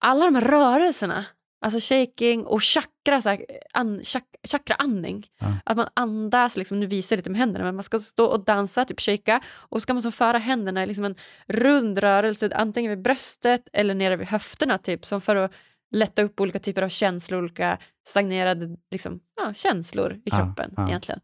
alla 0.00 0.24
de 0.24 0.34
här 0.34 0.42
rörelserna, 0.42 1.24
alltså 1.64 1.94
shaking 1.94 2.46
och 2.46 2.62
chakra, 2.62 3.22
så 3.22 3.28
här, 3.28 3.44
an, 3.72 4.00
chak, 4.04 4.24
chakraandning. 4.48 5.26
Ja. 5.40 5.56
Att 5.64 5.76
man 5.76 5.88
andas, 5.94 6.56
liksom, 6.56 6.80
nu 6.80 6.86
visar 6.86 7.16
jag 7.16 7.18
lite 7.18 7.30
med 7.30 7.40
händerna, 7.40 7.64
men 7.64 7.74
man 7.74 7.84
ska 7.84 7.98
stå 7.98 8.26
och 8.26 8.44
dansa, 8.44 8.84
typ 8.84 9.00
shaka 9.00 9.40
och 9.54 9.76
så 9.76 9.80
ska 9.80 9.94
man 9.94 10.02
så 10.02 10.10
föra 10.10 10.38
händerna 10.38 10.82
i 10.82 10.86
liksom 10.86 11.04
en 11.04 11.14
rund 11.48 11.98
rörelse, 11.98 12.50
antingen 12.54 12.90
vid 12.90 13.02
bröstet 13.02 13.68
eller 13.72 13.94
nere 13.94 14.16
vid 14.16 14.28
höfterna, 14.28 14.78
typ, 14.78 15.04
som 15.04 15.20
för 15.20 15.36
att 15.36 15.52
lätta 15.90 16.22
upp 16.22 16.40
olika 16.40 16.58
typer 16.58 16.82
av 16.82 16.88
känslor, 16.88 17.38
olika 17.38 17.78
stagnerade 18.08 18.76
liksom, 18.90 19.20
ja, 19.40 19.54
känslor 19.54 20.20
i 20.24 20.30
kroppen 20.30 20.74
ja. 20.76 20.88
egentligen. 20.88 21.20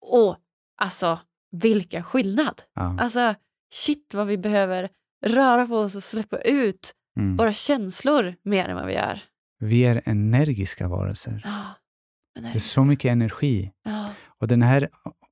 Och 0.00 0.36
alltså, 0.82 1.18
vilken 1.50 2.04
skillnad! 2.04 2.62
Alltså, 3.00 3.34
shit 3.74 4.14
vad 4.14 4.26
vi 4.26 4.38
behöver 4.38 4.88
röra 5.26 5.66
på 5.66 5.76
oss 5.76 5.94
och 5.94 6.02
släppa 6.02 6.38
ut 6.38 6.94
Mm. 7.16 7.36
våra 7.36 7.52
känslor 7.52 8.34
mer 8.42 8.68
än 8.68 8.76
vad 8.76 8.86
vi 8.86 8.92
gör. 8.94 9.20
Vi 9.60 9.84
är 9.84 10.02
energiska 10.04 10.88
varelser. 10.88 11.42
Men 12.34 12.42
Det 12.42 12.48
är 12.48 12.58
så 12.58 12.84
mycket 12.84 13.10
energi. 13.12 13.72
Ja, 13.84 14.10
Och 14.38 14.48
den 14.48 14.62
här, 14.62 14.88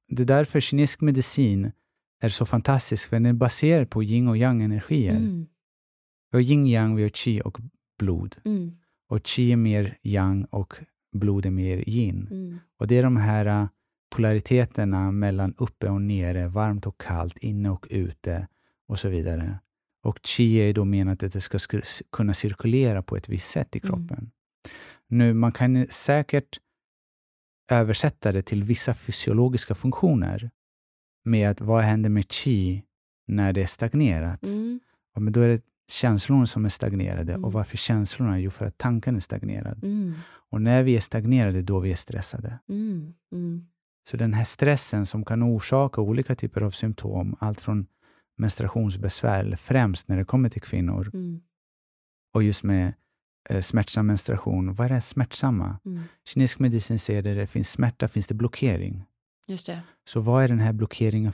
det 0.08 0.22
är 0.22 0.26
därför 0.26 0.60
kinesisk 0.60 1.00
medicin 1.00 1.72
är 2.20 2.28
så 2.28 2.46
fantastisk, 2.46 3.08
för 3.08 3.16
den 3.16 3.26
är 3.26 3.32
baserad 3.32 3.90
på 3.90 4.02
yin 4.02 4.28
och 4.28 4.36
yang-energier. 4.36 5.16
mm, 5.16 5.46
Vi 6.30 6.36
har 6.38 6.42
yin-yang, 6.42 6.96
vi 6.96 7.02
har 7.02 7.10
qi 7.10 7.40
och 7.44 7.58
blod. 7.98 8.36
mm, 8.44 8.76
Och 9.08 9.22
qi 9.22 9.52
är 9.52 9.56
mer 9.56 9.98
yang 10.02 10.44
och 10.44 10.74
blod 11.12 11.46
är 11.46 11.50
mer 11.50 11.84
yin. 11.88 12.28
mm, 12.30 12.58
Och 12.78 12.86
det 12.86 12.96
är 12.98 13.02
de 13.02 13.16
här 13.16 13.46
äh, 13.46 13.68
polariteterna 14.10 15.10
mellan 15.12 15.54
uppe 15.58 15.88
och 15.88 16.02
nere, 16.02 16.48
varmt 16.48 16.86
och 16.86 17.00
kallt, 17.00 17.38
inne 17.38 17.70
och 17.70 17.86
ute 17.90 18.48
och 18.88 18.98
så 18.98 19.08
vidare. 19.08 19.58
Och 20.08 20.20
qi 20.22 20.56
är 20.56 20.72
då 20.74 20.84
menat 20.84 21.22
att 21.22 21.32
det 21.32 21.40
ska 21.40 21.58
kunna 22.12 22.34
cirkulera 22.34 23.02
på 23.02 23.16
ett 23.16 23.28
visst 23.28 23.50
sätt 23.50 23.76
i 23.76 23.80
Mm. 23.84 23.88
kroppen. 23.90 24.30
Nu, 25.08 25.34
man 25.34 25.52
kan 25.52 25.86
säkert 25.90 26.58
översätta 27.70 28.32
det 28.32 28.42
till 28.42 28.64
vissa 28.64 28.94
fysiologiska 28.94 29.74
funktioner 29.74 30.50
med 31.24 31.50
att 31.50 31.60
vad 31.60 31.82
händer 31.84 32.10
med 32.10 32.28
qi 32.28 32.82
när 33.26 33.52
det 33.52 33.62
är 33.62 33.66
stagnerat? 33.66 34.42
mm, 34.44 34.80
Ja, 35.14 35.20
men 35.20 35.32
då 35.32 35.40
är 35.40 35.48
det 35.48 35.62
känslorna 35.90 36.46
som 36.46 36.64
är 36.64 36.68
stagnerade. 36.68 37.32
Mm. 37.32 37.44
Och 37.44 37.52
varför 37.52 37.76
känslorna? 37.76 38.40
Jo, 38.40 38.50
för 38.50 38.66
att 38.66 38.78
tanken 38.78 39.16
är 39.16 39.20
stagnerad. 39.20 39.84
mm, 39.84 40.14
Och 40.50 40.62
när 40.62 40.82
vi 40.82 40.96
är 40.96 41.00
stagnerade, 41.00 41.62
då 41.62 41.80
vi 41.80 41.90
är 41.92 41.96
stressade. 41.96 42.58
mm, 42.68 43.14
mm, 43.32 43.66
Så 44.08 44.16
den 44.16 44.34
här 44.34 44.44
stressen 44.44 45.06
som 45.06 45.24
kan 45.24 45.42
orsaka 45.42 46.00
olika 46.00 46.34
typer 46.34 46.60
av 46.60 46.70
symptom, 46.70 47.36
allt 47.40 47.60
från 47.60 47.86
menstruationsbesvär, 48.38 49.56
främst 49.56 50.08
när 50.08 50.16
det 50.16 50.24
kommer 50.24 50.48
till 50.48 50.62
kvinnor, 50.62 51.10
mm, 51.14 51.40
och 52.34 52.42
just 52.42 52.62
med 52.62 52.94
eh, 53.50 53.60
smärtsam 53.60 54.06
menstruation. 54.06 54.74
Vad 54.74 54.84
är 54.90 54.94
det 54.94 55.00
smärtsamma? 55.00 55.78
mm. 55.84 56.02
Kinesisk 56.24 56.58
medicin 56.58 56.98
säger 56.98 57.18
att 57.18 57.24
det 57.36 57.46
finns 57.46 57.70
smärta 57.70 58.08
finns 58.08 58.26
det 58.26 58.34
blockering. 58.34 59.04
Just 59.46 59.66
det. 59.66 59.80
Så 60.04 60.20
vad 60.20 60.44
är 60.44 60.48
den 60.48 60.58
här 60.58 60.72
blockeringen 60.72 61.32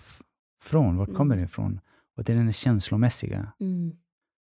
från? 0.63 0.97
Var 0.97 1.05
Mm. 1.05 1.17
kommer 1.17 1.37
den 1.37 1.45
ifrån? 1.45 1.81
Och 2.17 2.25
det 2.25 2.33
är 2.33 2.37
den 2.37 2.53
känslomässiga 2.53 3.53
Mm, 3.61 3.93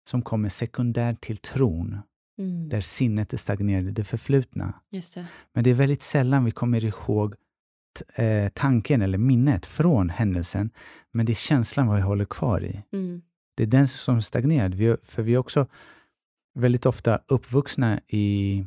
som 0.10 0.22
kommer 0.22 0.50
sekundärt 0.50 1.22
till 1.22 1.38
tron, 1.38 2.00
mm, 2.38 2.70
där 2.70 2.82
sinnet 2.82 3.34
är 3.34 3.38
stagnerade, 3.38 3.92
det 3.92 4.04
förflutna. 4.04 4.74
Just 4.90 5.14
det. 5.16 5.26
Men 5.54 5.64
det 5.64 5.70
är 5.70 5.74
väldigt 5.74 6.02
sällan 6.02 6.46
vi 6.46 6.52
kommer 6.52 6.86
ihåg 6.86 7.36
eh, 8.16 8.50
tanken 8.54 9.02
eller 9.02 9.18
minnet 9.18 9.66
från 9.66 10.10
händelsen, 10.10 10.70
men 11.12 11.26
det 11.26 11.32
är 11.34 11.36
känslan 11.36 11.88
vad 11.88 11.96
vi 11.96 12.02
håller 12.02 12.26
kvar 12.26 12.64
i. 12.64 12.84
Mm, 12.94 13.22
Det 13.58 13.64
är 13.64 13.68
den 13.68 13.88
som 13.88 14.16
är 14.18 14.22
stagnerad. 14.22 14.74
Vi, 14.74 14.96
för 15.04 15.24
vi 15.24 15.34
är 15.34 15.38
också 15.38 15.68
väldigt 16.56 16.86
ofta 16.86 17.20
uppvuxna 17.28 18.00
i 18.08 18.66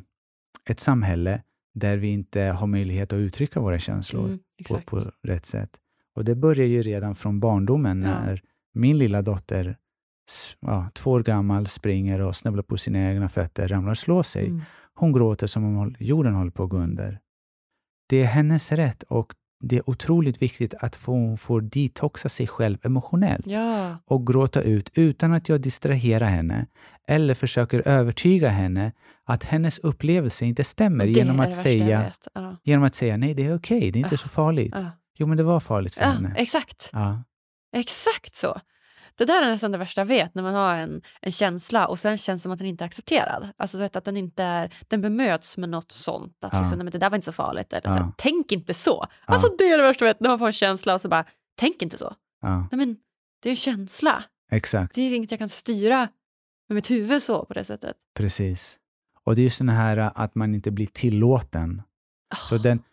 ett 0.69 0.79
samhälle 0.79 1.41
där 1.73 1.97
vi 1.97 2.07
inte 2.07 2.41
har 2.41 2.67
möjlighet 2.67 3.13
att 3.13 3.17
uttrycka 3.17 3.59
våra 3.59 3.79
känslor 3.79 4.25
mm, 4.25 4.39
på, 4.67 4.81
på 4.81 4.99
rätt 5.23 5.45
sätt. 5.45 5.69
Och 6.15 6.25
det 6.25 6.35
börjar 6.35 6.65
ju 6.67 6.81
redan 6.83 7.15
från 7.15 7.39
barndomen 7.39 8.01
Ja. 8.01 8.07
när 8.09 8.41
min 8.73 8.97
lilla 8.97 9.21
dotter, 9.21 9.77
ja, 10.59 10.89
två 10.93 11.11
år 11.11 11.23
gammal, 11.23 11.67
springer 11.67 12.21
och 12.21 12.35
snubblar 12.35 12.63
på 12.63 12.77
sina 12.77 13.09
egna 13.11 13.29
fötter, 13.29 13.67
ramlar 13.67 13.91
och 13.91 13.97
slår 13.97 14.23
sig. 14.23 14.47
Mm, 14.47 14.61
Hon 14.93 15.13
gråter 15.13 15.47
som 15.47 15.77
om 15.77 15.95
jorden 15.99 16.33
håller 16.33 16.51
på 16.51 16.63
att 16.63 16.69
gå 16.69 16.77
under. 16.77 17.19
Det 18.07 18.21
är 18.21 18.25
hennes 18.25 18.71
rätt 18.71 19.03
och 19.03 19.33
det 19.59 19.77
är 19.77 19.89
otroligt 19.89 20.41
viktigt 20.41 20.73
att 20.73 20.95
hon 21.05 21.37
får 21.37 21.61
detoxa 21.61 22.29
sig 22.29 22.47
själv 22.47 22.77
emotionellt 22.83 23.47
ja. 23.47 23.97
och 24.05 24.27
gråta 24.27 24.61
ut 24.61 24.89
utan 24.93 25.33
att 25.33 25.49
jag 25.49 25.61
distraherar 25.61 26.27
henne 26.27 26.65
eller 27.07 27.33
försöker 27.33 27.87
övertyga 27.87 28.49
henne 28.49 28.91
att 29.25 29.43
hennes 29.43 29.79
upplevelse 29.79 30.45
inte 30.45 30.63
stämmer 30.63 31.05
genom 31.05 31.39
att, 31.39 31.53
säga. 31.53 32.11
Ja, 32.33 32.55
genom 32.63 32.83
att 32.85 32.95
säga 32.95 33.17
nej, 33.17 33.33
det 33.33 33.45
är 33.45 33.55
okej, 33.55 33.91
det 33.91 33.99
är 33.99 34.03
inte 34.03 34.15
Ah, 34.15 34.17
så 34.17 34.29
farligt. 34.29 34.73
ja, 34.75 34.91
Jo, 35.19 35.27
men 35.27 35.37
det 35.37 35.43
var 35.43 35.59
farligt 35.59 35.93
för 35.93 36.01
Ja, 36.01 36.07
henne. 36.09 36.33
exakt. 36.37 36.91
Exakt 37.75 38.35
så. 38.35 38.59
Det 39.17 39.25
där 39.25 39.41
är 39.43 39.51
nästan 39.51 39.71
det 39.71 39.77
värsta 39.77 40.01
jag 40.01 40.05
vet, 40.05 40.35
när 40.35 40.43
man 40.43 40.55
har 40.55 40.75
en, 40.75 41.01
en 41.21 41.31
känsla 41.31 41.87
och 41.87 41.99
sen 41.99 42.17
känns 42.17 42.39
det 42.41 42.43
som 42.43 42.51
att 42.51 42.57
den 42.57 42.67
inte 42.67 42.83
är 42.83 42.85
accepterad. 42.85 43.49
Alltså 43.57 43.77
så 43.77 43.83
att 43.83 44.05
den 44.05 44.17
inte 44.17 44.43
är, 44.43 44.73
den 44.87 45.01
bemöts 45.01 45.57
med 45.57 45.69
något 45.69 45.91
sånt. 45.91 46.37
Att 46.41 46.53
Ja. 46.53 46.59
liksom, 46.59 46.77
nej, 46.77 46.83
men 46.83 46.91
det 46.91 46.97
där 46.97 47.09
var 47.09 47.15
inte 47.15 47.25
så 47.25 47.31
farligt. 47.31 47.73
Eller 47.73 47.89
så 47.89 47.95
Ja. 47.97 48.03
här, 48.03 48.11
tänk 48.17 48.51
inte 48.51 48.73
så. 48.73 49.05
Alltså 49.25 49.47
det 49.57 49.63
är 49.63 49.77
det 49.77 49.83
värsta 49.83 50.05
jag 50.05 50.09
vet, 50.13 50.19
när 50.19 50.29
man 50.29 50.39
får 50.39 50.47
en 50.47 50.53
känsla 50.53 50.93
och 50.93 51.01
så 51.01 51.09
bara, 51.09 51.25
tänk 51.59 51.81
inte 51.81 51.97
så. 51.97 52.15
ja, 52.41 52.57
Nej 52.71 52.77
men, 52.77 52.97
det 53.43 53.49
är 53.49 53.51
en 53.51 53.55
känsla. 53.55 54.23
exakt. 54.51 54.95
Det 54.95 55.01
är 55.01 55.15
inget 55.15 55.31
jag 55.31 55.39
kan 55.39 55.49
styra 55.49 55.97
med 56.69 56.75
mitt 56.75 56.89
huvud 56.91 57.23
så 57.23 57.45
på 57.45 57.53
det 57.53 57.63
sättet. 57.63 57.95
Precis. 58.17 58.77
Och 59.23 59.35
det 59.35 59.41
är 59.41 59.43
just 59.43 59.57
den 59.57 59.69
här 59.69 60.11
att 60.15 60.35
man 60.35 60.55
inte 60.55 60.71
blir 60.71 60.87
tillåten. 60.87 61.81
Så 62.49 62.55
Ah, 62.55 62.57
den, 62.57 62.83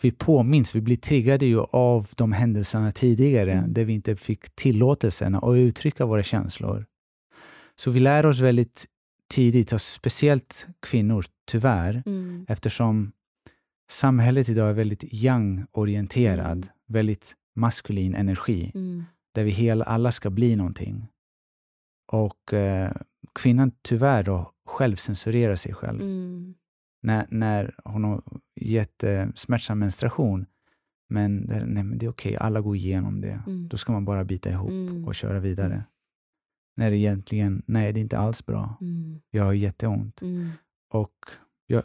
vi 0.00 0.10
påminns, 0.12 0.74
vi 0.74 0.80
blir 0.80 0.96
triggade 0.96 1.46
ju 1.46 1.60
av 1.60 2.08
de 2.16 2.32
händelserna 2.32 2.92
tidigare, 2.92 3.52
Mm. 3.52 3.72
där 3.72 3.84
vi 3.84 3.92
inte 3.92 4.16
fick 4.16 4.50
tillåtelsen 4.54 5.34
att 5.34 5.56
uttrycka 5.56 6.06
våra 6.06 6.22
känslor. 6.22 6.86
Så 7.76 7.90
vi 7.90 8.00
lär 8.00 8.26
oss 8.26 8.40
väldigt 8.40 8.86
tidigt, 9.30 9.72
och 9.72 9.80
speciellt 9.80 10.66
kvinnor, 10.82 11.24
tyvärr, 11.50 12.02
Mm. 12.06 12.44
eftersom 12.48 13.12
samhället 13.90 14.48
idag 14.48 14.68
är 14.70 14.74
väldigt 14.74 15.04
yang-orienterad, 15.12 16.56
Mm. 16.64 16.68
väldigt 16.86 17.34
maskulin 17.56 18.14
energi, 18.14 18.72
Mm. 18.74 19.04
där 19.34 19.44
vi 19.44 19.50
hela, 19.50 19.84
alla 19.84 20.12
ska 20.12 20.30
bli 20.30 20.56
någonting. 20.56 21.06
Och 22.12 22.52
eh, 22.52 22.92
kvinnan 23.34 23.72
tyvärr 23.82 24.22
då 24.22 24.52
självcensurerar 24.66 25.56
sig 25.56 25.74
själv. 25.74 26.00
Mm. 26.00 26.54
När, 27.02 27.26
när 27.30 27.74
hon 27.84 28.04
har 28.04 28.22
jättesmärtsam 28.60 29.78
menstruation, 29.78 30.46
men, 31.08 31.46
det- 31.46 31.66
nej, 31.66 31.82
men 31.82 31.98
det 31.98 32.06
är 32.06 32.10
okej, 32.10 32.36
alla 32.36 32.60
går 32.60 32.76
igenom 32.76 33.20
det. 33.20 33.42
Mm. 33.46 33.68
Då 33.68 33.76
ska 33.76 33.92
man 33.92 34.04
bara 34.04 34.24
bita 34.24 34.50
ihop 34.50 34.70
Mm. 34.70 35.04
och 35.04 35.14
köra 35.14 35.40
vidare. 35.40 35.72
Mm. 35.72 35.82
När 36.76 36.90
det 36.90 36.96
egentligen, 36.96 37.62
nej 37.66 37.92
det 37.92 38.00
är 38.00 38.02
inte 38.02 38.18
alls 38.18 38.46
bra. 38.46 38.76
Mm. 38.80 39.20
Jag 39.30 39.44
har 39.44 39.52
jätteont. 39.52 40.22
Mm. 40.22 40.50
Och 40.92 41.14
jag, 41.66 41.82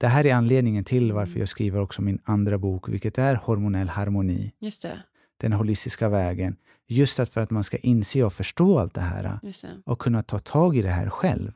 det 0.00 0.06
här 0.08 0.26
är 0.26 0.34
anledningen 0.34 0.84
till 0.84 1.12
varför 1.12 1.30
Mm. 1.32 1.40
jag 1.40 1.48
skriver 1.48 1.80
också 1.80 2.02
min 2.02 2.18
andra 2.24 2.58
bok, 2.58 2.88
vilket 2.88 3.18
är 3.18 3.34
Hormonell 3.34 3.88
harmoni, 3.88 4.52
Just 4.58 4.82
det. 4.82 4.98
den 5.36 5.52
holistiska 5.52 6.08
vägen. 6.08 6.56
Just 6.86 7.20
att 7.20 7.28
för 7.28 7.40
att 7.40 7.50
man 7.50 7.64
ska 7.64 7.76
inse 7.76 8.24
och 8.24 8.32
förstå 8.32 8.78
allt 8.78 8.94
det 8.94 9.00
här 9.00 9.38
det. 9.42 9.82
och 9.86 9.98
kunna 9.98 10.22
ta 10.22 10.38
tag 10.38 10.76
i 10.76 10.82
det 10.82 10.90
här 10.90 11.10
själv. 11.10 11.52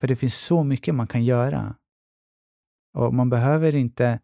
För 0.00 0.06
det 0.08 0.16
finns 0.16 0.34
så 0.38 0.64
mycket 0.64 0.94
man 0.94 1.06
kan 1.06 1.24
göra. 1.24 1.74
Och 2.96 3.14
man 3.14 3.30
behöver 3.30 3.74
inte, 3.74 4.20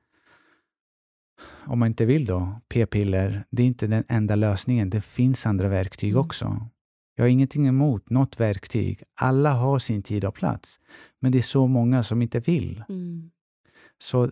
om 1.66 1.78
man 1.78 1.88
inte 1.88 2.04
vill 2.04 2.26
då, 2.26 2.60
p-piller. 2.68 3.44
Det 3.50 3.62
är 3.62 3.66
inte 3.66 3.86
den 3.86 4.04
enda 4.08 4.34
lösningen. 4.34 4.90
Det 4.90 5.00
finns 5.00 5.46
andra 5.46 5.68
verktyg 5.68 6.10
Mm. 6.10 6.24
också. 6.24 6.68
Jag 7.14 7.24
har 7.24 7.28
ingenting 7.28 7.66
emot 7.66 8.10
något 8.10 8.40
verktyg. 8.40 9.02
Alla 9.14 9.52
har 9.52 9.78
sin 9.78 10.02
tid 10.02 10.24
och 10.24 10.34
plats. 10.34 10.80
Men 11.20 11.32
det 11.32 11.38
är 11.38 11.42
så 11.42 11.66
många 11.66 12.02
som 12.02 12.22
inte 12.22 12.40
vill. 12.40 12.84
Mm. 12.88 13.30
Så 13.98 14.30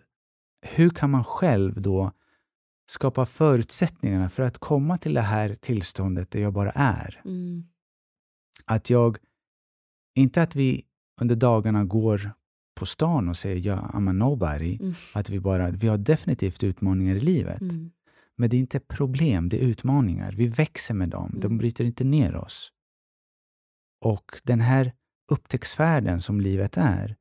hur 0.62 0.90
kan 0.90 1.10
man 1.10 1.24
själv 1.24 1.82
då 1.82 2.12
skapa 2.90 3.26
förutsättningarna 3.26 4.28
för 4.28 4.42
att 4.42 4.58
komma 4.58 4.98
till 4.98 5.14
det 5.14 5.20
här 5.20 5.54
tillståndet 5.54 6.30
där 6.30 6.40
jag 6.40 6.52
bara 6.52 6.70
är? 6.70 7.20
Mm. 7.24 7.64
Att 8.64 8.90
jag, 8.90 9.18
inte 10.14 10.42
att 10.42 10.56
vi 10.56 10.84
under 11.20 11.36
dagarna 11.36 11.84
går 11.84 12.32
på 12.80 12.86
stan 12.86 13.28
och 13.28 13.36
säger 13.36 13.66
ja, 13.66 13.90
I'm 13.94 14.08
a 14.10 14.12
nobody. 14.12 14.76
Mm. 14.80 14.94
Att 15.14 15.30
vi 15.30 15.40
bara, 15.40 15.70
vi 15.70 15.86
har 15.88 15.98
definitivt 15.98 16.62
utmaningar 16.64 17.14
i 17.14 17.20
livet. 17.20 17.60
Mm. 17.60 17.90
Men 18.36 18.50
det 18.50 18.56
är 18.56 18.58
inte 18.60 18.80
problem, 18.80 19.48
det 19.48 19.56
är 19.62 19.66
utmaningar. 19.68 20.32
Vi 20.32 20.46
växer 20.46 20.94
med 20.94 21.08
dem, 21.08 21.30
de 21.34 21.46
Mm. 21.46 21.58
bryter 21.58 21.84
inte 21.84 22.04
ner 22.04 22.36
oss. 22.36 22.72
Och 24.04 24.40
den 24.44 24.60
här 24.60 24.92
upptäcktsfärden 25.30 26.20
som 26.20 26.40
livet 26.40 26.76
är, 26.76 27.16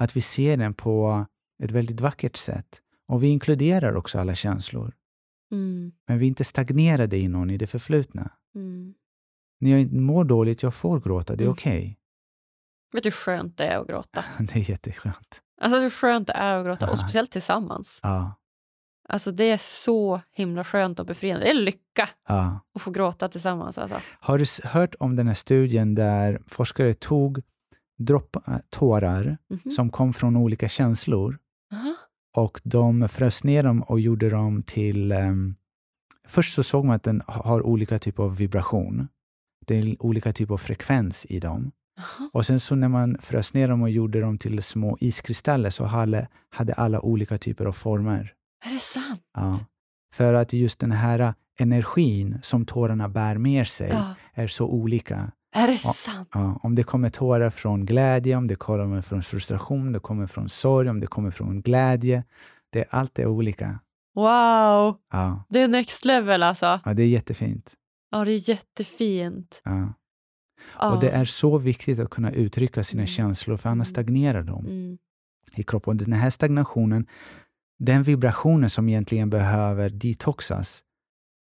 att 0.00 0.16
vi 0.16 0.20
ser 0.20 0.56
den 0.56 0.74
på 0.74 1.26
ett 1.62 1.70
väldigt 1.70 2.00
vackert 2.00 2.36
sätt. 2.36 2.80
Och 3.08 3.22
vi 3.22 3.28
inkluderar 3.28 3.94
också 3.96 4.18
alla 4.18 4.34
känslor. 4.34 4.94
Mm. 5.52 5.92
Men 6.08 6.18
vi 6.18 6.24
är 6.26 6.28
inte 6.28 6.44
stagnerade 6.44 7.16
i 7.18 7.28
någon 7.28 7.50
i 7.50 7.56
det 7.56 7.66
förflutna. 7.66 8.30
Mm. 8.54 8.94
När 9.60 9.70
jag 9.70 9.92
mår 9.92 10.24
dåligt, 10.24 10.62
jag 10.62 10.74
får 10.74 11.00
gråta, 11.00 11.36
det 11.36 11.42
är 11.42 11.46
Mm. 11.46 11.52
okej. 11.52 11.98
Vet 12.94 13.02
du 13.02 13.06
hur 13.06 13.10
skönt 13.12 13.56
det 13.58 13.64
är 13.66 13.78
att 13.78 13.86
gråta? 13.86 14.24
Det 14.38 14.56
är 14.56 14.70
jätteskönt. 14.70 15.40
Alltså 15.60 15.80
hur 15.80 15.90
skönt 15.90 16.26
det 16.26 16.32
är 16.32 16.56
att 16.56 16.66
gråta, 16.66 16.86
Ja. 16.86 16.92
och 16.92 16.98
speciellt 16.98 17.30
tillsammans. 17.30 18.00
Ja, 18.02 18.34
Alltså 19.08 19.32
det 19.32 19.44
är 19.50 19.56
så 19.58 20.20
himla 20.32 20.64
skönt 20.64 21.00
och 21.00 21.06
befriande. 21.06 21.44
Det 21.46 21.50
är 21.50 21.54
lycka 21.54 22.08
ja. 22.28 22.60
att 22.74 22.82
få 22.82 22.90
gråta 22.90 23.28
tillsammans. 23.28 23.78
Alltså. 23.78 24.00
Har 24.20 24.38
du 24.38 24.44
hört 24.68 24.94
om 25.00 25.16
den 25.16 25.26
här 25.26 25.34
studien 25.34 25.94
där 25.94 26.42
forskare 26.46 26.94
tog 26.94 27.42
dropp, 27.98 28.36
äh, 28.48 28.56
tårar 28.70 29.38
Mhm. 29.50 29.70
som 29.70 29.90
kom 29.90 30.12
från 30.12 30.36
olika 30.36 30.68
känslor 30.68 31.38
Aha. 31.72 31.94
och 32.36 32.60
de 32.64 33.08
frös 33.08 33.44
ner 33.44 33.62
dem 33.62 33.82
och 33.82 34.00
gjorde 34.00 34.30
dem 34.30 34.62
till... 34.62 35.12
ehm, 35.12 35.54
först 36.28 36.54
så 36.54 36.62
såg 36.62 36.84
man 36.84 36.96
att 36.96 37.02
den 37.02 37.20
ha- 37.26 37.42
har 37.48 37.66
olika 37.66 37.98
typer 37.98 38.22
av 38.22 38.36
vibration. 38.36 39.08
Det 39.66 39.74
är 39.78 39.96
olika 40.02 40.32
typer 40.32 40.54
av 40.54 40.58
frekvens 40.58 41.26
i 41.28 41.40
dem. 41.40 41.72
Aha. 41.98 42.30
Och 42.32 42.46
sen 42.46 42.60
så 42.60 42.74
när 42.74 42.88
man 42.88 43.18
frös 43.20 43.54
ner 43.54 43.68
dem 43.68 43.82
och 43.82 43.90
gjorde 43.90 44.20
dem 44.20 44.38
till 44.38 44.62
små 44.62 44.96
iskristaller 45.00 45.70
så 45.70 45.84
hade, 45.84 46.28
hade 46.50 46.72
alla 46.72 47.00
olika 47.00 47.38
typer 47.38 47.64
av 47.64 47.72
former. 47.72 48.32
Är 48.66 48.72
det 48.74 48.80
sant? 48.80 49.20
Ja. 49.34 49.58
För 50.14 50.34
att 50.34 50.52
just 50.52 50.78
den 50.78 50.92
här 50.92 51.34
energin 51.58 52.38
som 52.42 52.66
tårarna 52.66 53.08
bär 53.08 53.38
med 53.38 53.66
sig 53.66 53.88
Ja. 53.90 54.14
är 54.34 54.46
så 54.46 54.66
olika. 54.66 55.32
Är 55.56 55.66
det 55.66 55.78
sant? 55.78 56.28
Ja, 56.32 56.60
om 56.62 56.74
det 56.74 56.82
kommer 56.82 57.10
tårar 57.10 57.50
från 57.50 57.86
glädje, 57.86 58.36
om 58.36 58.46
det 58.46 58.56
kommer 58.56 59.00
från 59.02 59.22
frustration, 59.22 59.92
det 59.92 59.98
kommer 60.00 60.26
från 60.26 60.48
sorg, 60.48 60.88
om 60.90 61.00
det 61.00 61.06
kommer 61.06 61.30
från 61.30 61.62
glädje. 61.62 62.24
Det, 62.72 62.84
allt 62.90 63.18
är 63.18 63.26
olika. 63.26 63.78
Wow! 64.14 64.96
Ja, 65.12 65.44
Det 65.48 65.60
är 65.62 65.68
next 65.68 66.04
level 66.04 66.42
alltså. 66.42 66.80
ja 66.84 66.94
det 66.94 67.02
är 67.02 67.06
jättefint. 67.08 67.74
Ja, 68.10 68.24
det 68.24 68.32
är 68.32 68.48
jättefint. 68.48 69.60
Ja. 69.64 69.92
Ja. 70.78 70.94
Och 70.94 71.00
det 71.00 71.10
är 71.10 71.24
så 71.24 71.58
viktigt 71.58 71.98
att 71.98 72.10
kunna 72.10 72.32
uttrycka 72.32 72.84
sina 72.84 73.00
Mm. 73.02 73.06
känslor, 73.06 73.56
för 73.56 73.68
annars 73.68 73.88
Mm. 73.88 73.94
stagnerar 73.94 74.42
de 74.42 74.66
Mm. 74.66 74.98
i 75.56 75.62
kroppen. 75.62 75.90
Och 75.90 75.96
den 75.96 76.12
här 76.12 76.30
stagnationen, 76.30 77.06
den 77.78 78.02
vibrationen 78.02 78.70
som 78.70 78.88
egentligen 78.88 79.30
behöver 79.30 79.90
detoxas, 79.90 80.82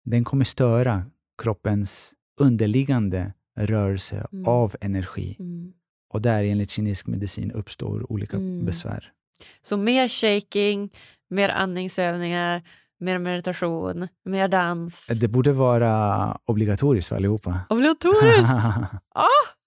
den 0.04 0.24
kommer 0.24 0.44
störa 0.44 1.02
kroppens 1.42 2.12
underliggande 2.40 3.32
rörelse 3.58 4.26
Mm. 4.32 4.48
av 4.48 4.76
energi. 4.80 5.36
Mm. 5.38 5.72
Och 6.10 6.22
där 6.22 6.44
enligt 6.44 6.70
kinesisk 6.70 7.06
medicin 7.06 7.50
uppstår 7.52 8.12
olika 8.12 8.36
Mm. 8.36 8.64
besvär. 8.66 9.12
Så 9.60 9.76
mer 9.76 10.08
shaking, 10.08 10.90
mer 11.30 11.48
andningsövningar, 11.48 12.62
mer 13.00 13.18
meditation, 13.18 14.08
mer 14.24 14.48
dans. 14.48 15.06
Det 15.20 15.28
borde 15.28 15.52
vara 15.52 16.36
obligatoriskt 16.44 17.08
för 17.08 17.16
allihopa. 17.16 17.60
Obligatoriskt! 17.68 18.50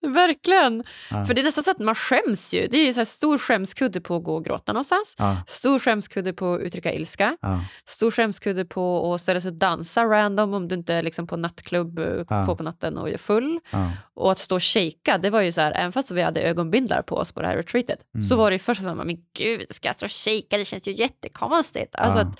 Verkligen! 0.07 0.83
ja. 1.11 1.25
För 1.25 1.33
det 1.33 1.41
är 1.41 1.43
nästan 1.43 1.63
så 1.63 1.71
att 1.71 1.79
man 1.79 1.95
skäms 1.95 2.53
ju. 2.53 2.67
Det 2.71 2.77
är 2.77 2.85
ju 2.85 2.93
så 2.93 3.05
stor 3.05 3.37
skämskudde 3.37 4.01
på 4.01 4.15
att 4.15 4.23
gå 4.23 4.35
och 4.35 4.45
gråta 4.45 4.73
någonstans. 4.73 5.15
ja, 5.17 5.37
Stor 5.47 5.79
skämskudde 5.79 6.33
på 6.33 6.53
att 6.53 6.61
uttrycka 6.61 6.93
ilska. 6.93 7.37
ja, 7.41 7.59
Stor 7.85 8.11
skämskudde 8.11 8.65
på 8.65 9.13
att 9.13 9.21
ställa 9.21 9.41
sig 9.41 9.49
och 9.49 9.55
dansa 9.57 10.03
random 10.05 10.53
om 10.53 10.67
du 10.67 10.75
inte 10.75 11.01
liksom 11.01 11.27
på 11.27 11.37
nattklubb 11.37 11.99
eh, 11.99 12.05
Ja. 12.29 12.45
två 12.45 12.55
på 12.55 12.63
natten 12.63 12.97
och 12.97 13.09
är 13.09 13.17
full. 13.17 13.59
ja, 13.71 13.91
Och 14.13 14.31
att 14.31 14.37
stå 14.39 14.55
och 14.55 14.63
shaka, 14.63 15.17
det 15.17 15.29
var 15.29 15.41
ju 15.41 15.51
så 15.51 15.61
här, 15.61 15.71
även 15.71 15.91
fast 15.91 16.11
vi 16.11 16.21
hade 16.21 16.41
ögonbindlar 16.41 17.01
på 17.01 17.15
oss 17.15 17.31
på 17.31 17.41
det 17.41 17.47
här 17.47 17.55
retreatet, 17.57 17.99
Mm. 18.15 18.23
så 18.23 18.35
var 18.35 18.49
det 18.49 18.55
ju 18.55 18.59
först 18.59 18.81
att 18.81 18.97
man 18.97 19.07
men 19.07 19.17
gud, 19.37 19.65
ska 19.69 19.87
jag 19.89 19.95
stå 19.95 20.05
och 20.05 20.11
shaka? 20.11 20.57
Det 20.57 20.65
känns 20.65 20.87
ju 20.87 20.93
jättekonstigt. 20.93 21.95
Alltså 21.95 22.19
Ja. 22.19 22.25
att 22.25 22.39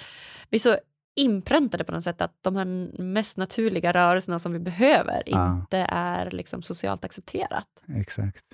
vi 0.52 0.58
är 0.58 0.60
så 0.60 0.78
inpräntade 1.16 1.84
på 1.84 1.92
något 1.92 2.04
sätt 2.04 2.22
att 2.22 2.36
de 2.42 2.56
här 2.56 2.66
mest 3.02 3.38
naturliga 3.38 3.92
rörelserna 3.94 4.40
som 4.40 4.52
vi 4.54 4.60
behöver 4.60 5.24
Ja. 5.26 5.56
inte 5.56 5.78
är 5.90 6.32
liksom 6.32 6.62
socialt 6.62 7.06
accepterat. 7.06 7.68
exakt. 7.88 8.46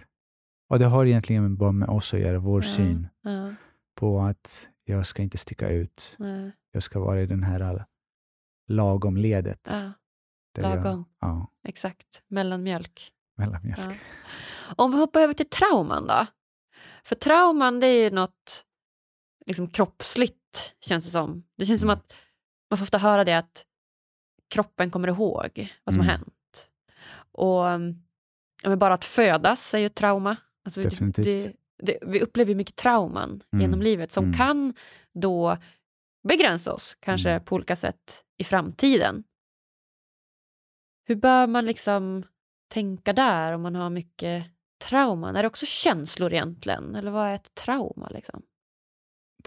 Och 0.69 0.79
det 0.79 0.85
har 0.85 1.05
egentligen 1.05 1.57
bara 1.57 1.71
med 1.71 1.89
oss 1.89 2.13
att 2.13 2.19
göra, 2.19 2.39
vår 2.39 2.63
Ja. 2.63 2.69
syn 2.69 3.07
Ja, 3.21 3.53
på 3.95 4.19
att 4.21 4.69
jag 4.83 5.05
ska 5.05 5.21
inte 5.21 5.37
sticka 5.37 5.69
ut. 5.69 6.15
nej, 6.19 6.51
Jag 6.71 6.83
ska 6.83 6.99
vara 6.99 7.21
i 7.21 7.25
den 7.25 7.43
här 7.43 7.85
lagom 8.67 9.17
ledet. 9.17 9.69
lagom. 10.57 11.05
Jag, 11.19 11.29
ja, 11.29 11.51
exakt. 11.67 12.23
Mellanmjölk. 12.27 13.11
mellanmjölk. 13.37 13.99
Om 14.75 14.91
vi 14.91 14.97
hoppar 14.97 15.19
över 15.19 15.33
till 15.33 15.49
trauman 15.49 16.07
då? 16.07 16.25
För 17.03 17.15
trauman 17.15 17.79
det 17.79 17.87
är 17.87 18.03
ju 18.03 18.15
något 18.15 18.65
liksom 19.45 19.67
kroppsligt 19.69 20.37
känns 20.79 21.05
det 21.05 21.11
som. 21.11 21.43
Det 21.57 21.65
känns 21.65 21.81
som 21.81 21.89
Mm. 21.89 21.99
att 21.99 22.13
man 22.69 22.77
får 22.77 22.85
ofta 22.85 22.97
höra 22.97 23.23
det 23.23 23.33
att 23.37 23.65
kroppen 24.53 24.91
kommer 24.91 25.07
ihåg 25.07 25.73
vad 25.83 25.93
som 25.93 26.03
har 26.03 26.09
Mm. 26.09 26.19
hänt. 26.21 26.69
Och 27.31 27.63
men 28.69 28.79
bara 28.79 28.93
att 28.93 29.05
födas 29.05 29.73
är 29.73 29.77
ju 29.79 29.85
ett 29.85 29.95
trauma. 29.95 30.35
Alltså, 30.65 30.79
vi- 30.79 30.85
Definitivt. 30.89 31.25
Det, 31.25 31.53
det, 31.83 31.97
vi 32.01 32.21
upplever 32.21 32.55
mycket 32.55 32.75
trauman 32.75 33.41
Mm. 33.53 33.61
genom 33.61 33.81
livet 33.81 34.11
som 34.11 34.23
Mm. 34.23 34.37
kan 34.37 34.73
då 35.13 35.57
begränsa 36.27 36.73
oss, 36.73 36.97
kanske 36.99 37.29
Mm. 37.31 37.45
på 37.45 37.55
olika 37.55 37.75
sätt 37.75 38.23
i 38.37 38.43
framtiden. 38.43 39.23
Hur 41.05 41.15
bör 41.15 41.47
man 41.47 41.65
liksom 41.65 42.23
tänka 42.69 43.13
där 43.13 43.53
om 43.53 43.61
man 43.61 43.75
har 43.75 43.89
mycket 43.89 44.45
trauman? 44.81 45.35
Är 45.35 45.41
det 45.43 45.47
också 45.47 45.65
känslor 45.65 46.33
egentligen? 46.33 46.95
Eller 46.95 47.11
vad 47.11 47.27
är 47.27 47.35
ett 47.35 47.55
trauma? 47.55 48.09
Liksom? 48.09 48.41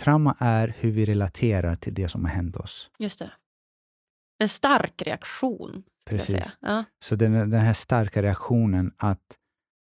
Trauma 0.00 0.36
är 0.38 0.74
hur 0.78 0.90
vi 0.90 1.04
relaterar 1.04 1.76
till 1.76 1.94
det 1.94 2.08
som 2.08 2.24
har 2.24 2.32
hänt 2.32 2.56
oss. 2.56 2.90
Just 2.98 3.18
det. 3.18 3.30
En 4.38 4.48
stark 4.48 5.02
reaktion. 5.02 5.82
Precis. 6.06 6.56
Ja. 6.60 6.84
Så 7.02 7.16
den, 7.16 7.32
den 7.32 7.60
här 7.60 7.72
starka 7.72 8.22
reaktionen 8.22 8.92
att 8.96 9.36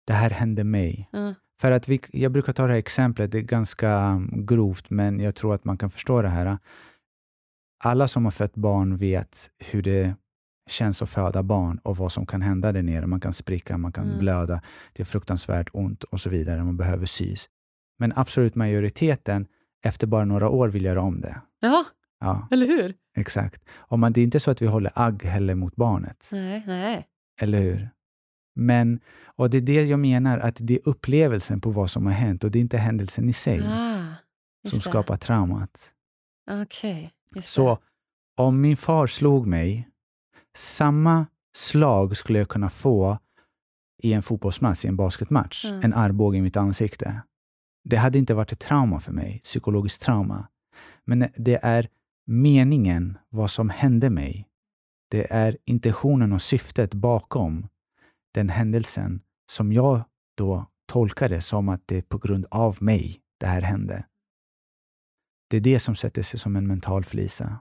det 0.06 0.12
här 0.12 0.30
hände 0.30 0.64
mig. 0.64 1.08
Ja. 1.12 1.34
För 1.60 1.70
att 1.70 1.88
vi, 1.88 2.00
jag 2.12 2.32
brukar 2.32 2.52
ta 2.52 2.66
det 2.66 2.72
här 2.72 2.78
exemplet, 2.78 3.32
det 3.32 3.38
är 3.38 3.42
ganska 3.42 4.06
um, 4.10 4.46
grovt, 4.46 4.90
men 4.90 5.20
jag 5.20 5.34
tror 5.34 5.54
att 5.54 5.64
man 5.64 5.78
kan 5.78 5.90
förstå 5.90 6.22
det 6.22 6.28
här. 6.28 6.58
Alla 7.84 8.08
som 8.08 8.24
har 8.24 8.32
fött 8.32 8.54
barn 8.54 8.96
vet 8.96 9.50
hur 9.58 9.82
det 9.82 10.14
känns 10.70 11.02
att 11.02 11.10
föda 11.10 11.42
barn 11.42 11.78
och 11.82 11.96
vad 11.96 12.12
som 12.12 12.26
kan 12.26 12.42
hända 12.42 12.72
där 12.72 12.82
nere. 12.82 13.06
Man 13.06 13.20
kan 13.20 13.32
spricka, 13.32 13.78
man 13.78 13.92
kan 13.92 14.04
Mm. 14.06 14.18
blöda, 14.18 14.62
det 14.92 15.02
är 15.02 15.04
fruktansvärt 15.04 15.68
ont 15.72 16.04
och 16.04 16.20
så 16.20 16.30
vidare. 16.30 16.64
Man 16.64 16.76
behöver 16.76 17.06
sys. 17.06 17.48
Men 17.98 18.12
absolut 18.16 18.54
majoriteten, 18.54 19.46
efter 19.84 20.06
bara 20.06 20.24
några 20.24 20.48
år, 20.48 20.68
vill 20.68 20.84
göra 20.84 21.02
om 21.02 21.20
det. 21.20 21.40
ja, 21.60 21.84
Ja, 22.20 22.48
eller 22.50 22.66
hur? 22.66 22.94
exakt. 23.16 23.62
Och 23.70 23.98
man, 23.98 24.12
det 24.12 24.20
är 24.20 24.24
inte 24.24 24.40
så 24.40 24.50
att 24.50 24.62
vi 24.62 24.66
håller 24.66 24.92
agg 24.94 25.22
heller 25.22 25.54
mot 25.54 25.76
barnet. 25.76 26.28
Nej, 26.32 26.62
nej. 26.66 27.06
Eller 27.40 27.60
hur? 27.60 27.90
Men, 28.54 29.00
och 29.24 29.50
det 29.50 29.56
är 29.56 29.60
det 29.62 29.84
jag 29.84 29.98
menar, 30.00 30.38
att 30.38 30.56
det 30.60 30.74
är 30.74 30.88
upplevelsen 30.88 31.60
på 31.60 31.70
vad 31.70 31.90
som 31.90 32.06
har 32.06 32.12
hänt 32.12 32.44
och 32.44 32.50
det 32.50 32.58
är 32.58 32.60
inte 32.60 32.78
händelsen 32.78 33.28
i 33.28 33.32
sig 33.32 33.60
Ah, 33.66 34.14
som 34.68 34.78
det. 34.78 34.80
skapar 34.80 35.16
traumat. 35.16 35.92
Okej, 36.50 37.12
just 37.34 37.48
Så 37.48 37.74
det. 37.74 37.80
om 38.42 38.60
min 38.60 38.76
far 38.76 39.06
slog 39.06 39.46
mig, 39.46 39.88
samma 40.56 41.26
slag 41.56 42.16
skulle 42.16 42.38
jag 42.38 42.48
kunna 42.48 42.70
få 42.70 43.18
i 44.02 44.12
en 44.12 44.22
fotbollsmatch, 44.22 44.84
i 44.84 44.88
en 44.88 44.96
basketmatch. 44.96 45.64
Mm. 45.64 45.80
En 45.84 45.94
armbåge 45.94 46.38
i 46.38 46.42
mitt 46.42 46.56
ansikte. 46.56 47.20
Det 47.88 47.96
hade 47.96 48.18
inte 48.18 48.34
varit 48.34 48.52
ett 48.52 48.60
trauma 48.60 49.00
för 49.00 49.12
mig, 49.12 49.40
psykologiskt 49.44 50.02
trauma. 50.02 50.48
Men 51.04 51.28
det 51.36 51.58
är 51.62 51.88
meningen, 52.26 53.18
vad 53.28 53.50
som 53.50 53.70
hände 53.70 54.10
mig. 54.10 54.48
Det 55.10 55.32
är 55.32 55.58
intentionen 55.64 56.32
och 56.32 56.42
syftet 56.42 56.94
bakom 56.94 57.68
den 58.34 58.48
händelsen 58.48 59.20
som 59.50 59.72
jag 59.72 60.04
då 60.36 60.66
tolkade 60.86 61.40
som 61.40 61.68
att 61.68 61.82
det 61.86 61.96
är 61.96 62.02
på 62.02 62.18
grund 62.18 62.46
av 62.50 62.76
mig 62.80 63.20
det 63.40 63.46
här 63.46 63.62
hände. 63.62 64.04
Det 65.50 65.56
är 65.56 65.60
det 65.60 65.78
som 65.78 65.94
sätter 65.96 66.22
sig 66.22 66.40
som 66.40 66.56
en 66.56 66.66
mental 66.66 67.04
flisa. 67.04 67.58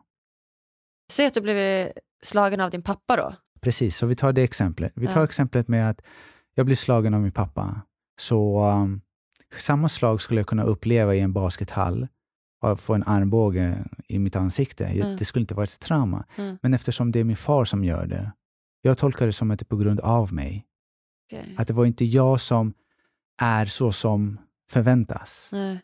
Säg 1.11 1.25
att 1.25 1.33
du 1.33 1.41
blev 1.41 1.91
slagen 2.23 2.61
av 2.61 2.71
din 2.71 2.81
pappa 2.81 3.15
då. 3.15 3.35
Precis, 3.61 3.97
så 3.97 4.05
vi 4.05 4.15
tar 4.15 4.33
det 4.33 4.41
exemplet. 4.43 4.91
Vi 4.95 5.07
tar 5.07 5.19
Ja. 5.19 5.23
exemplet 5.23 5.67
med 5.67 5.89
att 5.89 6.01
jag 6.53 6.65
blir 6.65 6.75
slagen 6.75 7.13
av 7.13 7.21
min 7.21 7.31
pappa. 7.31 7.81
Så 8.19 8.69
um, 8.71 9.01
samma 9.57 9.89
slag 9.89 10.21
skulle 10.21 10.39
jag 10.39 10.47
kunna 10.47 10.63
uppleva 10.63 11.15
i 11.15 11.19
en 11.19 11.33
baskethall 11.33 12.07
och 12.61 12.79
få 12.79 12.93
en 12.93 13.03
armbåge 13.03 13.85
i 14.07 14.19
mitt 14.19 14.35
ansikte. 14.35 14.85
Mm. 14.85 15.17
Det 15.17 15.25
skulle 15.25 15.43
inte 15.43 15.53
vara 15.53 15.63
ett 15.63 15.79
trauma. 15.79 16.25
Mm. 16.35 16.57
Men 16.61 16.73
eftersom 16.73 17.11
det 17.11 17.19
är 17.19 17.23
min 17.23 17.37
far 17.37 17.65
som 17.65 17.83
gör 17.83 18.05
det, 18.05 18.31
jag 18.81 18.97
tolkar 18.97 19.25
det 19.25 19.33
som 19.33 19.51
att 19.51 19.59
det 19.59 19.63
är 19.63 19.65
på 19.65 19.77
grund 19.77 19.99
av 19.99 20.33
mig. 20.33 20.65
Okej. 21.27 21.55
Att 21.57 21.67
det 21.67 21.73
var 21.73 21.85
inte 21.85 22.05
jag 22.05 22.41
som 22.41 22.73
är 23.41 23.65
så 23.65 23.91
som 23.91 24.39
förväntas. 24.69 25.49
Nej. 25.51 25.81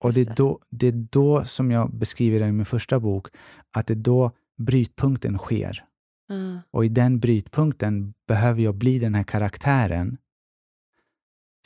Och 0.00 0.12
det 0.12 0.20
är, 0.20 0.34
då, 0.34 0.60
det 0.70 0.86
är 0.86 1.06
då 1.10 1.44
som 1.44 1.70
jag 1.70 1.94
beskriver 1.94 2.40
det 2.40 2.46
i 2.46 2.52
min 2.52 2.66
första 2.66 3.00
bok, 3.00 3.28
att 3.70 3.86
det 3.86 3.94
är 3.94 3.96
då 3.96 4.32
brytpunkten 4.58 5.38
sker. 5.38 5.84
Ja. 6.28 6.60
Och 6.70 6.84
i 6.84 6.88
den 6.88 7.20
brytpunkten 7.20 8.14
behöver 8.28 8.62
jag 8.62 8.74
bli 8.74 8.98
den 8.98 9.14
här 9.14 9.22
karaktären 9.22 10.18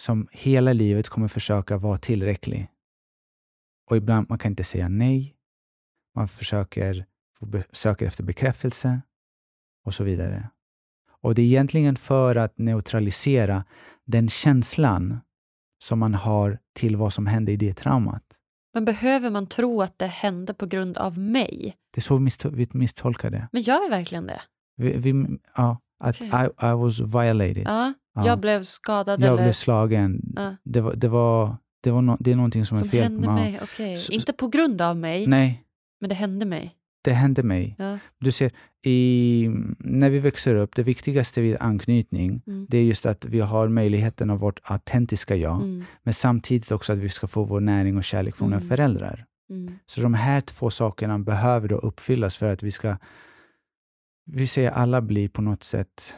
som 0.03 0.29
hela 0.33 0.73
livet 0.73 1.09
kommer 1.09 1.29
försöka 1.29 1.79
vara 1.79 1.99
tillräcklig. 1.99 2.69
Och 3.91 3.97
ibland 3.97 4.29
man 4.29 4.39
kan 4.39 4.53
inte 4.53 4.65
säga 4.65 4.89
nej. 4.89 5.37
Man 6.15 6.29
försöker 6.29 7.07
söker 7.73 8.07
efter 8.07 8.25
bekräftelse 8.25 9.01
och 9.85 9.95
så 9.95 10.05
vidare. 10.05 10.49
Och 11.21 11.35
det 11.35 11.43
är 11.43 11.47
egentligen 11.47 11.97
för 11.97 12.37
att 12.37 12.59
neutralisera 12.59 13.65
den 14.05 14.29
känslan 14.29 15.21
som 15.85 15.99
man 15.99 16.15
har 16.15 16.59
till 16.73 16.97
vad 16.97 17.13
som 17.13 17.27
hände 17.27 17.53
i 17.53 17.57
det 17.57 17.75
traumat. 17.75 18.25
Men 18.75 18.85
behöver 18.85 19.31
man 19.31 19.47
tro 19.47 19.83
att 19.83 19.99
det 19.99 20.07
hände 20.07 20.55
på 20.55 20.67
grund 20.67 20.99
av 20.99 21.19
mig? 21.19 21.77
Det 21.95 21.99
är 21.99 22.03
så 22.03 22.17
vi 22.17 22.25
missto- 22.25 22.55
vi 22.55 22.69
misstolkar 22.73 23.31
det. 23.31 23.49
Men 23.53 23.63
gör 23.63 23.85
vi 23.85 23.89
verkligen 23.91 24.27
det? 24.27 24.41
Vi, 24.77 24.97
vi, 24.97 25.39
ja, 25.57 25.79
att. 26.01 26.21
I, 26.21 26.25
I 26.63 26.73
was 26.73 27.01
violated. 27.01 27.63
Ja, 27.67 27.93
Ja. 28.15 28.27
jag 28.27 28.41
blev 28.41 28.65
skadad 28.65 29.23
Jag 29.23 29.33
eller 29.33 29.43
blev 29.43 29.53
slagen. 29.53 30.33
Ja. 30.37 30.57
Det, 30.65 30.81
var, 30.81 30.95
det, 30.95 31.09
var, 31.09 31.57
det, 31.83 31.91
var 31.91 32.03
no, 32.03 32.17
det 32.21 32.33
är 32.33 32.37
någonting 32.37 32.67
som, 32.67 32.77
som 32.79 32.87
är 32.87 32.91
fel. 32.91 33.03
hände 33.03 33.27
Ja. 33.27 33.35
mig. 33.35 33.97
Så- 33.97 34.13
Inte 34.13 34.33
på 34.33 34.49
grund 34.49 34.83
av 34.83 34.97
mig, 34.97 35.27
Nej, 35.27 35.65
men 36.01 36.09
det 36.09 36.15
hände 36.15 36.47
mig. 36.47 36.75
det 37.05 37.13
hände 37.13 37.43
mig. 37.43 37.75
Ja. 37.79 37.99
Du 38.21 38.31
ser, 38.31 38.51
i, 38.85 39.49
när 39.79 40.11
vi 40.11 40.19
växer 40.19 40.55
upp, 40.55 40.75
det 40.77 40.83
viktigaste 40.83 41.41
vid 41.41 41.57
anknytning, 41.61 42.43
Mm. 42.47 42.67
det 42.69 42.79
är 42.79 42.85
just 42.85 43.07
att 43.07 43.25
vi 43.25 43.41
har 43.41 43.69
möjligheten 43.69 44.31
av 44.31 44.39
vårt 44.39 44.61
autentiska 44.63 45.37
jag, 45.37 45.57
Mm. 45.57 45.85
men 46.03 46.15
samtidigt 46.15 46.73
också 46.73 46.93
att 46.93 46.99
vi 46.99 47.09
ska 47.09 47.27
få 47.27 47.45
vår 47.45 47.61
näring 47.61 47.97
och 47.97 48.05
kärlek 48.05 48.37
från 48.37 48.49
våra 48.49 48.57
Mm. 48.59 48.69
föräldrar. 48.69 49.25
Mm. 49.51 49.75
Så 49.87 50.01
de 50.01 50.15
här 50.15 50.41
två 50.41 50.71
sakerna 50.71 51.19
behöver 51.19 51.69
då 51.69 51.77
uppfyllas 51.77 52.37
för 52.37 52.53
att 52.53 52.63
vi 52.63 52.71
ska... 52.71 52.97
Vi 54.27 54.47
säger 54.47 54.71
alla 54.71 55.01
blir 55.01 55.29
på 55.29 55.43
något 55.43 55.63
sätt 55.63 56.17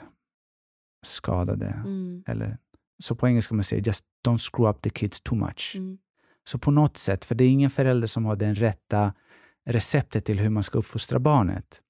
skadade. 1.04 1.66
Mm. 1.66 2.24
Eller, 2.26 2.58
så 3.02 3.14
på 3.14 3.28
engelska 3.28 3.54
man 3.54 3.64
säger 3.64 3.82
just 3.86 4.04
don't 4.26 4.52
screw 4.52 4.70
up 4.70 4.82
the 4.82 4.90
kids 4.90 5.20
too 5.20 5.38
much. 5.38 5.72
Mm. 5.76 5.98
Så 6.44 6.58
på 6.58 6.70
något 6.70 6.96
sätt, 6.96 7.24
för 7.24 7.34
det 7.34 7.44
är 7.44 7.48
ingen 7.48 7.70
förälder 7.70 8.06
som 8.06 8.24
har 8.24 8.36
den 8.36 8.54
rätta 8.54 9.12
receptet 9.66 10.24
till 10.24 10.38
hur 10.38 10.50
man 10.50 10.62
ska 10.62 10.78
uppfostra 10.78 11.18
barnet. 11.18 11.80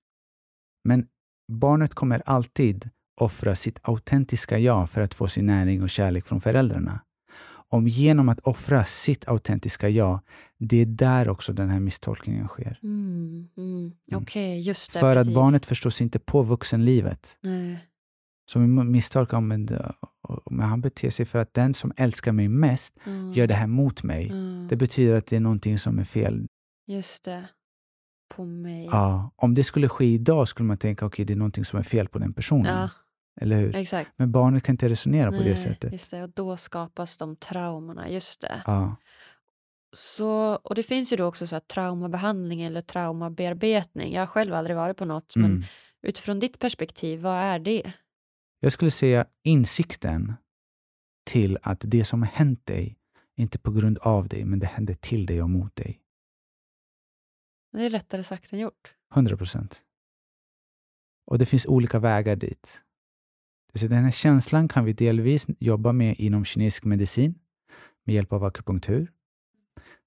Men 0.84 1.06
barnet 1.52 1.94
kommer 1.94 2.22
alltid 2.26 2.90
offra 3.20 3.54
sitt 3.54 3.78
autentiska 3.82 4.58
jag 4.58 4.90
för 4.90 5.00
att 5.00 5.14
få 5.14 5.26
sin 5.26 5.46
näring 5.46 5.82
och 5.82 5.90
kärlek 5.90 6.26
från 6.26 6.40
föräldrarna. 6.40 7.00
Om 7.68 7.88
genom 7.88 8.28
att 8.28 8.40
offra 8.40 8.84
sitt 8.84 9.28
autentiska 9.28 9.88
jag, 9.88 10.20
det 10.58 10.76
är 10.76 10.86
där 10.86 11.28
också 11.28 11.52
den 11.52 11.70
här 11.70 11.80
misstolkningen 11.80 12.48
sker. 12.48 12.78
Mm. 12.82 13.48
Mm. 13.56 13.92
Okej, 14.12 14.60
just 14.60 14.92
det. 14.92 14.98
för 14.98 15.14
precis. 15.14 15.28
att 15.28 15.34
barnet 15.34 15.66
förstår 15.66 15.90
sig 15.90 16.04
inte 16.04 16.18
på 16.18 16.42
vuxenlivet. 16.42 17.36
Nej. 17.40 17.78
Vi 18.54 18.66
misstolkar 18.66 19.36
om 19.36 19.48
men, 19.48 19.68
men 20.50 20.68
han 20.68 20.80
beter 20.80 21.10
sig 21.10 21.26
för 21.26 21.38
att 21.38 21.54
den 21.54 21.74
som 21.74 21.92
älskar 21.96 22.32
mig 22.32 22.48
mest 22.48 22.94
Mm. 23.06 23.32
gör 23.32 23.46
det 23.46 23.54
här 23.54 23.66
mot 23.66 24.02
mig. 24.02 24.28
Mm. 24.30 24.68
Det 24.68 24.76
betyder 24.76 25.14
att 25.14 25.26
det 25.26 25.36
är 25.36 25.40
någonting 25.40 25.78
som 25.78 25.98
är 25.98 26.04
fel. 26.04 26.46
Just 26.86 27.24
det. 27.24 27.48
På 28.34 28.44
mig. 28.44 28.84
Ja, 28.84 29.30
om 29.36 29.54
det 29.54 29.64
skulle 29.64 29.88
ske 29.88 30.04
idag 30.04 30.48
skulle 30.48 30.66
man 30.66 30.78
tänka 30.78 31.06
okej, 31.06 31.24
det 31.24 31.32
är 31.32 31.36
någonting 31.36 31.64
som 31.64 31.78
är 31.78 31.82
fel 31.82 32.08
på 32.08 32.18
den 32.18 32.32
personen. 32.32 32.78
Ja, 32.80 32.90
Eller 33.40 33.56
hur? 33.56 33.74
exakt. 33.76 34.10
Men 34.16 34.32
barnet 34.32 34.62
kan 34.62 34.72
inte 34.72 34.88
resonera 34.88 35.30
på 35.30 35.36
det 35.38 35.44
Nej, 35.44 35.56
sättet. 35.56 35.92
Just 35.92 36.10
det, 36.10 36.22
och 36.22 36.30
då 36.30 36.56
skapas 36.56 37.16
de 37.18 37.36
traumorna. 37.36 38.08
Just 38.10 38.40
det. 38.40 38.62
Ja, 38.66 38.96
Så, 39.96 40.54
och 40.56 40.74
det 40.74 40.82
finns 40.82 41.12
ju 41.12 41.16
då 41.16 41.24
också 41.24 41.46
så 41.46 41.54
här 41.54 41.60
traumabehandling 41.60 42.62
eller 42.62 42.82
traumabearbetning. 42.82 44.12
Jag 44.12 44.22
har 44.22 44.26
själv 44.26 44.54
aldrig 44.54 44.76
varit 44.76 44.96
på 44.96 45.04
något, 45.04 45.36
men 45.36 45.50
mm. 45.50 45.62
utifrån 46.02 46.40
ditt 46.40 46.58
perspektiv, 46.58 47.20
vad 47.20 47.36
är 47.36 47.58
det? 47.58 47.92
Jag 48.64 48.72
skulle 48.72 48.90
säga 48.90 49.26
insikten 49.42 50.34
till 51.24 51.58
att 51.62 51.80
det 51.84 52.04
som 52.04 52.22
har 52.22 52.28
hänt 52.28 52.66
dig, 52.66 52.98
inte 53.36 53.58
på 53.58 53.70
grund 53.70 53.98
av 53.98 54.28
dig, 54.28 54.44
men 54.44 54.58
det 54.58 54.66
hände 54.66 54.94
till 54.94 55.26
dig 55.26 55.42
och 55.42 55.50
mot 55.50 55.76
dig. 55.76 56.00
Det 57.72 57.86
är 57.86 57.90
lättare 57.90 58.24
sagt 58.24 58.52
än 58.52 58.58
gjort. 58.58 58.94
100 59.14 59.36
procent. 59.36 59.82
Och 61.26 61.38
det 61.38 61.46
finns 61.46 61.66
olika 61.66 61.98
vägar 61.98 62.36
dit. 62.36 62.82
Så 63.74 63.86
den 63.86 64.04
här 64.04 64.10
känslan 64.10 64.68
kan 64.68 64.84
vi 64.84 64.92
delvis 64.92 65.46
jobba 65.58 65.92
med 65.92 66.16
inom 66.18 66.44
kinesisk 66.44 66.84
medicin 66.84 67.38
med 68.04 68.14
hjälp 68.14 68.32
av 68.32 68.44
akupunktur. 68.44 69.12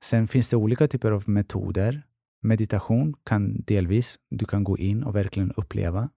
Sen 0.03 0.27
finns 0.27 0.49
det 0.49 0.57
olika 0.57 0.87
typer 0.87 1.11
av 1.11 1.29
metoder. 1.29 2.07
Meditation 2.41 3.15
kan 3.23 3.61
delvis, 3.61 4.19
du 4.29 4.45
kan 4.45 4.63
gå 4.63 4.77
in 4.77 5.03
och 5.03 5.15
verkligen 5.15 5.51
uppleva. 5.51 6.09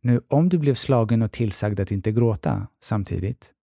Nu, 0.00 0.20
om 0.28 0.48
du 0.48 0.58
blev 0.58 0.74
slagen 0.74 1.22
och 1.22 1.32
tillsagd 1.32 1.80
att 1.80 1.90
inte 1.90 2.12
gråta 2.12 2.66
samtidigt, 2.80 3.54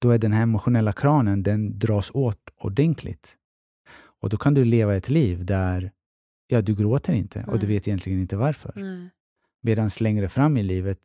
då 0.00 0.10
är 0.10 0.18
den 0.18 0.32
här 0.32 0.42
emotionella 0.42 0.92
kranen, 0.92 1.42
den 1.42 1.78
dras 1.78 2.10
åt 2.14 2.50
ordentligt. 2.56 3.36
Och 4.20 4.28
då 4.28 4.36
kan 4.36 4.54
du 4.54 4.64
leva 4.64 4.96
ett 4.96 5.10
liv 5.10 5.44
där 5.44 5.92
ja, 6.46 6.62
du 6.62 6.74
gråter 6.74 7.12
inte 7.12 7.44
och 7.46 7.58
du 7.58 7.66
Nej. 7.66 7.76
vet 7.76 7.88
egentligen 7.88 8.20
inte 8.20 8.36
varför. 8.36 8.72
Nej. 8.76 9.10
Medan 9.62 9.90
längre 10.00 10.28
fram 10.28 10.56
i 10.56 10.62
livet, 10.62 10.98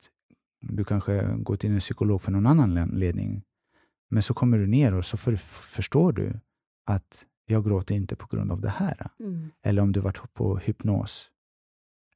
du 0.61 0.83
kanske 0.83 1.35
går 1.37 1.55
till 1.55 1.71
en 1.71 1.79
psykolog 1.79 2.21
för 2.21 2.31
någon 2.31 2.45
annan 2.45 2.77
anledning. 2.77 3.43
Men 4.09 4.23
så 4.23 4.33
kommer 4.33 4.57
du 4.57 4.67
ner 4.67 4.93
och 4.93 5.05
så 5.05 5.17
för, 5.17 5.35
förstår 5.35 6.11
du 6.11 6.39
att 6.85 7.25
jag 7.45 7.65
gråter 7.65 7.95
inte 7.95 8.15
på 8.15 8.27
grund 8.27 8.51
av 8.51 8.61
det 8.61 8.69
här. 8.69 9.09
Mm. 9.19 9.49
Eller 9.63 9.81
om 9.81 9.91
du 9.91 9.99
varit 9.99 10.33
på 10.33 10.57
hypnos. 10.57 11.29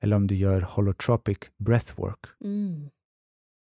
Eller 0.03 0.15
om 0.15 0.27
du 0.27 0.35
gör 0.35 0.61
holotropic 0.61 1.37
breathwork. 1.57 2.19
Mm. 2.43 2.89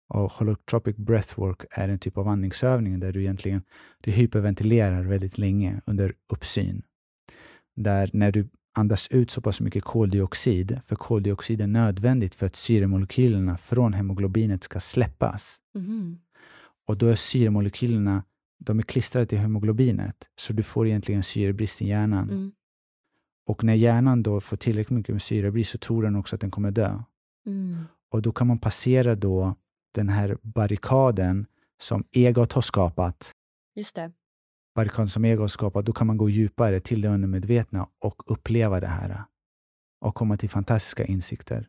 Och 0.09 0.31
holotropic 0.31 0.95
breathwork 0.97 1.65
är 1.71 1.89
en 1.89 1.99
typ 1.99 2.17
av 2.17 2.27
andningsövning 2.27 2.99
där 2.99 3.11
du 3.11 3.21
egentligen 3.21 3.61
du 4.01 4.11
hyperventilerar 4.11 5.03
väldigt 5.03 5.37
länge 5.37 5.81
under 5.85 6.13
uppsyn. 6.33 6.81
Där 7.75 8.09
när 8.13 8.31
du 8.31 8.49
andas 8.75 9.07
ut 9.07 9.31
så 9.31 9.41
pass 9.41 9.61
mycket 9.61 9.83
koldioxid, 9.83 10.81
för 10.87 10.95
koldioxid 10.95 11.61
är 11.61 11.67
nödvändigt 11.67 12.35
för 12.35 12.45
att 12.45 12.55
syremolekylerna 12.55 13.57
från 13.57 13.93
hemoglobinet 13.93 14.63
ska 14.63 14.79
släppas. 14.79 15.57
Mhm. 15.73 16.19
Och 16.87 16.97
då 16.97 17.07
är 17.07 17.15
syremolekylerna 17.15 18.23
de 18.59 18.79
är 18.79 18.83
klistrade 18.83 19.25
till 19.25 19.37
hemoglobinet, 19.37 20.15
så 20.35 20.53
du 20.53 20.63
får 20.63 20.87
egentligen 20.87 21.23
syrebrist 21.23 21.81
i 21.81 21.87
hjärnan. 21.87 22.29
Mm. 22.29 22.51
Och 23.45 23.63
när 23.63 23.73
hjärnan 23.73 24.23
då 24.23 24.39
får 24.39 24.57
tillräckligt 24.57 24.97
mycket 24.97 25.13
med 25.15 25.21
syrebrist 25.21 25.71
så 25.71 25.77
tror 25.77 26.03
den 26.03 26.15
också 26.15 26.35
att 26.35 26.41
den 26.41 26.51
kommer 26.51 26.71
dö. 26.71 26.99
Mm. 27.45 27.83
Och 28.11 28.21
då 28.21 28.31
kan 28.31 28.47
man 28.47 28.59
passera 28.59 29.15
då 29.15 29.55
den 29.93 30.09
här 30.09 30.37
barrikaden 30.41 31.45
som 31.81 32.03
egot 32.11 32.53
har 32.53 32.61
skapat, 32.61 33.31
Just 33.75 33.95
det. 33.95 34.11
barrikaden 34.75 35.09
som 35.09 35.25
egot 35.25 35.39
har 35.41 35.47
skapat, 35.47 35.85
då 35.85 35.93
kan 35.93 36.07
man 36.07 36.17
gå 36.17 36.29
djupare 36.29 36.79
till 36.79 37.01
det 37.01 37.07
undermedvetna 37.09 37.87
och 37.99 38.31
uppleva 38.31 38.79
det 38.79 38.87
här 38.87 39.23
och 40.01 40.15
komma 40.15 40.37
till 40.37 40.49
fantastiska 40.49 41.05
insikter. 41.05 41.67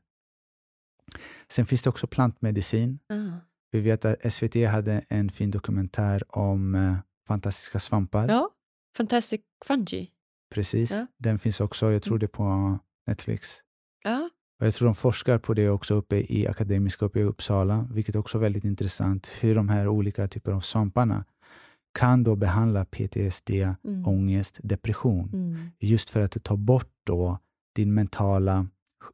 Sen 1.48 1.66
finns 1.66 1.82
det 1.82 1.90
också 1.90 2.06
plantmedicin. 2.06 2.98
Ah. 3.08 3.38
Vi 3.70 3.80
vet 3.80 4.04
att 4.04 4.32
SVT 4.32 4.54
hade 4.54 5.04
en 5.08 5.30
fin 5.30 5.50
dokumentär 5.50 6.38
om 6.38 6.74
eh, 6.74 6.96
fantastiska 7.26 7.80
svampar. 7.80 8.28
Ja, 8.28 8.50
Fantastic 8.96 9.40
Fungi. 9.64 10.10
Precis. 10.54 10.90
Ja. 10.90 11.06
Den 11.18 11.38
finns 11.38 11.60
också, 11.60 11.92
jag 11.92 12.02
tror 12.02 12.18
det 12.18 12.26
är 12.26 12.28
på 12.28 12.78
Netflix. 13.06 13.50
Ja. 14.04 14.30
Och 14.60 14.66
jag 14.66 14.74
tror 14.74 14.86
de 14.88 14.94
forskar 14.94 15.38
på 15.38 15.54
det 15.54 15.68
också 15.68 15.94
uppe 15.94 16.16
i 16.32 16.46
Akademiska 16.48 17.04
uppe 17.04 17.20
i 17.20 17.22
Uppsala, 17.22 17.88
vilket 17.92 18.16
också 18.16 18.38
är 18.38 18.42
väldigt 18.42 18.64
intressant, 18.64 19.30
hur 19.40 19.54
de 19.54 19.68
här 19.68 19.88
olika 19.88 20.28
typer 20.28 20.52
av 20.52 20.60
svamparna 20.60 21.24
kan 21.98 22.24
då 22.24 22.36
behandla 22.36 22.84
PTSD, 22.84 23.50
Mm. 23.84 24.06
ångest, 24.06 24.60
depression. 24.62 25.30
Mm. 25.32 25.70
Just 25.80 26.10
för 26.10 26.20
att 26.20 26.44
tar 26.44 26.56
bort 26.56 26.90
då 27.04 27.38
din 27.76 27.94
mentala 27.94 28.66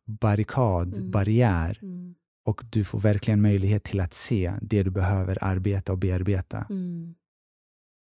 barrikad, 0.06 0.94
Mm. 0.94 1.10
barriär 1.10 1.78
Mm. 1.82 2.14
och 2.46 2.62
du 2.70 2.84
får 2.84 2.98
verkligen 3.00 3.42
möjlighet 3.42 3.84
till 3.84 4.00
att 4.00 4.14
se 4.14 4.52
det 4.62 4.82
du 4.82 4.90
behöver 4.90 5.38
arbeta 5.44 5.92
och 5.92 5.98
bearbeta. 5.98 6.66
Mm. 6.70 7.14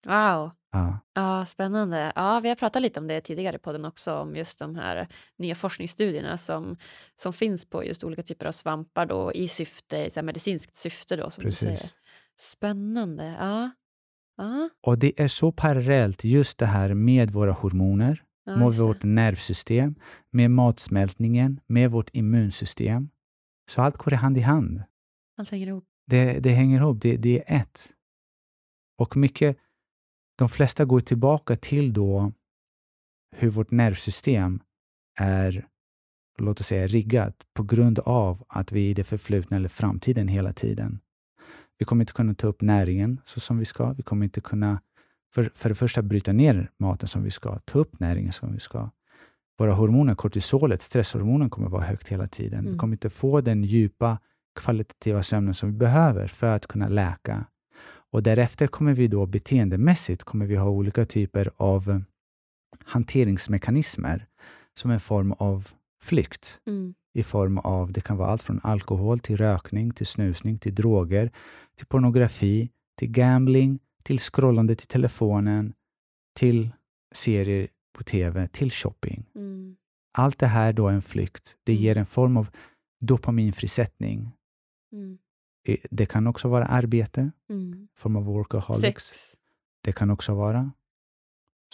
Wow. 0.05 0.51
Ja, 0.71 0.99
Ja, 1.13 1.45
spännande. 1.45 2.11
Ja, 2.15 2.39
vi 2.39 2.49
har 2.49 2.55
pratat 2.55 2.81
lite 2.81 2.99
om 2.99 3.07
det 3.07 3.21
tidigare 3.21 3.59
på 3.59 3.71
den 3.71 3.85
också, 3.85 4.13
om 4.17 4.35
just 4.35 4.59
de 4.59 4.75
här 4.75 5.07
nya 5.37 5.55
forskningsstudierna 5.55 6.37
som, 6.37 6.77
som 7.15 7.33
finns 7.33 7.65
på 7.65 7.83
just 7.85 8.03
olika 8.03 8.23
typer 8.23 8.45
av 8.45 8.51
svampar 8.51 9.05
då, 9.05 9.33
i 9.33 9.47
syfte, 9.47 10.09
så 10.09 10.21
medicinskt 10.21 10.75
syfte. 10.75 11.15
Då, 11.15 11.29
som 11.29 11.43
du 11.43 11.51
säger. 11.51 11.71
precis. 11.71 11.95
Spännande. 12.39 13.35
Ja. 13.39 13.71
Ja, 14.37 14.69
Och 14.81 14.97
det 14.99 15.21
är 15.21 15.27
så 15.27 15.51
parallellt 15.51 16.23
just 16.23 16.57
det 16.57 16.65
här 16.65 16.93
med 16.93 17.31
våra 17.31 17.51
hormoner, 17.51 18.23
ja, 18.45 18.55
med 18.55 18.73
vårt 18.73 19.03
nervsystem, 19.03 19.95
med 20.29 20.51
matsmältningen, 20.51 21.59
med 21.67 21.91
vårt 21.91 22.09
immunsystem. 22.15 23.09
Så 23.69 23.81
allt 23.81 23.97
går 23.97 24.11
hand 24.11 24.37
i 24.37 24.41
hand. 24.41 24.83
Allt 25.37 25.51
hänger 25.51 25.67
ihop. 25.67 25.85
Det, 26.07 26.39
det 26.39 26.49
hänger 26.49 26.79
ihop, 26.79 27.01
det, 27.01 27.17
det 27.17 27.43
är 27.47 27.61
ett. 27.61 27.93
Och 28.97 29.17
mycket, 29.17 29.57
de 30.35 30.49
flesta 30.49 30.85
går 30.85 31.01
tillbaka 31.01 31.55
till 31.55 31.93
då 31.93 32.31
hur 33.35 33.49
vårt 33.49 33.71
nervsystem 33.71 34.59
är, 35.19 35.65
låt 36.37 36.59
oss 36.59 36.67
säga, 36.67 36.87
riggat 36.87 37.35
på 37.53 37.63
grund 37.63 37.99
av 37.99 38.43
att 38.49 38.71
vi 38.71 38.85
är 38.85 38.89
i 38.89 38.93
det 38.93 39.03
förflutna 39.03 39.57
eller 39.57 39.69
framtiden 39.69 40.27
hela 40.27 40.53
tiden. 40.53 40.99
Vi 41.77 41.85
kommer 41.85 42.03
inte 42.03 42.13
kunna 42.13 42.33
ta 42.35 42.47
upp 42.47 42.61
näringen 42.61 43.21
så 43.25 43.39
som 43.39 43.57
vi 43.57 43.65
ska. 43.65 43.93
Vi 43.93 44.03
kommer 44.03 44.23
inte 44.25 44.41
kunna, 44.41 44.81
för, 45.33 45.51
för 45.53 45.69
det 45.69 45.75
första, 45.75 46.01
bryta 46.01 46.33
ner 46.33 46.71
maten 46.79 47.07
som 47.07 47.23
vi 47.23 47.31
ska, 47.31 47.59
ta 47.59 47.79
upp 47.79 47.99
näringen 47.99 48.33
som 48.33 48.53
vi 48.53 48.59
ska. 48.59 48.89
Våra 49.57 49.73
hormoner, 49.73 50.15
kortisolet, 50.15 50.81
stresshormonen 50.81 51.49
kommer 51.49 51.69
vara 51.69 51.83
högt 51.83 52.07
hela 52.07 52.27
tiden. 52.27 52.61
Vi 52.63 52.67
Mm. 52.67 52.79
kommer 52.79 52.93
inte 52.93 53.09
få 53.09 53.41
den 53.41 53.63
djupa 53.63 54.19
kvalitativa 54.59 55.23
sömnen 55.23 55.53
som 55.53 55.71
vi 55.71 55.77
behöver 55.77 56.27
för 56.27 56.47
att 56.55 56.67
kunna 56.67 56.87
läka. 56.87 57.45
Och 58.13 58.23
därefter 58.23 58.67
kommer 58.67 58.93
vi 58.93 59.07
då 59.07 59.25
beteendemässigt 59.25 60.23
kommer 60.23 60.45
vi 60.45 60.55
ha 60.55 60.69
olika 60.69 61.05
typer 61.05 61.51
av 61.57 61.89
eh, 61.89 61.99
hanteringsmekanismer 62.85 64.27
som 64.79 64.91
en 64.91 64.99
form 64.99 65.31
av 65.31 65.69
flykt 66.03 66.59
Mm. 66.67 66.93
i 67.13 67.23
form 67.23 67.57
av, 67.57 67.91
det 67.91 68.01
kan 68.01 68.17
vara 68.17 68.29
allt 68.29 68.41
från 68.41 68.59
alkohol 68.63 69.19
till 69.19 69.37
rökning, 69.37 69.91
till 69.93 70.05
snusning, 70.05 70.59
till 70.59 70.75
droger, 70.75 71.31
till 71.75 71.85
pornografi, 71.85 72.69
till 72.97 73.11
gambling, 73.11 73.79
till 74.03 74.19
scrollande 74.19 74.75
till 74.75 74.87
telefonen, 74.87 75.73
till 76.35 76.69
serier 77.15 77.67
på 77.97 78.03
TV, 78.03 78.47
till 78.47 78.71
shopping. 78.71 79.25
Mm. 79.35 79.75
Allt 80.17 80.39
det 80.39 80.47
här 80.47 80.73
då 80.73 80.87
är 80.87 80.93
en 80.93 81.01
flykt. 81.01 81.55
Det 81.63 81.71
Mm. 81.71 81.83
ger 81.83 81.97
en 81.97 82.05
form 82.05 82.37
av 82.37 82.49
dopaminfrisättning. 83.01 84.31
Mm. 84.91 85.17
Eh, 85.63 85.77
Det 85.91 86.05
kan 86.05 86.27
också 86.27 86.47
vara 86.47 86.65
arbete, 86.65 87.31
Mm. 87.49 87.87
form 87.95 88.15
av 88.15 88.23
workaholics. 88.25 88.81
Sex. 89.07 89.37
Det 89.83 89.91
kan 89.91 90.09
också 90.09 90.33
vara. 90.33 90.71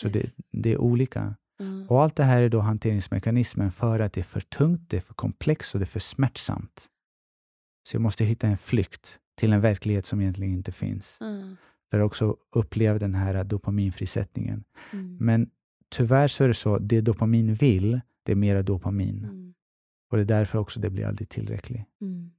Så 0.01 0.07
Yes. 0.07 0.13
det, 0.13 0.31
det 0.51 0.71
är 0.73 0.77
olika. 0.77 1.35
Ja. 1.57 1.65
Och 1.89 2.03
allt 2.03 2.15
det 2.15 2.23
här 2.23 2.41
är 2.41 2.49
då 2.49 2.59
hanteringsmekanismen 2.59 3.71
för 3.71 3.99
att 3.99 4.13
det 4.13 4.21
är 4.21 4.23
för 4.23 4.41
tungt, 4.41 4.89
det 4.89 4.97
är 4.97 5.01
för 5.01 5.13
komplext 5.13 5.73
och 5.73 5.79
det 5.79 5.83
är 5.83 5.87
för 5.87 5.99
smärtsamt. 5.99 6.87
Så 7.89 7.95
jag 7.95 8.01
måste 8.01 8.25
hitta 8.25 8.47
en 8.47 8.57
flykt 8.57 9.19
till 9.37 9.53
en 9.53 9.61
verklighet 9.61 10.05
som 10.05 10.21
egentligen 10.21 10.53
inte 10.53 10.71
finns. 10.71 11.17
Ja. 11.19 11.27
För 11.91 11.99
att 11.99 12.05
också 12.05 12.37
uppleva 12.55 12.99
den 12.99 13.15
här 13.15 13.43
dopaminfrisättningen. 13.43 14.63
Mm. 14.93 15.17
Men 15.19 15.49
tyvärr 15.89 16.27
så 16.27 16.43
är 16.43 16.47
det 16.47 16.53
så, 16.53 16.77
det 16.79 17.01
dopamin 17.01 17.53
vill, 17.53 18.01
det 18.23 18.31
är 18.31 18.35
mera 18.35 18.63
dopamin. 18.63 19.23
Mm. 19.23 19.53
Och 20.11 20.17
det 20.17 20.23
är 20.23 20.25
därför 20.25 20.59
också 20.59 20.79
det 20.79 20.89
blir 20.89 21.05
aldrig 21.05 21.29
tillräckligt. 21.29 21.85
Mm. 22.01 22.31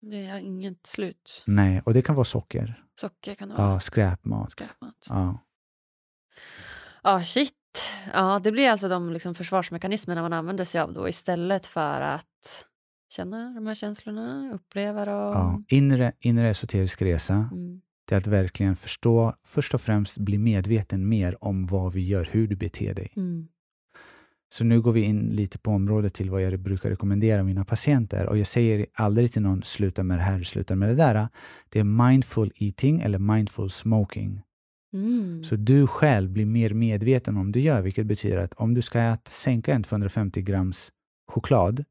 Det 0.00 0.26
har 0.26 0.38
inget 0.38 0.86
slut. 0.86 1.42
Nej, 1.46 1.82
och 1.84 1.94
det 1.94 2.02
kan 2.02 2.14
vara 2.14 2.24
socker. 2.24 2.84
Socker 3.00 3.34
kan 3.34 3.48
det 3.48 3.54
vara. 3.54 3.72
Ja, 3.72 3.80
skräpmat. 3.80 4.50
Skräpmat. 4.52 4.94
Ja, 5.08 5.38
Ja, 7.02 7.22
shit. 7.22 7.54
Ja, 8.12 8.38
det 8.44 8.52
blir 8.52 8.68
alltså 8.70 8.88
de 8.88 9.12
liksom 9.12 9.34
försvarsmekanismerna 9.34 10.22
man 10.22 10.32
använder 10.32 10.64
sig 10.64 10.80
av 10.80 10.92
då 10.92 11.08
istället 11.08 11.66
för 11.66 12.00
att 12.00 12.66
känna 13.08 13.50
de 13.54 13.66
här 13.66 13.74
känslorna, 13.74 14.52
uppleva 14.54 15.04
dem. 15.04 15.14
ja. 15.32 15.62
Inre, 15.68 16.12
inre 16.20 16.48
esoterisk 16.50 17.02
resa, 17.02 17.34
Mm. 17.52 17.80
det 18.08 18.14
är 18.14 18.18
att 18.18 18.26
verkligen 18.26 18.76
förstå, 18.76 19.34
först 19.44 19.74
och 19.74 19.80
främst 19.80 20.16
bli 20.18 20.38
medveten 20.38 21.08
mer 21.08 21.44
om 21.44 21.66
vad 21.66 21.92
vi 21.92 22.06
gör, 22.08 22.28
hur 22.32 22.48
du 22.48 22.56
beter 22.56 22.94
dig. 22.94 23.12
Mm. 23.16 23.48
Så 24.52 24.64
nu 24.64 24.80
går 24.80 24.92
vi 24.92 25.00
in 25.00 25.20
lite 25.20 25.58
på 25.58 25.70
området 25.70 26.14
till 26.14 26.30
vad 26.30 26.42
jag 26.42 26.58
brukar 26.60 26.90
rekommendera 26.90 27.42
mina 27.42 27.64
patienter. 27.64 28.26
Och 28.26 28.38
jag 28.38 28.46
säger 28.46 28.86
aldrig 28.94 29.32
till 29.32 29.42
någon, 29.42 29.62
sluta 29.62 30.02
med 30.02 30.18
det 30.18 30.22
här, 30.22 30.42
sluta 30.42 30.76
med 30.76 30.88
det 30.88 30.94
där. 30.94 31.28
Det 31.68 31.80
är 31.80 31.84
mindful 31.84 32.52
eating 32.56 33.00
eller 33.00 33.18
mindful 33.18 33.70
smoking. 33.70 34.42
Mm. 34.92 35.44
Så 35.44 35.56
du 35.56 35.86
själv 35.86 36.30
blir 36.30 36.46
mer 36.46 36.70
medveten 36.70 37.36
om 37.36 37.52
du 37.52 37.60
gör, 37.60 37.82
vilket 37.82 38.06
betyder 38.06 38.38
att 38.38 38.52
om 38.52 38.74
du 38.74 38.82
ska 38.82 39.16
sänka 39.28 39.74
en 39.74 39.82
250 39.82 40.42
grams 40.42 40.92
choklad, 41.28 41.84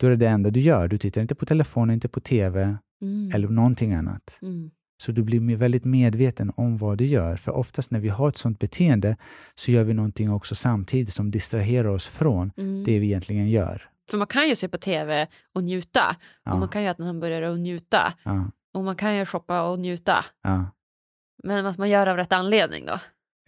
då 0.00 0.06
är 0.06 0.10
det 0.10 0.16
det 0.16 0.28
enda 0.28 0.50
du 0.50 0.60
gör. 0.60 0.88
Du 0.88 0.98
tittar 0.98 1.22
inte 1.22 1.34
på 1.34 1.46
telefonen, 1.46 1.94
inte 1.94 2.08
på 2.08 2.20
TV 2.20 2.76
Mm. 3.02 3.30
eller 3.34 3.48
någonting 3.48 3.94
annat. 3.94 4.38
Mm. 4.42 4.70
Så 5.00 5.12
du 5.12 5.22
blir 5.22 5.56
väldigt 5.56 5.84
medveten 5.84 6.52
om 6.56 6.76
vad 6.76 6.98
du 6.98 7.06
gör. 7.06 7.36
För 7.36 7.52
oftast 7.52 7.90
när 7.90 8.00
vi 8.00 8.08
har 8.08 8.28
ett 8.28 8.36
sådant 8.36 8.58
beteende 8.58 9.16
så 9.54 9.70
gör 9.70 9.84
vi 9.84 9.94
någonting 9.94 10.32
också 10.32 10.54
samtidigt 10.54 11.14
som 11.14 11.30
distraherar 11.30 11.88
oss 11.88 12.08
från 12.08 12.52
Mm. 12.56 12.84
det 12.84 12.98
vi 12.98 13.06
egentligen 13.06 13.48
gör. 13.50 13.88
För 14.10 14.18
man 14.18 14.26
kan 14.26 14.48
ju 14.48 14.56
se 14.56 14.68
på 14.68 14.78
tv 14.78 15.26
och 15.54 15.64
njuta. 15.64 16.08
Och 16.10 16.16
Ja, 16.44 16.56
man 16.56 16.68
kan 16.68 16.82
ju 16.82 16.88
äta 16.88 17.04
hamburgare 17.04 17.50
och 17.50 17.58
njuta. 17.58 18.14
ja, 18.24 18.50
Och 18.74 18.84
man 18.84 18.96
kan 18.96 19.16
ju 19.16 19.26
shoppa 19.26 19.62
och 19.62 19.78
njuta. 19.78 20.24
ja, 20.42 20.70
Men 21.44 21.66
att 21.66 21.78
man 21.78 21.90
gör 21.90 22.06
av 22.06 22.16
rätt 22.16 22.32
anledning 22.32 22.86
då. 22.86 22.98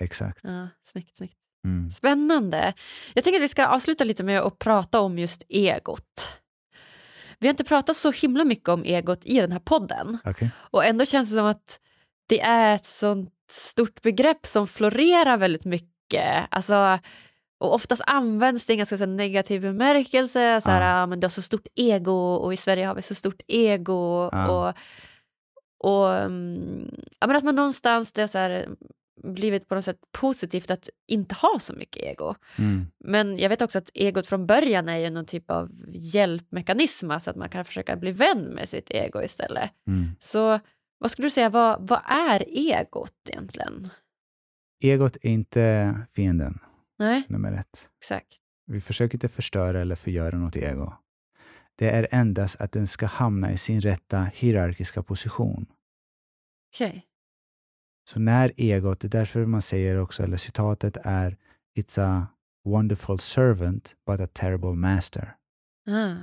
exakt. 0.00 0.40
Ja, 0.42 0.68
snyggt, 0.82 1.16
snyggt. 1.16 1.34
Mm. 1.64 1.90
Spännande. 1.90 2.74
Jag 3.14 3.24
tänker 3.24 3.38
att 3.38 3.44
vi 3.44 3.48
ska 3.48 3.66
avsluta 3.66 4.04
lite 4.04 4.24
med 4.24 4.40
att 4.40 4.58
prata 4.58 5.00
om 5.00 5.18
just 5.18 5.42
egot. 5.48 6.28
Vi 7.40 7.46
har 7.46 7.50
inte 7.50 7.64
pratat 7.64 7.96
så 7.96 8.10
himla 8.10 8.44
mycket 8.44 8.68
om 8.68 8.84
egot 8.84 9.20
i 9.24 9.40
den 9.40 9.52
här 9.52 9.58
podden. 9.58 10.18
Okej. 10.24 10.50
Och 10.56 10.84
ändå 10.84 11.04
känns 11.04 11.30
det 11.30 11.36
som 11.36 11.46
att 11.46 11.80
det 12.28 12.40
är 12.40 12.74
ett 12.74 12.84
sånt 12.84 13.30
stort 13.50 14.02
begrepp 14.02 14.46
som 14.46 14.66
florerar 14.66 15.36
väldigt 15.36 15.64
mycket. 15.64 16.46
Alltså, 16.50 16.98
och 17.60 17.74
oftast 17.74 18.02
används 18.06 18.66
det 18.66 18.72
i 18.72 18.74
en 18.74 18.78
ganska 18.78 18.98
så 18.98 19.06
negativ 19.06 19.60
bemärkelse. 19.62 20.60
Så 20.60 20.70
här, 20.70 20.80
Ja. 20.96 21.02
ah, 21.02 21.06
men 21.06 21.20
du 21.20 21.24
har 21.24 21.30
så 21.30 21.42
stort 21.42 21.66
ego 21.74 22.34
och 22.34 22.52
i 22.52 22.56
Sverige 22.56 22.86
har 22.86 22.94
vi 22.94 23.02
så 23.02 23.14
stort 23.14 23.40
ego. 23.48 24.28
Ja. 24.32 24.48
Och, 24.48 24.74
och 25.90 26.14
mm, 26.14 26.94
ja, 27.20 27.26
men 27.26 27.36
att 27.36 27.44
man 27.44 27.56
någonstans 27.56 28.12
det 28.12 28.22
är 28.22 28.26
så 28.26 28.38
här, 28.38 28.68
blivit 29.22 29.68
på 29.68 29.74
något 29.74 29.84
sätt 29.84 29.98
positivt 30.12 30.70
att 30.70 30.88
inte 31.08 31.34
ha 31.34 31.58
så 31.58 31.74
mycket 31.74 32.02
ego. 32.02 32.34
Mm. 32.58 32.86
Men 33.04 33.38
jag 33.38 33.48
vet 33.48 33.62
också 33.62 33.78
att 33.78 33.90
egot 33.94 34.26
från 34.26 34.46
början 34.46 34.88
är 34.88 34.98
ju 34.98 35.10
någon 35.10 35.26
typ 35.26 35.50
av 35.50 35.70
hjälpmekanism, 35.88 37.10
alltså 37.10 37.30
att 37.30 37.36
man 37.36 37.48
kan 37.48 37.64
försöka 37.64 37.96
bli 37.96 38.12
vän 38.12 38.42
med 38.42 38.68
sitt 38.68 38.90
ego 38.90 39.22
istället. 39.22 39.70
Mm. 39.86 40.10
Så 40.20 40.60
vad 40.98 41.10
skulle 41.10 41.26
du 41.26 41.30
säga, 41.30 41.48
vad, 41.50 41.88
vad 41.88 42.00
är 42.08 42.44
egot 42.48 43.14
egentligen? 43.28 43.88
Egot 44.82 45.16
är 45.16 45.30
inte 45.30 45.94
fienden, 46.14 46.58
Nej, 46.98 47.22
nummer 47.28 47.52
ett. 47.52 47.88
exakt. 47.98 48.36
Vi 48.66 48.80
försöker 48.80 49.14
inte 49.16 49.28
förstöra 49.28 49.80
eller 49.80 49.94
förgöra 49.94 50.38
något 50.38 50.56
ego. 50.56 50.92
Det 51.76 51.90
är 51.90 52.08
endast 52.10 52.60
att 52.60 52.72
den 52.72 52.86
ska 52.86 53.06
hamna 53.06 53.52
i 53.52 53.58
sin 53.58 53.80
rätta 53.80 54.22
hierarkiska 54.34 55.02
position. 55.02 55.66
Okej. 56.74 57.06
Så 58.12 58.20
när 58.20 58.52
egot, 58.56 59.00
det 59.00 59.06
är 59.06 59.10
därför 59.10 59.46
man 59.46 59.62
säger 59.62 59.96
också, 59.96 60.22
eller 60.22 60.36
citatet 60.36 60.96
är 61.02 61.36
It's 61.78 62.00
a 62.00 62.26
wonderful 62.64 63.18
servant 63.18 63.96
but 64.06 64.20
a 64.20 64.26
terrible 64.32 64.74
master. 64.74 65.36
Ah, 65.90 66.16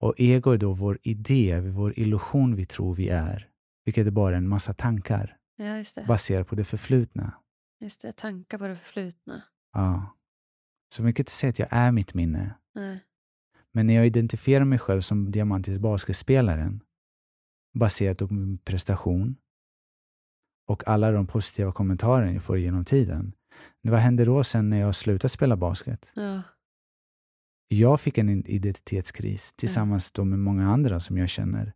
Och 0.00 0.14
ego 0.16 0.50
är 0.50 0.58
då 0.58 0.72
vår 0.72 0.98
idé, 1.02 1.60
vår 1.60 1.98
illusion 1.98 2.56
vi 2.56 2.66
tror 2.66 2.94
vi 2.94 3.08
är, 3.08 3.50
vilket 3.84 4.06
är 4.06 4.10
bara 4.10 4.36
en 4.36 4.48
massa 4.48 4.74
tankar 4.74 5.36
ja, 5.56 5.84
baserat 6.06 6.46
på 6.48 6.54
det 6.54 6.64
förflutna. 6.64 7.32
just 7.80 8.02
det. 8.02 8.12
Tankar 8.12 8.58
på 8.58 8.66
det 8.66 8.76
förflutna. 8.76 9.42
Ja. 9.72 10.16
Så 10.94 11.02
man 11.02 11.14
kan 11.14 11.22
inte 11.22 11.32
säga 11.32 11.50
att 11.50 11.58
jag 11.58 11.68
är 11.70 11.92
mitt 11.92 12.14
minne. 12.14 12.54
Nej. 12.74 13.04
Men 13.72 13.86
när 13.86 13.94
jag 13.94 14.06
identifierar 14.06 14.64
mig 14.64 14.78
själv 14.78 15.00
som 15.00 15.30
Diamantis 15.30 15.78
basketspelaren 15.78 16.80
baserat 17.74 18.18
på 18.18 18.34
min 18.34 18.58
prestation 18.58 19.36
och 20.70 20.88
alla 20.88 21.10
de 21.10 21.26
positiva 21.26 21.72
kommentarer 21.72 22.32
jag 22.32 22.42
får 22.42 22.58
genom 22.58 22.84
tiden. 22.84 23.32
Vad 23.82 24.00
händer 24.00 24.26
då 24.26 24.44
sen 24.44 24.70
när 24.70 24.80
jag 24.80 24.94
slutar 24.94 25.28
spela 25.28 25.56
basket? 25.56 26.12
Ja. 26.14 26.42
Jag 27.68 28.00
fick 28.00 28.18
en 28.18 28.46
identitetskris 28.46 29.52
tillsammans 29.52 30.10
då 30.10 30.24
med 30.24 30.38
många 30.38 30.68
andra 30.70 31.00
som 31.00 31.18
jag 31.18 31.28
känner. 31.28 31.72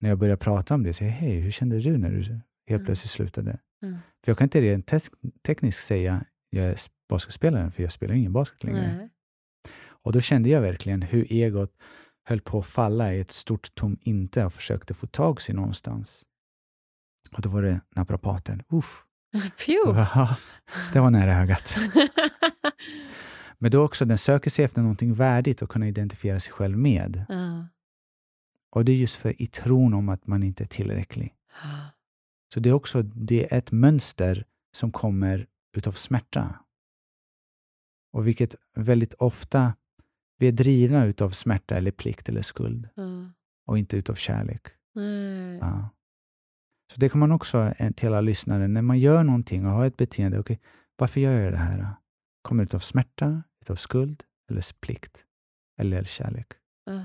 När 0.00 0.08
jag 0.08 0.18
började 0.18 0.36
prata 0.36 0.74
om 0.74 0.82
det, 0.82 0.92
säger 0.92 1.12
hej, 1.12 1.40
hur 1.40 1.50
kände 1.50 1.80
du 1.80 1.98
när 1.98 2.10
du 2.10 2.40
helt 2.70 2.84
plötsligt 2.84 3.10
slutade? 3.10 3.58
För 4.24 4.30
jag 4.30 4.38
kan 4.38 4.44
inte 4.44 4.60
rent 4.60 4.86
te- 4.86 5.00
tekniskt 5.46 5.86
säga 5.86 6.24
jag 6.50 6.64
är 6.64 6.76
basketspelare, 7.08 7.70
för 7.70 7.82
jag 7.82 7.92
spelar 7.92 8.14
ingen 8.14 8.32
basket 8.32 8.64
längre. 8.64 8.96
Nej. 8.96 9.08
Och 9.84 10.12
då 10.12 10.20
kände 10.20 10.48
jag 10.48 10.60
verkligen 10.60 11.02
hur 11.02 11.32
egot 11.32 11.72
höll 12.24 12.40
på 12.40 12.58
att 12.58 12.66
falla 12.66 13.14
i 13.14 13.20
ett 13.20 13.30
stort 13.30 13.74
tom 13.74 13.98
inte 14.00 14.44
och 14.44 14.52
försökte 14.52 14.94
få 14.94 15.06
tag 15.06 15.42
sig 15.42 15.54
någonstans. 15.54 16.24
Och 17.32 17.40
då 17.42 17.48
var 17.48 17.62
det 17.62 17.80
naprapaten. 17.96 18.62
Uff, 18.68 19.04
det 20.92 21.00
var 21.00 21.10
nära 21.10 21.40
ögat. 21.42 21.76
Men 23.58 23.70
då 23.70 23.82
också, 23.84 24.04
den 24.04 24.18
söker 24.18 24.50
sig 24.50 24.64
efter 24.64 24.80
någonting 24.82 25.14
värdigt 25.14 25.62
att 25.62 25.68
kunna 25.68 25.88
identifiera 25.88 26.40
sig 26.40 26.52
själv 26.52 26.78
med. 26.78 27.24
ja. 27.28 27.66
Och 28.74 28.84
det 28.84 28.92
är 28.92 28.96
just 28.96 29.16
för 29.16 29.42
i 29.42 29.46
tron 29.46 29.94
om 29.94 30.08
att 30.08 30.26
man 30.26 30.42
inte 30.42 30.64
är 30.64 30.68
tillräcklig. 30.68 31.34
Så 32.54 32.60
det 32.60 32.68
är 32.68 32.72
också 32.72 33.02
det 33.02 33.52
är 33.52 33.58
ett 33.58 33.72
mönster 33.72 34.44
som 34.74 34.92
kommer 34.92 35.46
utav 35.76 35.92
smärta. 35.92 36.54
Och 38.12 38.26
vilket 38.26 38.54
väldigt 38.76 39.14
ofta, 39.14 39.74
vi 40.38 40.48
är 40.48 40.52
drivna 40.52 41.04
utav 41.04 41.30
smärta 41.30 41.76
eller 41.76 41.90
plikt 41.90 42.28
eller 42.28 42.42
skuld 42.42 42.88
Ja. 42.94 43.30
och 43.66 43.78
inte 43.78 43.96
utav 43.96 44.14
kärlek. 44.14 44.66
Ja. 45.60 45.88
Så 46.92 47.00
det 47.00 47.08
kan 47.08 47.18
man 47.20 47.32
också 47.32 47.74
eh, 47.78 47.92
till 47.92 48.08
alla 48.08 48.20
lyssnare, 48.20 48.68
när 48.68 48.82
man 48.82 48.98
gör 48.98 49.24
någonting 49.24 49.66
och 49.66 49.72
har 49.72 49.86
ett 49.86 49.96
beteende, 49.96 50.38
okej, 50.38 50.60
varför 50.96 51.20
gör 51.20 51.40
jag 51.40 51.52
det 51.52 51.58
här? 51.58 51.86
Kommer 52.42 52.62
det 52.64 52.66
utav 52.66 52.78
smärta, 52.78 53.42
utav 53.60 53.74
skuld 53.76 54.22
eller 54.50 54.80
plikt? 54.80 55.24
Eller 55.80 56.04
kärlek? 56.04 56.52
Ja. 56.84 57.04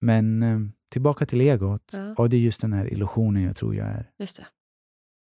Men 0.00 0.42
eh, 0.42 0.60
tillbaka 0.90 1.26
till 1.26 1.40
egot, 1.40 1.90
Ja. 1.92 2.14
och 2.18 2.30
det 2.30 2.36
är 2.36 2.40
just 2.40 2.60
den 2.60 2.72
här 2.72 2.92
illusionen 2.92 3.42
jag 3.42 3.56
tror 3.56 3.74
jag 3.74 3.86
är. 3.88 4.10
Just 4.18 4.36
det. 4.36 4.46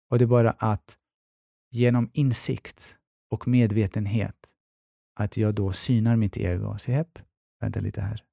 Och 0.09 0.17
det 0.19 0.25
är 0.25 0.27
bara 0.27 0.51
att 0.51 0.97
genom 1.71 2.09
insikt 2.13 2.97
och 3.31 3.47
medvetenhet, 3.47 4.35
att 5.19 5.37
jag 5.37 5.55
då 5.55 5.71
synar 5.73 6.15
mitt 6.15 6.37
ego 6.37 6.65
och 6.67 6.81
säger, 6.81 6.97
hepp, 6.97 7.19
vänta 7.59 7.79
lite 7.79 8.01
här. 8.01 8.23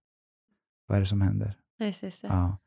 Vad 0.86 0.96
är 0.96 1.00
det 1.00 1.06
som 1.06 1.20
händer? 1.20 1.60
Just, 1.78 2.02
just 2.02 2.22
det. 2.22 2.28
Ja. 2.28 2.58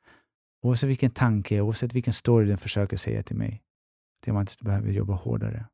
Oavsett 0.68 0.89
vilken 0.89 1.11
tanke, 1.11 1.61
oavsett 1.61 1.93
vilken 1.93 2.13
story 2.13 2.47
den 2.47 2.57
försöker 2.57 2.97
säga 2.97 3.24
till 3.24 3.36
mig. 3.36 3.63
Diamant, 4.26 4.55
du 4.59 4.65
behöver 4.65 4.91
jobba 4.91 5.13
hårdare. 5.13 5.65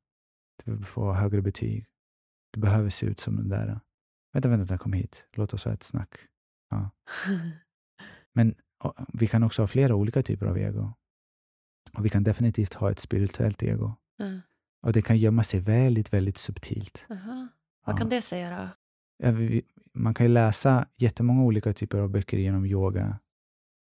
Du 0.58 0.66
behöver 0.66 0.86
få 0.86 1.14
högre 1.14 1.41
betyg. 1.41 1.86
Du 2.52 2.60
behöver 2.60 2.89
se 2.89 3.06
ut 3.06 3.20
som 3.20 3.36
den 3.36 3.50
där. 3.50 3.80
Vänta, 4.34 4.50
vänta, 4.50 4.78
kom 4.78 4.94
hit. 4.94 5.28
Låt 5.34 5.54
oss 5.54 5.66
ha 5.66 5.74
ett 5.74 5.84
snack. 5.84 6.10
Men 8.34 8.56
och, 8.84 8.94
vi 9.14 9.28
kan 9.28 9.44
också 9.44 9.62
ha 9.62 9.68
flera 9.68 9.96
olika 9.96 10.24
typer 10.24 10.46
av 10.46 10.58
ego. 10.58 10.94
Och 11.98 12.06
vi 12.06 12.10
kan 12.10 12.24
definitivt 12.24 12.74
ha 12.74 12.91
ett 12.91 13.00
spirituellt 13.00 13.64
ego. 13.64 13.96
Ja. 14.18 14.39
Och 14.82 14.94
det 14.94 15.02
kan 15.02 15.18
gömma 15.18 15.44
sig 15.44 15.60
väldigt, 15.60 16.14
väldigt 16.14 16.38
subtilt. 16.38 17.06
Aha. 17.10 17.48
Vad 17.86 17.96
Ja. 17.96 17.98
kan 17.98 18.10
det 18.10 18.22
säga 18.22 18.60
då? 18.60 18.70
Ja, 19.26 19.62
man 19.94 20.14
kan 20.14 20.26
ju 20.26 20.32
läsa 20.32 20.88
jättemånga 20.96 21.44
olika 21.44 21.74
typer 21.74 21.98
av 21.98 22.10
böcker 22.10 22.38
genom 22.38 22.66
yoga. 22.66 23.20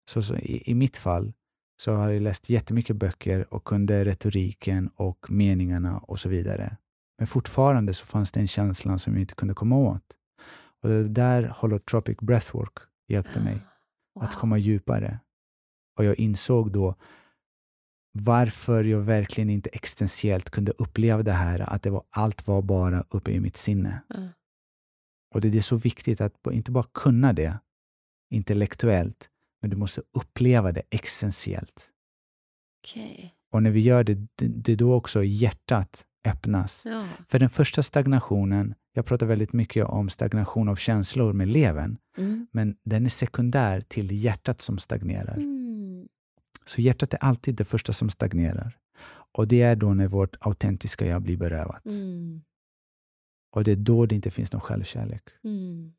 Så, 0.09 0.21
så 0.21 0.35
i, 0.35 0.71
I 0.71 0.75
mitt 0.75 0.97
fall 0.97 1.33
så 1.81 1.93
har 1.93 2.09
jag 2.09 2.21
läst 2.21 2.49
jättemycket 2.49 2.95
böcker 2.95 3.53
och 3.53 3.63
kunde 3.63 4.05
retoriken 4.05 4.89
och 4.95 5.31
meningarna 5.31 5.97
och 5.97 6.19
så 6.19 6.29
vidare. 6.29 6.77
Men 7.17 7.27
fortfarande 7.27 7.93
så 7.93 8.05
fanns 8.05 8.31
det 8.31 8.39
en 8.39 8.47
känsla 8.47 8.97
som 8.97 9.13
jag 9.13 9.21
inte 9.21 9.35
kunde 9.35 9.53
komma 9.53 9.77
åt. 9.77 10.03
Och 10.81 10.89
där 11.09 11.53
holotropic 11.57 12.17
breathwork 12.17 12.73
hjälpte 13.07 13.39
mig 13.39 13.53
att 14.19 14.33
Wow. 14.33 14.39
komma 14.39 14.57
djupare. 14.57 15.19
Och 15.97 16.05
jag 16.05 16.19
insåg 16.19 16.71
då 16.71 16.95
varför 18.11 18.83
jag 18.83 18.99
verkligen 18.99 19.49
inte 19.49 19.69
existentiellt 19.69 20.49
kunde 20.49 20.71
uppleva 20.71 21.23
det 21.23 21.31
här, 21.31 21.59
att 21.59 21.83
det 21.83 21.89
var, 21.89 22.03
allt 22.09 22.47
var 22.47 22.61
bara 22.61 23.05
uppe 23.09 23.31
i 23.31 23.39
mitt 23.39 23.57
sinne. 23.57 24.03
Ja. 24.07 24.15
Och 25.35 25.41
det 25.41 25.57
är 25.57 25.61
så 25.61 25.75
viktigt 25.75 26.21
att 26.21 26.33
inte 26.51 26.71
bara 26.71 26.87
kunna 26.93 27.33
det 27.33 27.59
intellektuellt, 28.29 29.29
men 29.61 29.69
du 29.69 29.77
måste 29.77 30.01
uppleva 30.13 30.71
det 30.71 30.81
existentiellt. 30.89 31.89
Okej. 32.83 33.35
Och 33.51 33.63
när 33.63 33.71
vi 33.71 33.79
gör 33.79 34.03
det, 34.03 34.13
det, 34.13 34.47
det 34.47 34.71
är 34.71 34.75
då 34.75 34.93
också 34.93 35.23
hjärtat 35.23 36.05
öppnas. 36.27 36.85
Ja. 36.85 37.07
För 37.27 37.39
den 37.39 37.49
första 37.49 37.83
stagnationen, 37.83 38.75
jag 38.93 39.05
pratar 39.05 39.25
väldigt 39.25 39.53
mycket 39.53 39.85
om 39.85 40.09
stagnation 40.09 40.69
av 40.69 40.75
känslor 40.75 41.33
med 41.33 41.47
levern, 41.47 41.97
Mm. 42.17 42.47
men 42.51 42.75
den 42.83 43.05
är 43.05 43.09
sekundär 43.09 43.81
till 43.81 44.11
hjärtat 44.23 44.61
som 44.61 44.77
stagnerar. 44.77 45.35
Mm. 45.37 46.07
Så 46.65 46.81
hjärtat 46.81 47.13
är 47.13 47.17
alltid 47.17 47.55
det 47.55 47.65
första 47.65 47.93
som 47.93 48.09
stagnerar. 48.09 48.77
Och 49.31 49.47
det 49.47 49.61
är 49.61 49.75
då 49.75 49.93
när 49.93 50.07
vårt 50.07 50.35
autentiska 50.39 51.05
jag 51.05 51.21
blir 51.21 51.37
berövat. 51.37 51.85
Mm. 51.85 52.41
Och 53.51 53.63
det 53.63 53.71
är 53.71 53.75
då 53.75 54.05
det 54.05 54.15
inte 54.15 54.31
finns 54.31 54.51
någon 54.51 54.61
självkärlek. 54.61 55.23
Mm. 55.43 55.93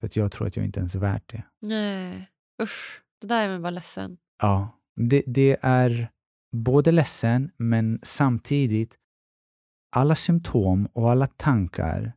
För 0.00 0.06
att 0.06 0.16
jag 0.16 0.32
tror 0.32 0.46
att 0.46 0.56
jag 0.56 0.64
inte 0.64 0.80
ens 0.80 0.94
är 0.94 0.98
värt 0.98 1.32
det. 1.32 1.42
Nej, 1.60 2.28
usch. 2.62 3.02
Det 3.20 3.26
där 3.26 3.42
är 3.44 3.48
mig 3.48 3.58
bara 3.58 3.70
ledsen. 3.70 4.16
Ja, 4.42 4.78
det, 4.96 5.22
det 5.26 5.56
är 5.62 6.08
både 6.52 6.92
ledsen, 6.92 7.50
men 7.56 8.00
samtidigt 8.02 8.98
alla 9.96 10.14
symptom 10.14 10.86
och 10.92 11.10
alla 11.10 11.26
tankar 11.26 12.12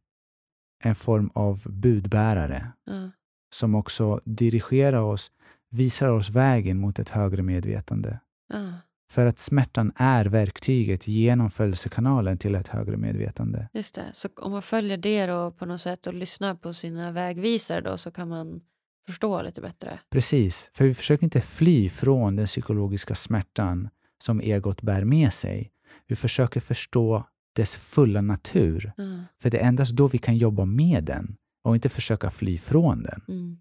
en 0.84 0.96
form 0.96 1.30
av 1.34 1.64
budbärare 1.66 2.72
Ja. 2.86 3.12
som 3.56 3.76
också 3.76 4.22
dirigerar 4.26 5.02
oss, 5.02 5.32
visar 5.70 6.08
oss 6.08 6.30
vägen 6.30 6.78
mot 6.80 7.00
ett 7.00 7.10
högre 7.10 7.42
medvetande. 7.44 8.20
Ja. 8.54 8.74
För 9.12 9.26
att 9.26 9.40
smärtan 9.40 9.92
är 9.96 10.26
verktyget 10.26 11.08
genom 11.08 11.50
födelsekanalen 11.50 12.38
till 12.38 12.56
ett 12.56 12.68
högre 12.68 12.98
medvetande. 12.98 13.70
Just 13.74 13.96
det. 13.96 14.06
Så 14.14 14.30
om 14.36 14.52
man 14.52 14.62
följer 14.62 14.98
det 14.98 15.26
då 15.26 15.52
på 15.52 15.66
något 15.66 15.82
sätt 15.82 16.08
och 16.08 16.14
lyssnar 16.14 16.56
på 16.56 16.74
sina 16.74 17.12
vägvisare 17.12 17.82
då 17.82 17.98
så 17.98 18.12
kan 18.12 18.30
man 18.30 18.62
förstå 19.06 19.42
lite 19.42 19.62
bättre. 19.62 20.00
Precis, 20.10 20.70
för 20.74 20.86
vi 20.86 20.94
försöker 20.94 21.24
inte 21.24 21.42
fly 21.42 21.90
från 21.90 22.36
den 22.36 22.46
psykologiska 22.46 23.16
smärtan 23.16 23.90
som 24.24 24.42
egot 24.42 24.82
bär 24.82 25.04
med 25.04 25.34
sig. 25.34 25.72
Vi 26.08 26.16
försöker 26.16 26.60
förstå 26.60 27.24
dess 27.56 27.76
fulla 27.76 28.22
natur. 28.22 28.94
Ja. 28.98 29.24
För 29.40 29.50
det 29.50 29.60
är 29.60 29.68
endast 29.68 29.92
då 29.92 30.08
vi 30.08 30.18
kan 30.18 30.38
jobba 30.38 30.66
med 30.66 31.04
den 31.04 31.38
och 31.64 31.76
inte 31.76 31.90
försöka 31.90 32.30
fly 32.30 32.58
från 32.58 33.04
den. 33.04 33.22
Mm. 33.28 33.58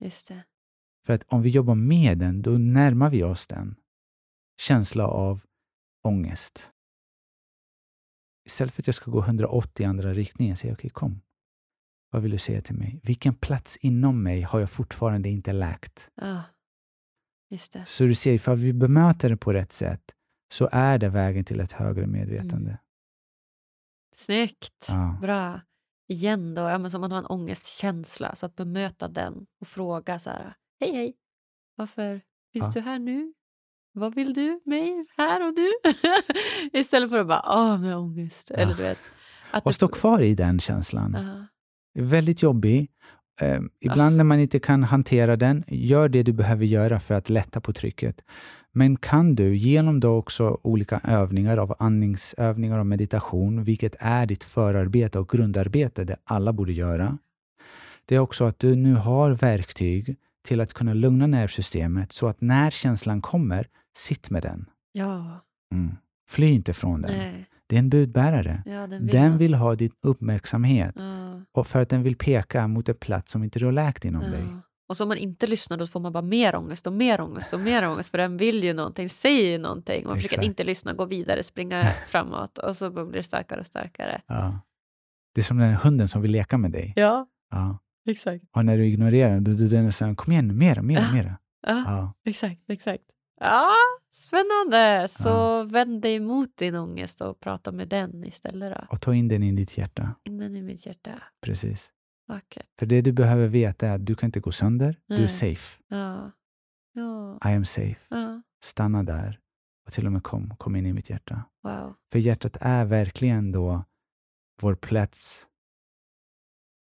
Just 0.00 0.28
det. 0.28 0.44
För 1.06 1.12
att 1.12 1.22
om 1.26 1.42
vi 1.42 1.50
jobbar 1.50 1.74
med 1.74 2.18
den, 2.18 2.42
då 2.42 2.50
närmar 2.50 3.10
vi 3.10 3.22
oss 3.22 3.46
den. 3.46 3.76
Känsla 4.60 5.06
av 5.06 5.42
ångest. 6.02 6.70
Istället 8.44 8.74
för 8.74 8.82
att 8.82 8.86
jag 8.86 8.94
ska 8.94 9.10
gå 9.10 9.20
180 9.20 9.82
i 9.82 9.86
andra 9.86 10.14
riktningen, 10.14 10.56
säger 10.56 10.72
jag 10.72 10.78
okej, 10.78 10.90
kom. 10.90 11.20
Vad 12.10 12.22
vill 12.22 12.30
du 12.30 12.38
säga 12.38 12.62
till 12.62 12.74
mig? 12.74 13.00
Vilken 13.02 13.34
plats 13.34 13.76
inom 13.76 14.22
mig 14.22 14.42
har 14.42 14.60
jag 14.60 14.70
fortfarande 14.70 15.28
inte 15.28 15.52
läkt? 15.52 16.10
Ja. 16.14 16.42
Just 17.50 17.72
det. 17.72 17.84
Så 17.86 18.04
du 18.04 18.14
ser, 18.14 18.32
ifall 18.32 18.56
vi 18.56 18.72
bemöter 18.72 19.30
det 19.30 19.36
på 19.36 19.52
rätt 19.52 19.72
sätt 19.72 20.00
så 20.52 20.68
är 20.72 20.98
det 20.98 21.08
vägen 21.08 21.44
till 21.44 21.60
ett 21.60 21.72
högre 21.72 22.06
medvetande. 22.06 22.70
Mm. 22.70 22.76
Snyggt. 24.16 24.86
Ja. 24.88 25.18
Bra. 25.22 25.60
Igen 26.08 26.54
då, 26.54 26.62
ja, 26.62 26.78
men 26.78 26.90
som 26.90 27.00
man 27.00 27.12
har 27.12 27.18
en 27.18 27.26
ångestkänsla, 27.26 28.34
så 28.34 28.46
att 28.46 28.56
bemöta 28.56 29.08
den 29.08 29.46
och 29.60 29.68
fråga 29.68 30.18
så 30.18 30.30
här, 30.30 30.54
hej 30.80 30.92
hej, 30.94 31.14
varför 31.76 32.20
finns 32.52 32.66
Ja. 32.66 32.72
du 32.72 32.80
här 32.80 32.98
nu? 32.98 33.32
Vad 33.92 34.14
vill 34.14 34.34
du 34.34 34.60
mig 34.64 35.04
här 35.16 35.48
och 35.48 35.54
nu? 35.56 35.68
Istället 36.80 37.10
för 37.10 37.18
att 37.18 37.26
bara, 37.26 37.42
åh, 37.46 37.80
med 37.80 37.96
ångest. 37.96 38.50
Eller 38.50 38.74
du 38.74 38.82
vet. 38.82 38.98
Att 39.50 39.64
Och 39.64 39.70
du- 39.70 39.74
stå 39.74 39.88
kvar 39.88 40.22
i 40.22 40.34
den 40.34 40.58
känslan. 40.60 41.12
Ja. 41.18 41.20
är 41.20 41.46
väldigt 42.02 42.42
jobbig. 42.42 42.90
Eh, 43.40 43.60
ibland 43.80 44.16
när 44.16 44.24
man 44.24 44.40
inte 44.40 44.58
kan 44.58 44.82
hantera 44.82 45.36
den, 45.36 45.64
gör 45.66 46.08
det 46.08 46.22
du 46.22 46.32
behöver 46.32 46.64
göra 46.64 47.00
för 47.00 47.14
att 47.14 47.30
lätta 47.30 47.60
på 47.60 47.72
trycket. 47.72 48.20
Men 48.72 48.96
kan 48.96 49.34
du 49.34 49.56
genom 49.56 50.00
då 50.00 50.16
också 50.16 50.60
olika 50.62 51.00
övningar 51.04 51.56
av 51.56 51.74
andningsövningar 51.78 52.78
och 52.78 52.86
meditation, 52.86 53.64
vilket 53.64 53.94
är 53.98 54.26
ditt 54.26 54.44
förarbete 54.44 55.18
och 55.18 55.28
grundarbete, 55.28 56.04
det 56.04 56.16
alla 56.24 56.52
borde 56.52 56.72
göra. 56.72 57.18
Det 58.04 58.14
är 58.14 58.18
också 58.18 58.44
att 58.44 58.58
du 58.58 58.76
nu 58.76 58.94
har 58.94 59.30
verktyg 59.30 60.16
till 60.44 60.60
att 60.60 60.72
kunna 60.72 60.94
lugna 60.94 61.26
nervsystemet 61.26 62.12
så 62.12 62.28
att 62.28 62.40
när 62.40 62.70
känslan 62.70 63.22
kommer, 63.22 63.68
sitt 63.96 64.30
med 64.30 64.42
den. 64.42 64.66
ja, 64.92 65.40
Mm. 65.72 65.96
Fly 66.28 66.46
inte 66.46 66.72
från 66.72 67.02
den. 67.02 67.16
nej. 67.16 67.46
Det 67.68 67.76
är 67.76 67.78
en 67.78 67.90
budbärare. 67.90 68.62
Ja, 68.66 68.86
den 68.86 69.02
vill 69.06 69.12
Den 69.14 69.38
vill 69.38 69.54
ha 69.54 69.74
din 69.74 69.90
uppmärksamhet 70.02 70.94
Ja, 70.98 71.40
och 71.52 71.66
för 71.66 71.80
att 71.82 71.88
den 71.88 72.02
vill 72.02 72.16
peka 72.16 72.68
mot 72.68 72.88
en 72.88 72.94
plats 72.94 73.32
som 73.32 73.44
inte 73.44 73.58
du 73.58 73.64
har 73.64 73.72
läkt 73.72 74.04
inom 74.04 74.22
dig. 74.22 74.42
ja. 74.50 74.60
Och 74.88 74.96
så 74.96 75.04
om 75.04 75.08
man 75.08 75.18
inte 75.18 75.46
lyssnar 75.46 75.76
då 75.76 75.86
får 75.86 76.00
man 76.00 76.12
bara 76.12 76.22
mer 76.22 76.54
ångest 76.56 76.86
och 76.86 76.92
mer 76.92 77.20
ångest 77.20 77.52
och 77.52 77.60
mer 77.60 77.88
ångest 77.88 78.10
för 78.10 78.18
den 78.18 78.36
vill 78.36 78.64
ju 78.64 78.72
någonting, 78.74 79.08
säger 79.08 79.50
ju 79.50 79.58
någonting. 79.58 80.04
Man 80.06 80.16
försöker 80.16 80.34
Exakt. 80.34 80.46
inte 80.46 80.64
lyssna, 80.64 80.92
gå 80.92 81.04
vidare, 81.04 81.42
springa 81.42 81.84
framåt 82.08 82.58
och 82.58 82.76
så 82.76 82.90
blir 82.90 83.12
det 83.12 83.22
starkare 83.22 83.60
och 83.60 83.66
starkare. 83.66 84.20
Ja. 84.26 84.60
Det 85.34 85.40
är 85.40 85.44
som 85.44 85.58
den 85.58 85.74
hunden 85.74 86.08
som 86.08 86.22
vill 86.22 86.30
leka 86.30 86.58
med 86.58 86.72
dig. 86.72 86.92
Ja, 86.96 87.26
Ja. 87.50 87.78
exakt. 88.08 88.44
Och 88.56 88.64
när 88.64 88.76
du 88.76 88.86
ignorerar 88.86 89.30
den, 89.34 89.44
då 89.44 89.52
då 89.52 89.64
den 89.64 89.86
är 89.86 89.90
så 89.90 90.04
här, 90.04 90.14
kom 90.14 90.32
igen, 90.32 90.58
mera, 90.58 90.82
mera, 90.82 91.12
mera. 91.12 91.38
Ja. 91.66 92.12
exakt, 92.24 92.60
exakt. 92.70 93.04
Ja, 93.40 93.74
spännande! 94.12 95.08
Så 95.08 95.28
Ja. 95.28 95.62
vänd 95.64 96.02
dig 96.02 96.20
mot 96.20 96.56
din 96.56 96.74
ångest 96.74 97.20
och 97.20 97.40
prata 97.40 97.72
med 97.72 97.88
den 97.88 98.24
istället 98.24 98.74
då. 98.78 98.86
Och 98.90 99.00
ta 99.00 99.14
in 99.14 99.28
den 99.28 99.42
i 99.42 99.52
ditt 99.52 99.78
hjärta. 99.78 100.14
Innen 100.24 100.56
i 100.56 100.62
mitt 100.62 100.86
hjärta. 100.86 101.22
Precis. 101.40 101.92
Vackert. 102.28 102.66
För 102.78 102.86
det 102.86 103.00
du 103.00 103.12
behöver 103.12 103.48
veta 103.48 103.88
är 103.88 103.94
att 103.94 104.06
du 104.06 104.14
kan 104.14 104.28
inte 104.28 104.40
gå 104.40 104.52
sönder. 104.52 105.00
Du 105.06 105.14
är 105.14 105.18
Nej. 105.18 105.28
safe. 105.28 105.82
Ja. 105.88 106.32
Ja. 106.92 107.34
I 107.50 107.54
am 107.54 107.64
safe. 107.64 107.96
ja. 108.08 108.42
Stanna 108.62 109.02
där. 109.02 109.40
Och 109.86 109.92
till 109.92 110.06
och 110.06 110.12
med 110.12 110.22
kom, 110.22 110.56
kom 110.56 110.76
in 110.76 110.86
i 110.86 110.92
mitt 110.92 111.10
hjärta. 111.10 111.44
Wow. 111.62 111.94
För 112.12 112.18
hjärtat 112.18 112.56
är 112.60 112.84
verkligen 112.84 113.52
då 113.52 113.84
vår 114.62 114.74
plats. 114.74 115.46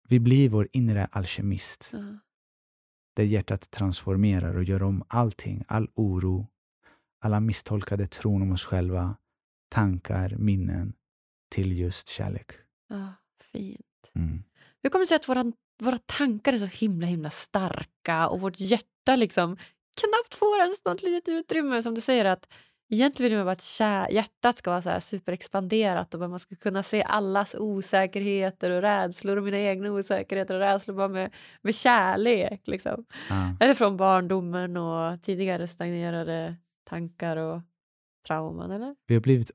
Vi 0.09 0.21
blir 0.21 0.49
vår 0.49 0.69
inre 0.73 1.09
alkemist. 1.13 1.91
Ja. 1.93 1.99
Där 3.15 3.25
hjärtat 3.25 3.71
transformerar 3.71 4.57
och 4.57 4.65
gör 4.65 4.83
om 4.83 5.05
allting, 5.09 5.65
all 5.69 5.89
oro, 5.95 6.47
alla 7.21 7.41
misstolkade 7.41 8.07
tron 8.07 8.43
om 8.43 8.53
oss 8.53 8.65
själva, 8.65 9.17
tankar, 9.69 10.37
minnen 10.39 10.93
till 11.51 11.79
just 11.79 12.09
kärlek. 12.09 12.53
ja. 12.89 13.15
Fint. 13.53 14.11
Mm. 14.15 14.45
Hur 14.83 14.91
kommer 14.91 15.03
det 15.03 15.07
sig 15.07 15.17
att 15.17 15.29
våra, 15.29 15.53
våra 15.83 15.99
tankar 15.99 16.53
är 16.53 16.59
så 16.59 16.67
himla 16.67 17.07
himla 17.07 17.31
starka 17.31 18.29
och 18.29 18.41
vårt 18.41 18.61
hjärta 18.61 19.17
liksom 19.17 19.57
knappt 19.97 20.35
får 20.35 20.61
ens 20.61 20.85
något 20.85 21.03
litet 21.03 21.29
utrymme? 21.29 21.83
Som 21.83 21.95
du 21.95 22.01
säger 22.01 22.25
att 22.25 22.49
egentligen 22.95 23.31
vill 23.31 23.39
man 23.39 23.47
bara 23.47 23.53
att 23.53 24.13
hjärtat 24.13 24.59
ska 24.59 24.71
vara 24.71 24.83
så 24.83 24.91
här 24.91 25.01
superexpanderat 25.01 26.15
och 26.15 26.31
man 26.31 26.39
ska 26.39 26.57
kunna 26.57 26.83
se 26.83 27.03
allas 27.03 27.55
osäkerheter 27.59 28.71
och 28.71 28.83
rädslor 28.83 29.37
och 29.37 29.45
mina 29.45 29.59
egna 29.59 29.91
osäkerheter 29.91 30.55
och 30.55 30.61
rädslor 30.61 30.95
bara 30.95 31.09
med, 31.09 31.35
med 31.63 31.75
kärlek. 31.75 32.63
Liksom. 32.65 33.05
Ja. 33.29 33.57
Eller 33.61 33.75
från 33.75 33.97
barndomen 33.97 34.77
och 34.77 35.23
tidigare 35.23 35.67
stagnerade 35.67 36.57
tankar 36.85 37.37
och 37.37 37.63
trauman, 38.27 38.71
eller? 38.71 38.97
Vi 39.07 39.15
har 39.15 39.23
blivit, 39.23 39.51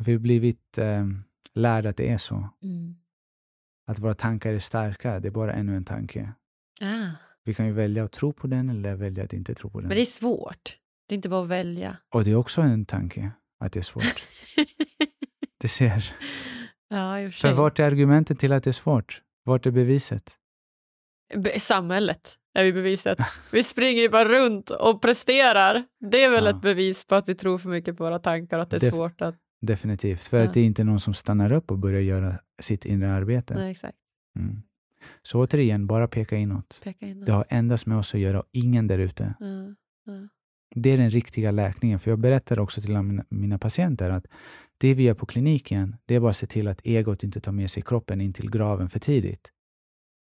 vi 0.00 0.12
har 0.12 0.18
blivit 0.18 0.78
eh, 0.78 1.06
lärda 1.54 1.88
att 1.88 1.96
det 1.96 2.10
är 2.10 2.18
så. 2.18 2.48
Att 3.86 3.98
våra 3.98 4.14
tankar 4.14 4.52
är 4.52 4.58
starka, 4.58 5.20
det 5.20 5.28
är 5.28 5.32
bara 5.32 5.52
ännu 5.52 5.76
en 5.76 5.84
tanke. 5.84 6.32
Ah. 6.80 7.10
Vi 7.44 7.54
kan 7.54 7.66
ju 7.66 7.72
välja 7.72 8.04
att 8.04 8.12
tro 8.12 8.32
på 8.32 8.46
den 8.46 8.70
eller 8.70 8.96
välja 8.96 9.24
att 9.24 9.32
inte 9.32 9.54
tro 9.54 9.70
på 9.70 9.80
den. 9.80 9.88
Men 9.88 9.96
det 9.96 10.02
är 10.02 10.04
svårt. 10.04 10.78
Det 11.06 11.14
är 11.14 11.16
inte 11.16 11.28
bara 11.28 11.42
att 11.42 11.48
välja. 11.48 11.96
Och 12.14 12.24
det 12.24 12.30
är 12.30 12.34
också 12.36 12.60
en 12.60 12.84
tanke, 12.86 13.30
att 13.60 13.72
det 13.72 13.78
är 13.78 13.82
svårt. 13.82 14.26
Det 15.60 15.68
ser. 15.68 16.14
ja, 16.88 17.20
i 17.20 17.26
och 17.28 17.32
för 17.32 17.40
För 17.40 17.48
sig. 17.48 17.56
vart 17.56 17.78
är 17.78 17.84
argumentet 17.84 18.38
till 18.38 18.52
att 18.52 18.64
det 18.64 18.70
är 18.70 18.72
svårt? 18.72 19.22
Vart 19.44 19.66
är 19.66 19.70
beviset? 19.70 20.30
Be- 21.36 21.60
Samhället 21.60 22.38
är 22.54 22.64
ju 22.64 22.72
beviset. 22.72 23.18
Vi 23.52 23.62
springer 23.62 24.02
ju 24.02 24.08
bara 24.08 24.24
runt 24.28 24.70
och 24.70 25.02
presterar. 25.02 25.84
Det 26.10 26.24
är 26.24 26.30
väl 26.30 26.44
Ja. 26.44 26.50
ett 26.50 26.62
bevis 26.62 27.06
på 27.06 27.14
att 27.14 27.28
vi 27.28 27.34
tror 27.34 27.58
för 27.58 27.68
mycket 27.68 27.96
på 27.96 28.04
våra 28.04 28.18
tankar 28.18 28.56
och 28.56 28.62
att 28.62 28.70
det 28.70 28.76
är 28.76 28.80
Def- 28.80 28.90
svårt 28.90 29.20
att... 29.22 29.34
Definitivt. 29.60 30.20
För 30.22 30.38
Ja. 30.38 30.44
att 30.44 30.54
det 30.54 30.60
är 30.60 30.64
inte 30.64 30.84
någon 30.84 31.00
som 31.00 31.14
stannar 31.14 31.52
upp 31.52 31.70
och 31.70 31.78
börjar 31.78 32.00
göra 32.00 32.38
sitt 32.60 32.84
inre 32.84 33.12
arbete. 33.14 33.54
Nej, 33.54 33.70
exakt. 33.70 33.98
Mm. 34.38 34.62
Så 35.22 35.40
återigen, 35.40 35.86
bara 35.86 36.08
peka 36.08 36.36
inåt. 36.36 36.80
Peka 36.84 37.06
in. 37.06 37.24
Det 37.24 37.32
har 37.32 37.44
endast 37.48 37.86
med 37.86 37.98
oss 37.98 38.14
att 38.14 38.20
göra 38.20 38.40
och 38.40 38.48
ingen 38.52 38.86
där 38.86 38.98
ute. 38.98 39.34
Ja. 39.38 39.74
Det 40.78 40.90
är 40.90 40.98
den 40.98 41.10
riktiga 41.10 41.50
läkningen. 41.50 41.98
För 41.98 42.10
jag 42.10 42.18
berättar 42.18 42.58
också 42.58 42.80
till 42.80 43.02
mina, 43.02 43.24
mina 43.28 43.58
patienter 43.58 44.10
att 44.10 44.26
det 44.78 44.94
vi 44.94 45.02
gör 45.02 45.14
på 45.14 45.26
kliniken, 45.26 45.96
det 46.04 46.14
är 46.14 46.20
bara 46.20 46.30
att 46.30 46.36
se 46.36 46.46
till 46.46 46.68
att 46.68 46.80
egot 46.84 47.22
inte 47.22 47.40
tar 47.40 47.52
med 47.52 47.70
sig 47.70 47.82
kroppen 47.82 48.20
in 48.20 48.32
till 48.32 48.50
graven 48.50 48.88
för 48.88 48.98
tidigt. 48.98 49.52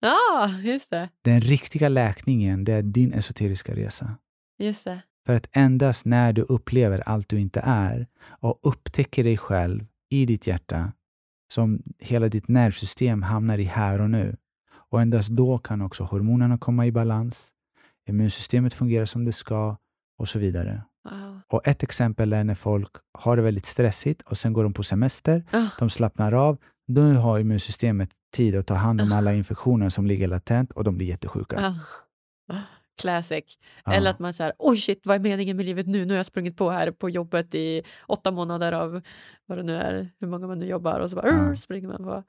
ja, 0.01 0.51
just 0.63 0.91
det. 0.91 1.09
Den 1.23 1.41
riktiga 1.41 1.89
läkningen, 1.89 2.65
det 2.65 2.73
är 2.73 2.83
din 2.83 3.13
esoteriska 3.13 3.75
resa. 3.77 4.17
Just 4.59 4.85
det. 4.85 5.03
För 5.27 5.35
att 5.35 5.49
endast 5.53 6.05
när 6.07 6.33
du 6.33 6.43
upplever 6.43 7.01
allt 7.09 7.29
du 7.29 7.41
inte 7.41 7.61
är 7.65 8.07
och 8.23 8.59
upptäcker 8.63 9.25
dig 9.25 9.39
själv 9.39 9.87
i 10.11 10.27
ditt 10.27 10.47
hjärta, 10.47 10.93
som 11.53 11.83
hela 11.99 12.29
ditt 12.29 12.49
nervsystem 12.49 13.23
hamnar 13.23 13.59
i 13.59 13.65
här 13.65 14.01
och 14.01 14.11
nu. 14.11 14.37
Och 14.73 15.01
endast 15.01 15.29
då 15.29 15.59
kan 15.59 15.83
också 15.83 16.05
hormonerna 16.05 16.59
komma 16.59 16.87
i 16.87 16.93
balans, 16.93 17.53
immunsystemet 18.09 18.75
fungerar 18.75 19.05
som 19.05 19.25
det 19.25 19.33
ska 19.33 19.77
och 20.21 20.29
så 20.29 20.39
vidare. 20.39 20.83
Wow. 21.11 21.41
Och 21.53 21.69
ett 21.69 21.83
exempel 21.83 22.33
är 22.33 22.45
när 22.45 22.55
folk 22.55 22.91
har 23.19 23.37
det 23.37 23.43
väldigt 23.43 23.67
stressigt 23.67 24.23
och 24.23 24.39
sen 24.39 24.53
går 24.53 24.63
de 24.65 24.73
på 24.73 24.83
semester, 24.83 25.45
Ah, 25.51 25.67
de 25.79 25.91
slappnar 25.91 26.33
av, 26.33 26.59
då 26.89 27.01
har 27.03 27.39
immunsystemet 27.39 28.11
tid 28.37 28.57
att 28.57 28.67
ta 28.67 28.75
hand 28.75 29.01
om 29.01 29.13
alla 29.13 29.33
infektioner 29.35 29.89
som 29.89 30.07
ligger 30.07 30.29
latent 30.29 30.73
och 30.73 30.85
de 30.85 30.97
blir 30.97 31.07
jättesjuka. 31.07 31.57
ah. 32.53 32.57
Classic. 33.01 33.45
Eller 33.87 34.11
att 34.11 34.19
man 34.19 34.35
säger 34.35 34.53
oj 34.59 34.77
shit, 34.77 35.01
vad 35.05 35.17
är 35.17 35.21
meningen 35.21 35.57
med 35.57 35.67
livet 35.67 35.87
nu? 35.87 36.05
Nu 36.05 36.13
har 36.15 36.17
jag 36.17 36.27
sprungit 36.27 36.57
på 36.57 36.71
här 36.71 36.91
på 36.91 37.11
jobbet 37.11 37.55
i 37.55 37.83
åtta 38.07 38.31
månader 38.31 38.73
av 38.73 39.01
vad 39.47 39.59
det 39.59 39.63
nu 39.63 39.77
är, 39.77 40.09
hur 40.21 40.27
många 40.29 40.47
man 40.47 40.59
nu 40.59 40.67
jobbar 40.67 41.01
och 41.01 41.11
så 41.11 41.17
bara 41.17 41.57
springer 41.57 41.89
man 41.89 42.05
på. 42.05 42.25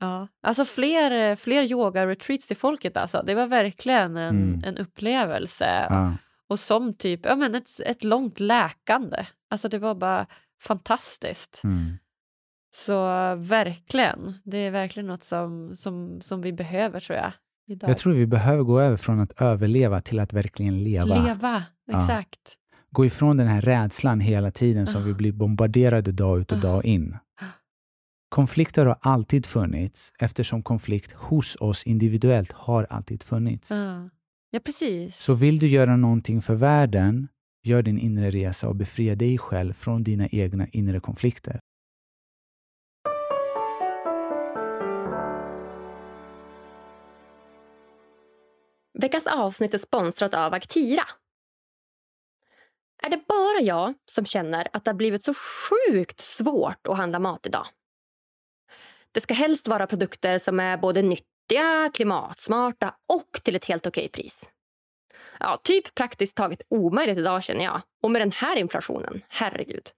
Ja. 0.00 0.28
Alltså 0.42 0.64
fler, 0.64 1.36
fler 1.36 1.62
yoga-retreats 1.62 2.46
till 2.46 2.56
folket 2.56 2.96
alltså. 2.96 3.22
Det 3.26 3.34
var 3.34 3.46
verkligen 3.46 4.16
en, 4.16 4.36
Mm. 4.36 4.62
en 4.64 4.78
upplevelse. 4.78 5.66
Ja. 6.48 6.52
Och 6.52 6.58
som 6.60 6.94
typ, 6.94 7.20
ja 7.24 7.36
men 7.36 7.54
ett, 7.54 7.68
ett 7.86 8.04
långt 8.04 8.40
läkande. 8.40 9.26
Alltså 9.50 9.68
det 9.68 9.78
var 9.78 9.94
bara 9.94 10.26
fantastiskt. 10.62 11.60
Mm. 11.64 11.96
Så 12.74 12.94
verkligen, 13.36 14.34
det 14.44 14.58
är 14.58 14.70
verkligen 14.70 15.06
något 15.06 15.22
som, 15.22 15.76
som, 15.76 16.20
som 16.20 16.40
vi 16.40 16.52
behöver 16.52 17.00
tror 17.00 17.18
jag. 17.18 17.32
Idag. 17.68 17.90
Jag 17.90 17.98
tror 17.98 18.12
vi 18.12 18.26
behöver 18.26 18.62
gå 18.62 18.80
över 18.80 18.96
från 18.96 19.20
att 19.20 19.40
överleva 19.40 20.00
till 20.00 20.20
att 20.20 20.32
verkligen 20.32 20.84
leva. 20.84 21.24
Leva, 21.24 21.62
Ja. 21.86 22.00
exakt. 22.02 22.56
Gå 22.90 23.06
ifrån 23.06 23.36
den 23.36 23.46
här 23.46 23.60
rädslan 23.60 24.20
hela 24.20 24.50
tiden 24.50 24.86
som 24.86 25.02
Ah. 25.02 25.04
vi 25.04 25.14
blir 25.14 25.32
bombarderade 25.32 26.12
dag 26.12 26.40
ut 26.40 26.52
och 26.52 26.58
Ah. 26.58 26.60
dag 26.60 26.84
in. 26.84 27.16
Ah. 27.40 27.44
Konflikter 28.28 28.86
har 28.86 28.98
alltid 29.00 29.46
funnits 29.46 30.12
eftersom 30.18 30.62
konflikt 30.62 31.12
hos 31.12 31.56
oss 31.60 31.82
individuellt 31.82 32.52
har 32.52 32.86
alltid 32.90 33.22
funnits. 33.22 33.70
Ja, 33.70 34.08
ja 34.54 34.60
precis. 34.60 35.16
Så 35.16 35.34
vill 35.34 35.58
du 35.58 35.68
göra 35.68 35.96
någonting 35.96 36.42
för 36.42 36.54
världen, 36.54 37.28
gör 37.62 37.82
din 37.82 37.98
inre 37.98 38.30
resa 38.30 38.68
och 38.68 38.76
befria 38.76 39.14
dig 39.14 39.38
själv 39.38 39.72
från 39.72 40.02
dina 40.02 40.28
egna 40.28 40.68
inre 40.68 41.00
konflikter. 41.00 41.60
Veckans 48.98 49.26
avsnitt 49.26 49.74
är 49.74 49.78
sponsrat 49.78 50.34
av 50.34 50.54
Aktira. 50.54 51.04
Är 53.02 53.10
det 53.10 53.20
bara 53.28 53.60
jag 53.60 53.94
som 54.04 54.24
känner 54.24 54.68
att 54.72 54.84
det 54.84 54.90
har 54.90 54.96
blivit 54.96 55.22
så 55.22 55.32
sjukt 55.34 56.20
svårt 56.20 56.86
att 56.88 56.96
handla 56.96 57.18
mat 57.18 57.46
idag? 57.46 57.66
Det 59.12 59.20
ska 59.20 59.34
helst 59.34 59.68
vara 59.68 59.86
produkter 59.86 60.38
som 60.38 60.60
är 60.60 60.78
både 60.78 61.02
nyttiga, 61.44 61.90
klimatsmarta 61.94 62.94
och 63.12 63.42
till 63.42 63.56
ett 63.56 63.64
helt 63.64 63.86
okej 63.86 64.08
pris. 64.08 64.50
Ja, 65.40 65.60
typ 65.64 65.94
praktiskt 65.94 66.36
taget 66.36 66.62
omöjligt 66.70 67.18
idag 67.18 67.42
känner 67.42 67.64
jag. 67.64 67.80
Och 68.02 68.10
med 68.10 68.20
den 68.20 68.32
här 68.32 68.56
inflationen, 68.56 69.22
herregud. 69.28 69.90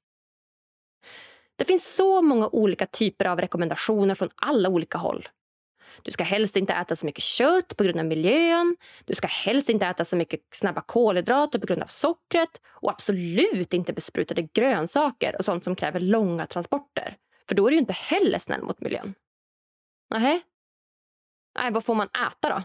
Det 1.56 1.64
finns 1.64 1.94
så 1.94 2.22
många 2.22 2.48
olika 2.48 2.86
typer 2.86 3.24
av 3.24 3.40
rekommendationer 3.40 4.14
från 4.14 4.28
alla 4.42 4.68
olika 4.68 4.98
håll. 4.98 5.28
Du 6.02 6.10
ska 6.10 6.24
helst 6.24 6.56
inte 6.56 6.72
äta 6.72 6.96
så 6.96 7.06
mycket 7.06 7.24
kött 7.24 7.76
på 7.76 7.84
grund 7.84 7.98
av 7.98 8.06
miljön. 8.06 8.76
Du 9.04 9.14
ska 9.14 9.26
helst 9.26 9.68
inte 9.68 9.86
äta 9.86 10.04
så 10.04 10.16
mycket 10.16 10.40
snabba 10.50 10.80
kolhydrater 10.80 11.58
på 11.58 11.66
grund 11.66 11.82
av 11.82 11.86
sockret. 11.86 12.60
Och 12.66 12.90
absolut 12.90 13.72
inte 13.72 13.92
besprutade 13.92 14.42
grönsaker 14.42 15.36
och 15.38 15.44
sånt 15.44 15.64
som 15.64 15.76
kräver 15.76 16.00
långa 16.00 16.46
transporter. 16.46 17.16
För 17.48 17.54
då 17.54 17.66
är 17.66 17.70
du 17.70 17.76
inte 17.76 17.92
heller 17.92 18.38
snäll 18.38 18.62
mot 18.62 18.80
miljön. 18.80 19.14
Nähä? 20.10 20.40
Nej, 21.56 21.72
vad 21.72 21.84
får 21.84 21.94
man 21.94 22.08
äta 22.08 22.48
då? 22.48 22.62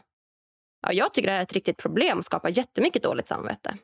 Ja, 0.81 0.93
jag 0.93 1.13
tycker 1.13 1.27
det 1.27 1.31
här 1.31 1.39
är 1.39 1.43
ett 1.43 1.53
riktigt 1.53 1.77
problem 1.77 2.17
och 2.17 2.25
skapar 2.25 2.49
jättemycket 2.49 3.03
dåligt 3.03 3.27
samvete. 3.27 3.77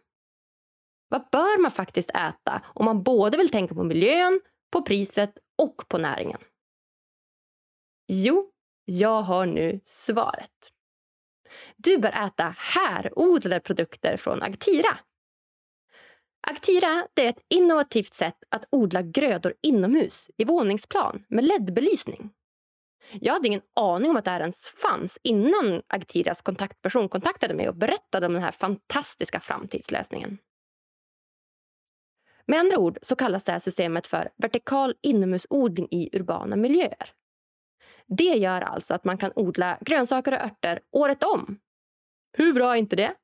Vad 1.10 1.30
bör 1.32 1.62
man 1.62 1.72
faktiskt 1.72 2.10
äta 2.10 2.62
om 2.66 2.86
man 2.86 3.04
både 3.04 3.38
vill 3.38 3.50
tänka 3.50 3.76
på 3.76 3.84
miljön, 3.84 4.42
på 4.72 4.82
priset 4.82 5.38
och 5.58 5.88
på 5.88 5.98
näringen? 5.98 6.40
Jo, 8.08 8.52
jag 8.86 9.22
har 9.22 9.46
nu 9.46 9.82
svaret. 9.86 10.72
Du 11.78 11.98
bör 11.98 12.28
äta 12.28 12.56
härodlade 12.58 13.60
produkter 13.60 14.18
från 14.18 14.44
Agtira. 14.44 14.98
Agtira 16.48 17.08
är 17.16 17.30
ett 17.30 17.46
innovativt 17.50 18.14
sätt 18.14 18.38
att 18.50 18.66
odla 18.72 19.02
grödor 19.02 19.54
inomhus 19.62 20.32
i 20.38 20.46
våningsplan 20.46 21.26
med 21.30 21.44
LED-belysning. 21.44 22.30
Jag 23.12 23.34
hade 23.34 23.48
ingen 23.48 23.62
aning 23.76 24.12
om 24.12 24.18
att 24.18 24.26
det 24.26 24.32
här 24.32 24.40
ens 24.40 24.70
fanns 24.70 25.20
innan 25.24 25.82
Agtiras 25.88 26.42
kontaktperson 26.42 27.10
kontaktade 27.10 27.54
mig 27.54 27.70
och 27.70 27.76
berättade 27.76 28.26
om 28.26 28.34
den 28.34 28.44
här 28.44 28.52
fantastiska 28.52 29.40
framtidslösningen. 29.40 30.38
Med 32.46 32.60
andra 32.60 32.78
ord 32.78 32.98
så 33.02 33.16
kallas 33.16 33.46
det 33.46 33.52
här 33.52 33.60
systemet 33.60 34.08
för 34.08 34.30
vertikal 34.38 34.96
inomhusodling 35.02 35.88
i 35.92 36.10
urbana 36.18 36.56
miljöer. 36.56 37.14
Det 38.08 38.24
gör 38.24 38.62
alltså 38.62 38.94
att 38.94 39.04
man 39.04 39.18
kan 39.18 39.32
odla 39.36 39.78
grönsaker 39.82 40.32
och 40.32 40.42
örter 40.42 40.80
året 40.92 41.24
om. 41.24 41.60
Hur 42.38 42.54
bra 42.54 42.74
är 42.74 42.80
inte 42.80 42.96
det? 42.96 43.16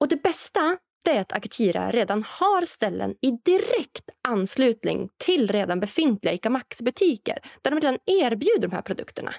Och 0.00 0.08
det 0.08 0.22
bästa 0.22 0.78
är 1.10 1.20
att 1.20 1.32
Akitira 1.32 1.90
redan 1.90 2.22
har 2.22 2.64
ställen 2.64 3.14
i 3.20 3.30
direkt 3.30 4.10
anslutning 4.28 5.08
till 5.16 5.48
redan 5.48 5.80
befintliga 5.80 6.34
ICA 6.34 6.50
Maxi-butiker 6.50 7.38
där 7.62 7.70
de 7.70 7.80
redan 7.80 7.98
erbjuder 8.06 8.68
de 8.68 8.72
här 8.72 8.82
produkterna. 8.82 9.34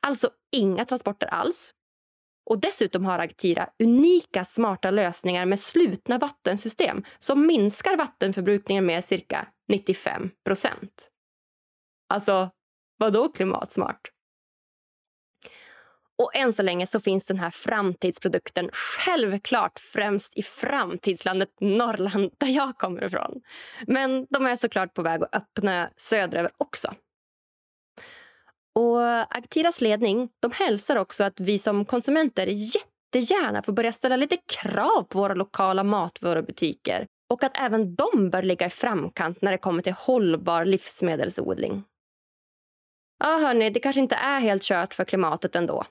Alltså 0.00 0.30
inga 0.56 0.84
transporter 0.84 1.26
alls. 1.26 1.74
Och 2.50 2.60
dessutom 2.60 3.04
har 3.04 3.18
Agtira 3.18 3.70
unika 3.82 4.44
smarta 4.44 4.90
lösningar 4.90 5.46
med 5.46 5.60
slutna 5.60 6.18
vattensystem 6.18 7.04
som 7.18 7.46
minskar 7.46 7.96
vattenförbrukningen 7.96 8.86
med 8.86 9.04
cirka 9.04 9.48
95 9.68 10.30
procent. 10.44 11.10
Alltså, 12.08 12.50
vadå 12.98 13.28
klimatsmart? 13.28 14.10
Och 16.22 16.36
än 16.36 16.52
så 16.52 16.62
länge 16.62 16.86
så 16.86 17.00
finns 17.00 17.26
den 17.26 17.38
här 17.38 17.50
framtidsprodukten 17.50 18.70
självklart 18.72 19.78
främst 19.78 20.36
i 20.36 20.42
framtidslandet 20.42 21.48
Norrland 21.60 22.30
där 22.38 22.48
jag 22.48 22.78
kommer 22.78 23.04
ifrån. 23.04 23.40
Men 23.86 24.26
de 24.30 24.46
är 24.46 24.56
såklart 24.56 24.94
på 24.94 25.02
väg 25.02 25.22
att 25.22 25.34
öppna 25.34 25.90
söderöver 25.96 26.50
också. 26.58 26.94
Och 28.74 29.36
Aktiras 29.36 29.80
ledning 29.80 30.28
de 30.40 30.50
hälsar 30.50 30.96
också 30.96 31.24
att 31.24 31.40
vi 31.40 31.58
som 31.58 31.84
konsumenter 31.84 32.46
jättegärna 32.46 33.62
får 33.62 33.72
börja 33.72 33.92
ställa 33.92 34.16
lite 34.16 34.36
krav 34.36 35.02
på 35.02 35.18
våra 35.18 35.34
lokala 35.34 35.84
matvarubutiker 35.84 37.06
och 37.30 37.44
att 37.44 37.56
även 37.58 37.94
de 37.94 38.30
bör 38.30 38.42
ligga 38.42 38.66
i 38.66 38.70
framkant 38.70 39.42
när 39.42 39.52
det 39.52 39.58
kommer 39.58 39.82
till 39.82 39.92
hållbar 39.92 40.64
livsmedelsodling. 40.64 41.84
Ja, 43.18 43.38
hörni, 43.38 43.70
det 43.70 43.80
kanske 43.80 44.00
inte 44.00 44.14
är 44.14 44.40
helt 44.40 44.62
kört 44.62 44.94
för 44.94 45.04
klimatet 45.04 45.56
ändå. 45.56 45.84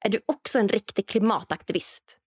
Är 0.00 0.08
du 0.08 0.20
också 0.26 0.58
en 0.58 0.68
riktig 0.68 1.08
klimataktivist? 1.08 2.18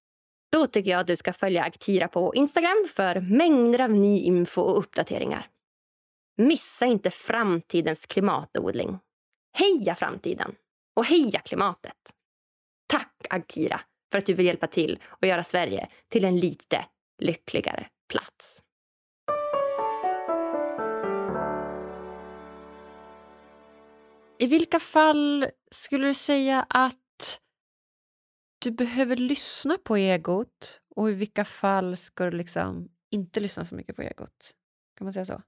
Då 0.51 0.67
tycker 0.67 0.91
jag 0.91 0.99
att 0.99 1.07
du 1.07 1.15
ska 1.15 1.33
följa 1.33 1.63
Aktira 1.63 2.07
på 2.07 2.35
Instagram 2.35 2.87
för 2.95 3.19
mängder 3.21 3.81
av 3.81 3.91
ny 3.91 4.19
info 4.19 4.61
och 4.61 4.77
uppdateringar. 4.77 5.49
Missa 6.37 6.85
inte 6.85 7.11
framtidens 7.11 8.05
klimatodling. 8.05 8.99
Heja 9.57 9.95
framtiden! 9.95 10.55
Och 10.95 11.05
heja 11.05 11.39
klimatet! 11.39 12.13
Tack 12.87 13.13
Agtira 13.29 13.81
för 14.11 14.17
att 14.17 14.25
du 14.25 14.33
vill 14.33 14.45
hjälpa 14.45 14.67
till 14.67 15.03
och 15.05 15.27
göra 15.27 15.43
Sverige 15.43 15.89
till 16.07 16.25
en 16.25 16.39
lite 16.39 16.85
lyckligare 17.21 17.87
plats. 18.11 18.63
I 24.39 24.47
vilka 24.47 24.79
fall 24.79 25.47
skulle 25.71 26.07
du 26.07 26.13
säga 26.13 26.65
att 26.69 27.06
du 28.67 28.71
behöver 28.71 29.15
lyssna 29.15 29.77
på 29.83 29.97
egot 29.97 30.81
och 30.95 31.09
i 31.09 31.13
vilka 31.13 31.45
fall 31.45 31.97
ska 31.97 32.25
du 32.25 32.37
liksom 32.37 32.89
inte 33.11 33.39
lyssna 33.39 33.65
så 33.65 33.75
mycket 33.75 33.95
på 33.95 34.01
egot? 34.01 34.53
Kan 34.97 35.05
man 35.05 35.13
säga 35.13 35.25
så? 35.25 35.41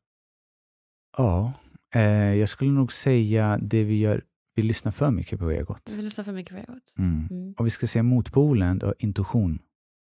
Ja, 1.17 1.53
eh, 1.95 2.33
jag 2.35 2.49
skulle 2.49 2.71
nog 2.71 2.93
säga 2.93 3.57
det 3.61 3.83
vi 3.83 3.99
gör, 3.99 4.25
vi 4.55 4.63
lyssnar 4.63 4.91
för 4.91 5.11
mycket 5.11 5.39
på 5.39 5.51
egot. 5.51 5.89
Vi 5.89 6.01
lyssnar 6.01 6.23
för 6.23 6.33
mycket 6.33 6.53
på 6.55 6.71
egot. 6.71 6.93
Mm. 6.97 7.27
Mm. 7.31 7.53
Och 7.57 7.65
vi 7.65 7.69
ska 7.69 7.87
se 7.87 8.03
motpolen, 8.03 8.79
då, 8.79 8.93
intuition. 8.97 9.59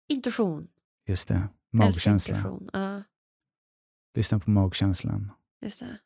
Intuition. 0.10 0.68
Just 1.08 1.28
det, 1.28 1.48
magkänsla. 1.72 2.60
Ja, 2.74 3.04
Lyssna 4.16 4.40
på 4.40 4.50
magkänslan. 4.50 5.32
just 5.62 5.80
det. 5.80 5.98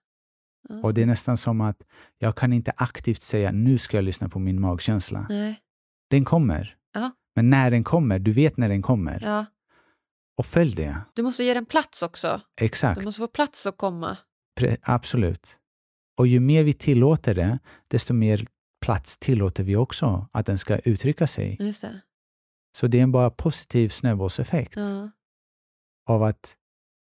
Och 0.84 0.94
det 0.94 1.02
är 1.02 1.06
nästan 1.06 1.38
som 1.38 1.62
att 1.62 1.84
jag 2.18 2.36
kan 2.38 2.54
inte 2.54 2.74
aktivt 2.78 3.22
säga 3.22 3.52
nu 3.52 3.78
ska 3.78 3.98
jag 3.98 4.04
lyssna 4.04 4.30
på 4.30 4.40
min 4.40 4.62
magkänsla. 4.62 5.26
Nej. 5.30 5.62
Den 6.08 6.26
kommer. 6.26 6.78
Ja. 6.96 7.12
Men 7.36 7.50
när 7.50 7.72
den 7.72 7.84
kommer, 7.84 8.20
du 8.20 8.32
vet 8.32 8.58
när 8.58 8.70
den 8.70 8.82
kommer. 8.82 9.20
Ja. 9.24 9.46
Och 10.38 10.46
följ 10.46 10.76
det. 10.76 11.02
Du 11.14 11.24
måste 11.24 11.44
ge 11.44 11.54
den 11.54 11.66
plats 11.66 12.02
också. 12.02 12.42
Exakt. 12.62 13.00
Du 13.00 13.06
måste 13.06 13.20
få 13.20 13.28
plats 13.28 13.66
att 13.66 13.78
komma. 13.78 14.18
Pre- 14.60 14.78
absolut. 14.82 15.60
Och 16.18 16.28
ju 16.28 16.40
mer 16.40 16.64
vi 16.64 16.74
tillåter 16.74 17.36
det, 17.36 17.60
desto 17.88 18.14
mer 18.14 18.48
plats 18.86 19.18
tillåter 19.18 19.64
vi 19.64 19.76
också 19.76 20.28
att 20.32 20.46
den 20.46 20.58
ska 20.58 20.78
uttrycka 20.80 21.28
sig. 21.28 21.58
Just 21.60 21.82
det. 21.82 22.02
Så 22.78 22.88
det 22.88 23.00
är 23.00 23.04
en 23.04 23.12
bara 23.12 23.30
positiv 23.30 23.90
snöbollseffekt 23.90 24.76
Ja. 24.76 25.10
av 26.10 26.24
att 26.24 26.56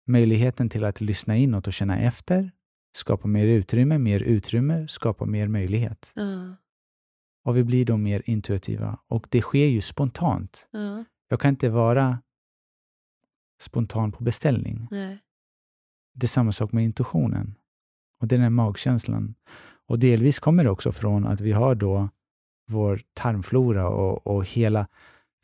möjligheten 0.07 0.69
till 0.69 0.83
att 0.85 1.01
lyssna 1.01 1.35
inåt 1.35 1.67
och 1.67 1.73
känna 1.73 1.99
efter 1.99 2.51
skapar 2.97 3.29
mer 3.29 3.45
utrymme, 3.45 3.97
mer 3.97 4.19
utrymme 4.23 4.87
skapar 4.87 5.25
mer 5.25 5.47
möjlighet. 5.47 6.11
Ja. 6.15 6.55
Och 7.45 7.57
vi 7.57 7.63
blir 7.63 7.85
då 7.85 7.97
mer 7.97 8.21
intuitiva. 8.25 8.99
Och 9.07 9.27
det 9.29 9.41
sker 9.41 9.65
ju 9.65 9.81
spontant. 9.81 10.67
Ja. 10.71 11.03
Jag 11.29 11.39
kan 11.39 11.49
inte 11.49 11.69
vara 11.69 12.19
spontan 13.61 14.11
på 14.11 14.23
beställning. 14.23 14.87
Nej. 14.91 15.17
Det 16.13 16.25
är 16.25 16.27
samma 16.27 16.51
sak 16.51 16.71
med 16.71 16.83
intuitionen. 16.83 17.55
Och 18.21 18.27
den 18.27 18.41
här 18.41 18.49
magkänslan. 18.49 19.35
Och 19.87 19.99
delvis 19.99 20.39
kommer 20.39 20.63
det 20.63 20.69
också 20.69 20.91
från 20.91 21.25
att 21.27 21.41
vi 21.41 21.51
har 21.51 21.75
då 21.75 22.09
vår 22.67 23.01
tarmflora 23.13 23.89
och, 23.89 24.27
och 24.27 24.45
hela 24.45 24.87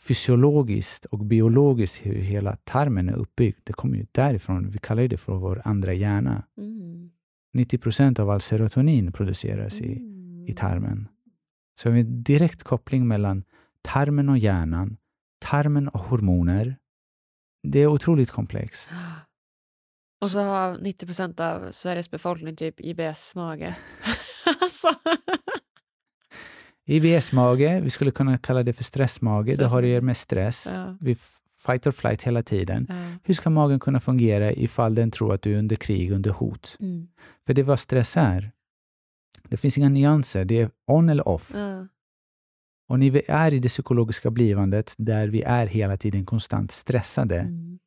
fysiologiskt 0.07 1.05
och 1.05 1.19
biologiskt 1.25 2.05
hur 2.05 2.15
hela 2.15 2.55
tarmen 2.55 3.09
är 3.09 3.13
uppbyggd. 3.13 3.59
Det 3.63 3.73
kommer 3.73 3.97
ju 3.97 4.05
därifrån. 4.11 4.69
Vi 4.69 4.79
kallar 4.79 5.07
det 5.07 5.17
för 5.17 5.33
vår 5.35 5.61
andra 5.65 5.93
hjärna. 5.93 6.43
Mm. 6.57 7.11
90 7.53 7.77
procent 7.77 8.19
av 8.19 8.29
all 8.29 8.41
serotonin 8.41 9.11
produceras 9.11 9.81
i, 9.81 9.97
Mm. 9.97 10.45
i 10.47 10.53
tarmen. 10.53 11.07
Så 11.81 11.89
vi 11.89 12.01
har 12.01 12.05
en 12.05 12.23
direkt 12.23 12.63
koppling 12.63 13.07
mellan 13.07 13.43
tarmen 13.81 14.29
och 14.29 14.37
hjärnan, 14.37 14.97
tarmen 15.39 15.87
och 15.87 15.99
hormoner. 15.99 16.75
Det 17.63 17.79
är 17.79 17.87
otroligt 17.87 18.31
komplext. 18.31 18.89
Och 20.21 20.31
så 20.31 20.39
har 20.39 20.77
90 20.77 21.05
procent 21.05 21.39
av 21.39 21.71
Sveriges 21.71 22.11
befolkning 22.11 22.55
typ 22.55 22.79
IBS-mage. 22.79 23.75
alltså. 24.61 24.87
IBS-mage, 26.85 27.81
vi 27.81 27.89
skulle 27.89 28.11
kunna 28.11 28.37
kalla 28.37 28.63
det 28.63 28.73
för 28.73 28.83
stressmage. 28.83 29.57
Det 29.57 29.67
har 29.67 29.83
att 29.83 29.89
göra 29.89 30.01
med 30.01 30.17
stress. 30.17 30.67
Ja. 30.73 30.97
Vi 30.99 31.15
fight 31.65 31.87
or 31.87 31.91
flight 31.91 32.23
hela 32.23 32.43
tiden. 32.43 32.85
Ja. 32.89 33.17
Hur 33.23 33.33
ska 33.33 33.49
magen 33.49 33.79
kunna 33.79 33.99
fungera 33.99 34.53
ifall 34.53 34.95
den 34.95 35.11
tror 35.11 35.33
att 35.33 35.41
du 35.41 35.53
är 35.53 35.57
under 35.57 35.75
krig, 35.75 36.11
under 36.11 36.31
hot? 36.31 36.77
Mm. 36.79 37.07
För 37.45 37.53
det 37.53 37.61
är 37.61 37.65
vad 37.65 37.79
stress 37.79 38.17
är. 38.17 38.51
Det 39.43 39.57
finns 39.57 39.77
inga 39.77 39.89
nyanser. 39.89 40.45
Det 40.45 40.61
är 40.61 40.69
on 40.87 41.09
eller 41.09 41.27
off. 41.27 41.51
Ja. 41.55 41.87
Och 42.89 42.99
när 42.99 43.11
vi 43.11 43.21
är 43.27 43.53
i 43.53 43.59
det 43.59 43.67
psykologiska 43.67 44.31
blivandet, 44.31 44.93
där 44.97 45.27
vi 45.27 45.41
är 45.41 45.67
hela 45.67 45.97
tiden 45.97 46.25
konstant 46.25 46.71
stressade, 46.71 47.39
Mm. 47.39 47.79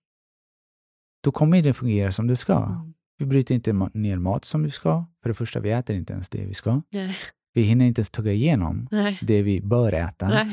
då 1.25 1.33
kommer 1.33 1.63
det 1.63 1.75
fungera 1.75 2.13
som 2.13 2.27
det 2.27 2.37
ska. 2.37 2.57
Mm. 2.65 2.95
Vi 3.19 3.27
bryter 3.27 3.55
inte 3.55 3.73
ner 3.95 4.17
mat 4.19 4.45
som 4.45 4.63
vi 4.63 4.71
ska. 4.71 5.05
För 5.23 5.31
det 5.31 5.35
första, 5.35 5.61
vi 5.61 5.71
äter 5.71 5.97
inte 5.97 6.13
ens 6.13 6.29
det 6.29 6.47
vi 6.47 6.55
ska. 6.55 6.83
Nej. 6.91 7.17
Vi 7.53 7.63
hinner 7.63 7.85
inte 7.87 7.99
ens 8.01 8.11
tugga 8.11 8.33
igenom 8.33 8.89
Nej. 8.91 9.19
det 9.23 9.43
vi 9.43 9.61
bör 9.61 9.93
äta. 9.93 10.27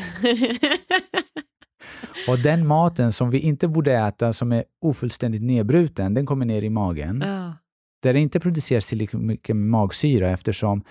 Och 2.27 2.39
den 2.39 2.67
maten 2.67 3.11
som 3.11 3.29
vi 3.29 3.39
inte 3.39 3.67
borde 3.67 3.93
äta, 3.93 4.33
som 4.33 4.51
är 4.51 4.63
ofullständigt 4.81 5.41
nedbruten, 5.41 6.13
den 6.13 6.25
kommer 6.25 6.45
ner 6.45 6.61
i 6.61 6.69
magen. 6.69 7.23
ja. 7.25 7.53
Där 8.01 8.13
det 8.13 8.19
inte 8.19 8.39
produceras 8.39 8.85
tillräckligt 8.85 9.21
mycket 9.21 9.55
magsyra 9.55 10.29
eftersom 10.29 10.83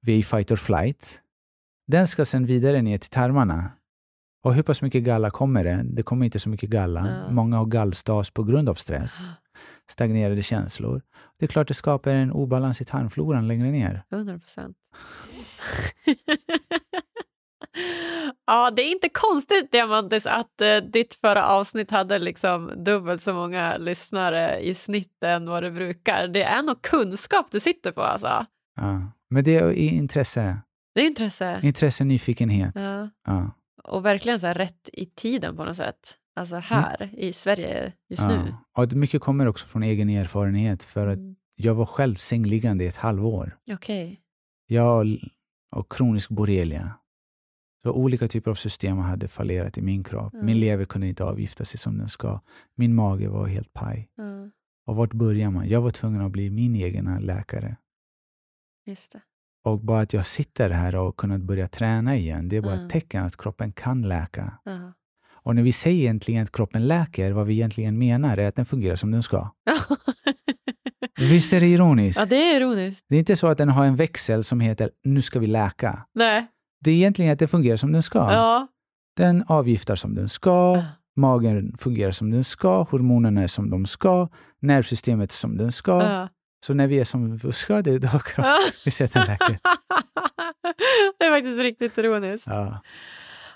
vi 0.00 0.14
är 0.14 0.18
i 0.18 0.22
fight 0.22 0.50
or 0.50 0.56
flight. 0.56 1.20
Den 1.86 2.06
ska 2.06 2.24
sen 2.24 2.46
vidare 2.46 2.82
ner 2.82 2.98
till 2.98 3.10
tarmarna. 3.10 3.70
Och 4.42 4.54
hur 4.54 4.62
pass 4.62 4.82
mycket 4.82 5.02
galla 5.02 5.30
kommer 5.30 5.64
det? 5.64 5.82
Det 5.84 6.02
kommer 6.02 6.24
inte 6.24 6.38
så 6.38 6.48
mycket 6.48 6.70
galla. 6.70 7.24
Ja. 7.26 7.32
Många 7.32 7.56
har 7.56 7.66
gallstas 7.66 8.30
på 8.30 8.42
grund 8.42 8.68
av 8.68 8.74
stress, 8.74 9.20
stagnerade 9.90 10.42
känslor. 10.42 11.02
Det 11.38 11.44
är 11.44 11.48
klart 11.48 11.68
det 11.68 11.74
skapar 11.74 12.10
en 12.10 12.32
obalans 12.32 12.80
i 12.80 12.84
tarmfloran 12.84 13.48
längre 13.48 13.70
ner. 13.70 14.02
100 14.10 14.38
procent. 14.38 14.76
ja, 18.48 18.70
det 18.70 18.82
är 18.82 18.92
inte 18.92 19.08
konstigt, 19.08 19.72
Diamantis, 19.72 20.26
att 20.26 20.60
eh, 20.60 20.76
ditt 20.76 21.14
förra 21.14 21.46
avsnitt 21.46 21.90
hade 21.90 22.18
liksom 22.18 22.72
dubbelt 22.84 23.22
så 23.22 23.32
många 23.34 23.76
lyssnare 23.76 24.58
i 24.60 24.74
snitt 24.74 25.22
än 25.24 25.46
vad 25.48 25.62
det 25.62 25.70
brukar. 25.70 26.28
Det 26.28 26.42
är 26.42 26.62
nog 26.62 26.82
kunskap 26.82 27.46
du 27.50 27.60
sitter 27.60 27.92
på 27.92 28.02
alltså. 28.02 28.46
Ja. 28.76 29.02
Men 29.30 29.44
det 29.44 29.56
är 29.56 29.70
intresse. 29.72 30.58
Det 30.94 31.00
är 31.02 31.06
intresse. 31.06 31.60
Intresse, 31.62 32.04
nyfikenhet. 32.04 32.74
Ja. 32.76 33.08
Ja. 33.26 33.50
Och 33.84 34.04
verkligen 34.04 34.40
så 34.40 34.46
här 34.46 34.54
rätt 34.54 34.88
i 34.92 35.06
tiden 35.06 35.56
på 35.56 35.64
något 35.64 35.76
sätt. 35.76 36.14
Alltså 36.40 36.56
här 36.56 37.08
i 37.16 37.32
Sverige 37.32 37.92
just 38.10 38.26
nu. 38.28 38.34
Ja. 38.34 38.64
Och 38.82 38.88
det- 38.88 38.96
mycket 38.96 39.20
kommer 39.22 39.46
också 39.48 39.66
från 39.66 39.82
egen 39.82 40.08
erfarenhet 40.10 40.82
för 40.82 41.06
att 41.06 41.18
Mm. 41.18 41.36
jag 41.56 41.74
var 41.74 41.86
själv 41.86 42.14
sängliggande 42.16 42.84
i 42.84 42.86
ett 42.86 42.96
halvår. 42.96 43.56
Okej. 43.72 44.20
Jag 44.66 45.06
och 45.76 45.92
kronisk 45.92 46.28
borrelia. 46.30 46.97
Så 47.82 47.92
olika 47.92 48.28
typer 48.28 48.50
av 48.50 48.54
system 48.54 48.98
hade 48.98 49.28
fallerat 49.28 49.78
i 49.78 49.82
min 49.82 50.04
kropp. 50.04 50.34
Mm. 50.34 50.46
Min 50.46 50.60
lever 50.60 50.84
kunde 50.84 51.06
inte 51.08 51.24
avgifta 51.24 51.64
sig 51.64 51.78
som 51.78 51.98
den 51.98 52.08
ska. 52.08 52.40
Min 52.76 52.94
mage 52.94 53.28
var 53.28 53.46
helt 53.46 53.72
paj. 53.72 54.10
Ja, 54.16 54.24
Och 54.86 54.96
vart 54.96 55.12
börjar 55.12 55.50
man? 55.50 55.68
Jag 55.68 55.80
var 55.80 55.90
tvungen 55.90 56.20
att 56.20 56.32
bli 56.32 56.50
min 56.50 56.74
egen 56.74 57.18
läkare. 57.20 57.76
just 58.86 59.12
det. 59.12 59.20
Och 59.64 59.80
bara 59.80 60.00
att 60.00 60.12
jag 60.12 60.26
sitter 60.26 60.70
här 60.70 60.94
och 60.96 61.16
kunnat 61.16 61.40
börja 61.40 61.68
träna 61.68 62.16
igen, 62.16 62.48
det 62.48 62.56
är 62.56 62.60
bara 62.62 62.72
Mm. 62.74 62.86
ett 62.86 62.92
tecken 62.92 63.24
att 63.24 63.36
kroppen 63.36 63.72
kan 63.72 64.02
läka. 64.02 64.58
Ja. 64.64 64.92
Och 65.30 65.54
när 65.54 65.62
vi 65.62 65.72
säger 65.72 65.98
egentligen 66.00 66.42
att 66.42 66.52
kroppen 66.52 66.86
läker, 66.88 67.32
vad 67.32 67.46
vi 67.46 67.52
egentligen 67.54 67.98
menar 67.98 68.36
är 68.38 68.48
att 68.48 68.54
den 68.56 68.66
fungerar 68.66 68.96
som 68.96 69.10
den 69.10 69.22
ska. 69.22 69.50
Visst 71.18 71.52
är 71.52 71.60
det 71.60 71.66
ironiskt? 71.68 72.18
ja, 72.20 72.26
det 72.26 72.36
är 72.36 72.56
ironiskt. 72.60 73.04
Det 73.08 73.14
är 73.14 73.18
inte 73.18 73.36
så 73.36 73.46
att 73.46 73.58
den 73.58 73.68
har 73.68 73.84
en 73.84 73.96
växel 73.96 74.44
som 74.44 74.60
heter 74.60 74.90
nu 75.04 75.22
ska 75.22 75.38
vi 75.38 75.46
läka. 75.46 76.06
Nej. 76.14 76.46
Det 76.84 76.90
är 76.90 76.94
egentligen 76.94 77.32
att 77.32 77.38
den 77.38 77.48
fungerar 77.48 77.76
som 77.76 77.92
den 77.92 78.02
ska. 78.02 78.18
Ja. 78.18 78.68
Den 79.16 79.44
avgiftar 79.48 79.96
som 79.96 80.14
den 80.14 80.28
ska, 80.28 80.82
magen 81.16 81.76
fungerar 81.78 82.12
som 82.12 82.30
den 82.30 82.44
ska, 82.44 82.82
hormonerna 82.82 83.42
är 83.42 83.46
som 83.46 83.70
de 83.70 83.86
ska, 83.86 84.28
nervsystemet 84.60 85.30
är 85.30 85.34
som 85.34 85.56
den 85.56 85.72
ska. 85.72 86.02
Ja. 86.02 86.28
Så 86.66 86.74
när 86.74 86.86
vi 86.86 86.98
är 87.00 87.04
som 87.04 87.36
vi 87.42 87.52
ska, 87.52 87.82
det 87.82 87.90
är 87.90 87.98
då 87.98 88.20
Ja. 88.36 88.58
vi 88.84 88.90
ser 88.90 89.04
att 89.04 89.12
den 89.12 89.26
läker. 89.26 89.58
det 91.18 91.24
är 91.24 91.30
faktiskt 91.30 91.60
riktigt 91.60 91.98
ironiskt. 91.98 92.46
Ja. 92.46 92.80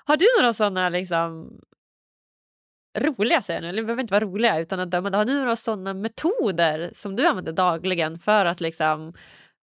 Har 0.04 0.16
du 0.16 0.24
några 0.40 0.52
sådana 0.52 0.88
liksom 0.88 1.60
roliga, 2.98 3.40
säger 3.40 3.60
jag 3.60 3.62
nu, 3.62 3.68
eller 3.68 3.82
det 3.82 3.86
behöver 3.86 4.02
inte 4.02 4.14
vara 4.14 4.24
roliga 4.24 4.58
utan 4.60 4.80
att 4.80 4.90
döma, 4.90 5.16
har 5.16 5.24
du 5.24 5.38
några 5.38 5.56
sådana 5.56 5.94
metoder 5.94 6.90
som 6.94 7.16
du 7.16 7.26
använder 7.26 7.52
dagligen 7.52 8.18
för 8.18 8.44
att 8.44 8.60
liksom, 8.60 9.12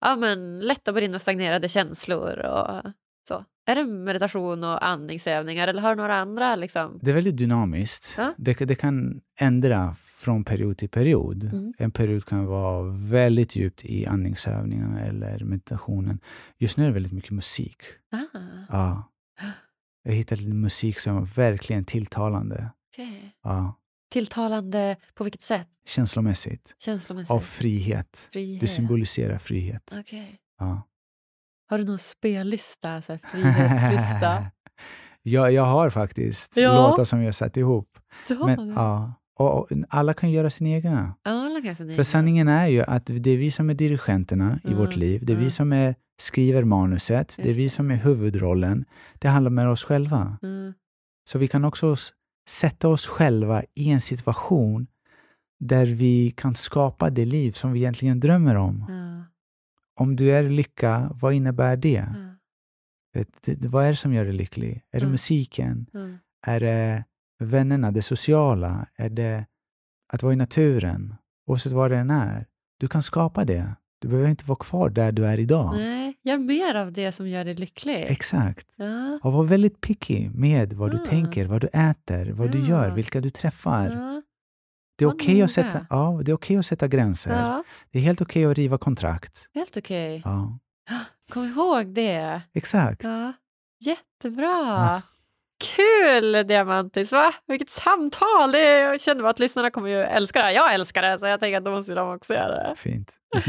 ja, 0.02 0.16
men, 0.16 0.60
lätta 0.60 0.94
på 0.94 1.00
dina 1.00 1.20
stagnerade 1.20 1.70
känslor 1.70 2.40
och 2.40 2.82
så? 3.28 3.46
Är 3.66 3.76
det 3.76 3.86
meditation 3.86 4.64
och 4.64 4.86
andningsövningar 4.88 5.68
eller 5.68 5.82
har 5.82 5.90
du 5.96 6.02
några 6.02 6.16
andra 6.16 6.56
liksom? 6.56 7.00
Det 7.02 7.10
är 7.12 7.16
väldigt 7.16 7.38
dynamiskt. 7.38 8.14
Ja. 8.18 8.34
Det, 8.38 8.54
det 8.54 8.76
kan 8.76 9.22
ändra 9.40 9.96
från 9.96 10.44
period 10.44 10.78
till 10.78 10.90
period. 10.90 11.44
Mm. 11.44 11.74
En 11.78 11.92
period 11.92 12.26
kan 12.26 12.46
vara 12.46 12.84
väldigt 12.98 13.56
djupt 13.56 13.86
i 13.86 14.06
andningsövningarna 14.06 15.00
eller 15.00 15.40
meditationen. 15.44 16.20
Just 16.58 16.78
nu 16.78 16.84
är 16.84 16.88
det 16.88 16.94
väldigt 16.94 17.12
mycket 17.14 17.32
musik. 17.32 17.82
Ah, 18.12 18.40
Ja. 18.70 19.12
Jag 20.04 20.14
hittade 20.14 20.42
lite 20.42 20.54
musik 20.54 21.00
som 21.00 21.16
var 21.16 21.26
verkligen 21.36 21.86
tilltalande. 21.86 22.70
okej. 22.94 23.36
Ja. 23.44 23.74
Tilltalande 24.12 24.96
på 25.14 25.24
vilket 25.24 25.42
sätt? 25.42 25.68
Känslomässigt. 25.88 26.76
Känslomässigt? 26.80 27.32
Av 27.32 27.40
frihet. 27.40 28.30
Frihet? 28.32 28.62
Det 28.62 28.68
symboliserar 28.68 29.38
frihet. 29.38 29.94
Okej. 30.00 30.38
Ja. 30.60 30.82
Har 31.70 31.78
du 31.78 31.84
någon 31.86 31.98
spellista, 31.98 33.02
så 33.02 33.12
här, 33.14 33.20
frihetslista? 33.32 34.46
ja, 35.24 35.50
jag 35.52 35.66
har 35.66 35.90
faktiskt 35.90 36.58
Ja. 36.58 36.90
låtar 36.90 37.04
som 37.04 37.24
jag 37.24 37.36
satt 37.36 37.58
ihop. 37.58 37.98
Du 38.28 38.36
har 38.36 38.46
Men, 38.46 38.68
det? 38.68 38.74
ja. 38.74 39.14
och, 39.40 39.58
och 39.60 39.70
alla 39.90 40.14
kan 40.14 40.32
göra 40.32 40.50
sin 40.50 40.68
egna. 40.68 41.14
Alla 41.24 41.62
kanske 41.62 41.84
ni 41.84 41.96
För 41.96 42.04
sanningen 42.04 42.48
är 42.48 42.68
ju 42.68 42.82
att 42.82 43.06
det 43.06 43.32
är 43.32 43.38
vi 43.38 43.52
som 43.52 43.70
är 43.70 43.74
dirigenterna 43.74 44.60
i 44.64 44.68
Mm, 44.68 44.80
vårt 44.80 44.96
liv. 44.96 45.26
Det 45.26 45.32
är 45.34 45.36
mm. 45.36 45.46
vi 45.46 45.52
som 45.52 45.74
är, 45.74 45.96
skriver 46.22 46.64
manuset. 46.64 47.34
Det 47.38 47.42
är 47.42 47.48
Just 47.48 47.60
vi 47.60 47.70
som 47.70 47.92
är 47.92 47.96
huvudrollen. 47.96 48.86
Det 49.20 49.28
handlar 49.28 49.66
om 49.66 49.72
oss 49.72 49.84
själva. 49.84 50.38
Mm. 50.44 50.74
Så 51.30 51.38
vi 51.40 51.48
kan 51.48 51.66
också 51.66 51.96
sätta 52.50 52.90
oss 52.90 53.08
själva 53.08 53.64
i 53.74 53.90
en 53.90 54.02
situation 54.02 54.88
där 55.60 55.86
vi 55.86 56.32
kan 56.32 56.56
skapa 56.56 57.10
det 57.10 57.26
liv 57.26 57.52
som 57.52 57.72
vi 57.72 57.80
egentligen 57.80 58.20
drömmer 58.20 58.56
om. 58.56 58.86
Om 59.98 60.16
du 60.16 60.32
är 60.32 60.44
lycka, 60.50 61.10
vad 61.22 61.34
innebär 61.34 61.78
det? 61.78 62.06
Det- 63.14 63.56
det- 63.56 63.68
Vad 63.68 63.86
är 63.86 63.90
det 63.90 63.96
som 63.96 64.14
gör 64.14 64.24
dig 64.26 64.34
lycklig? 64.34 64.72
Är 64.92 65.00
det 65.00 65.06
Mm. 65.06 65.12
musiken? 65.12 65.86
Är 66.46 66.60
det 66.60 67.04
vännerna, 67.40 67.92
det 67.92 68.02
sociala? 68.02 68.88
Är 68.96 69.10
det 69.10 69.46
att 70.14 70.24
vara 70.24 70.34
i 70.34 70.36
naturen? 70.36 71.16
Oavsett 71.48 71.72
vad 71.74 71.92
det 71.92 71.98
än 71.98 72.10
är. 72.10 72.46
Du 72.80 72.88
kan 72.88 73.04
skapa 73.04 73.46
det. 73.46 73.76
Du 74.02 74.08
behöver 74.08 74.30
inte 74.30 74.46
vara 74.46 74.58
kvar 74.60 74.90
där 74.90 75.12
du 75.12 75.26
är 75.26 75.40
idag. 75.40 75.74
Nej, 75.76 76.18
gör 76.24 76.38
mer 76.38 76.76
av 76.76 76.92
det 76.94 77.12
som 77.12 77.28
gör 77.30 77.46
dig 77.46 77.54
lycklig. 77.56 78.06
Exakt. 78.10 78.68
Ja, 78.76 79.20
Och 79.24 79.34
var 79.34 79.44
väldigt 79.44 79.82
picky 79.82 80.30
med 80.30 80.74
vad 80.74 80.92
du 80.92 80.98
tänker, 81.06 81.46
vad 81.46 81.62
du 81.62 81.68
äter, 81.68 82.32
vad 82.32 82.52
du 82.52 82.60
Ja. 82.60 82.66
gör, 82.68 82.92
vilka 82.92 83.22
du 83.22 83.30
träffar. 83.30 83.90
ja, 83.92 84.22
Det 84.98 85.06
är 85.06 85.10
okej 85.10 85.34
noga. 85.34 85.46
att, 85.46 85.52
sätta, 85.52 85.86
ja, 85.90 86.20
det 86.24 86.32
är 86.32 86.36
okej 86.36 86.58
att 86.58 86.66
sätta 86.66 86.88
gränser. 86.88 87.32
ja, 87.32 87.64
Det 87.92 88.00
är 88.00 88.04
helt 88.04 88.22
okej 88.22 88.46
att 88.46 88.58
riva 88.58 88.78
kontrakt. 88.78 89.50
helt 89.56 89.78
okej. 89.78 90.22
Ja, 90.26 90.58
Kom 91.34 91.44
ihåg 91.46 91.88
det. 91.94 92.42
exakt. 92.54 93.04
Ja, 93.04 93.34
jättebra. 93.80 94.46
Ja. 94.48 95.02
Kul, 95.76 96.48
Diamantis! 96.48 97.12
Va? 97.12 97.32
Vilket 97.48 97.70
samtal! 97.70 98.52
Det 98.52 98.60
är, 98.60 98.86
jag 98.86 99.02
känner 99.02 99.22
bara 99.22 99.30
att 99.30 99.40
lyssnarna 99.40 99.72
kommer 99.72 99.90
ju 99.90 100.02
älska 100.02 100.40
det 100.40 100.46
här. 100.46 100.52
Jag 100.52 100.74
älskar 100.74 101.02
det, 101.02 101.20
så 101.20 101.26
jag 101.26 101.40
tänker 101.40 101.58
att 101.58 101.66
då 101.66 101.72
måste 101.72 101.94
de 101.94 102.16
också 102.16 102.34
göra 102.34 102.70
det. 102.70 102.76
Fint. 102.76 103.12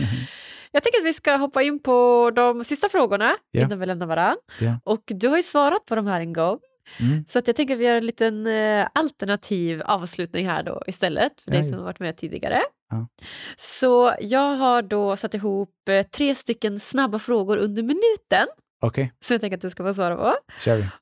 Jag 0.73 0.83
tänker 0.83 0.99
att 0.99 1.05
vi 1.07 1.12
ska 1.12 1.37
hoppa 1.37 1.62
in 1.62 1.79
på 1.83 2.31
de 2.35 2.65
sista 2.65 2.89
frågorna 2.89 3.33
Ja. 3.51 3.62
innan 3.62 3.81
vi 3.81 3.87
lämnar 3.87 4.07
varann. 4.07 4.37
Ja. 4.61 4.81
Och 4.85 5.03
du 5.07 5.29
har 5.29 5.37
ju 5.37 5.43
svarat 5.43 5.85
på 5.87 5.95
de 5.95 6.07
här 6.07 6.20
en 6.20 6.33
gång. 6.33 6.59
Mm. 7.01 7.24
Så 7.28 7.39
att 7.39 7.47
jag 7.47 7.56
tänker 7.56 7.74
att 7.74 7.81
vi 7.81 7.85
gör 7.85 7.97
en 7.97 8.06
liten 8.06 8.47
eh, 8.47 8.89
alternativ 8.94 9.82
avslutning 9.82 10.47
här 10.48 10.62
då 10.62 10.82
istället 10.86 11.40
för 11.40 11.51
dig 11.51 11.65
som 11.65 11.78
har 11.78 11.85
varit 11.85 11.98
med 12.01 12.16
tidigare. 12.16 12.60
Ja. 12.90 13.09
Så 13.56 14.15
jag 14.20 14.56
har 14.56 14.82
då 14.82 15.16
satt 15.16 15.35
ihop 15.35 15.89
eh, 15.89 16.06
tre 16.06 16.35
stycken 16.35 16.81
snabba 16.81 17.19
frågor 17.19 17.56
under 17.56 17.82
minuten 17.82 18.47
Okej, 18.81 19.12
som 19.20 19.35
jag 19.35 19.40
tänker 19.40 19.56
att 19.56 19.62
du 19.62 19.70
ska 19.70 19.85
få 19.85 19.94
svara 19.94 20.16
på. 20.16 20.35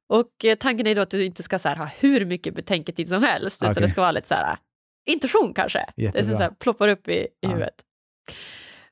Och 0.08 0.44
eh, 0.44 0.56
tanken 0.56 0.86
är 0.86 0.94
då 0.94 1.00
att 1.00 1.10
du 1.10 1.24
inte 1.24 1.42
ska 1.42 1.58
så 1.58 1.68
här, 1.68 1.76
ha 1.76 1.84
hur 1.98 2.24
mycket 2.24 2.54
betänketid 2.54 3.08
som 3.08 3.22
helst 3.22 3.62
utan 3.62 3.72
Okej. 3.72 3.82
det 3.82 3.88
ska 3.88 4.00
vara 4.00 4.12
lite 4.12 4.28
så 4.28 4.34
här 4.34 4.58
intuition 5.06 5.54
kanske. 5.54 5.78
Det 5.78 5.92
som 5.94 6.02
Jättebra. 6.04 6.36
så 6.36 6.42
här, 6.42 6.50
ploppar 6.50 6.88
upp 6.88 7.08
i, 7.08 7.12
i 7.12 7.28
Ja. 7.40 7.48
huvudet. 7.48 7.74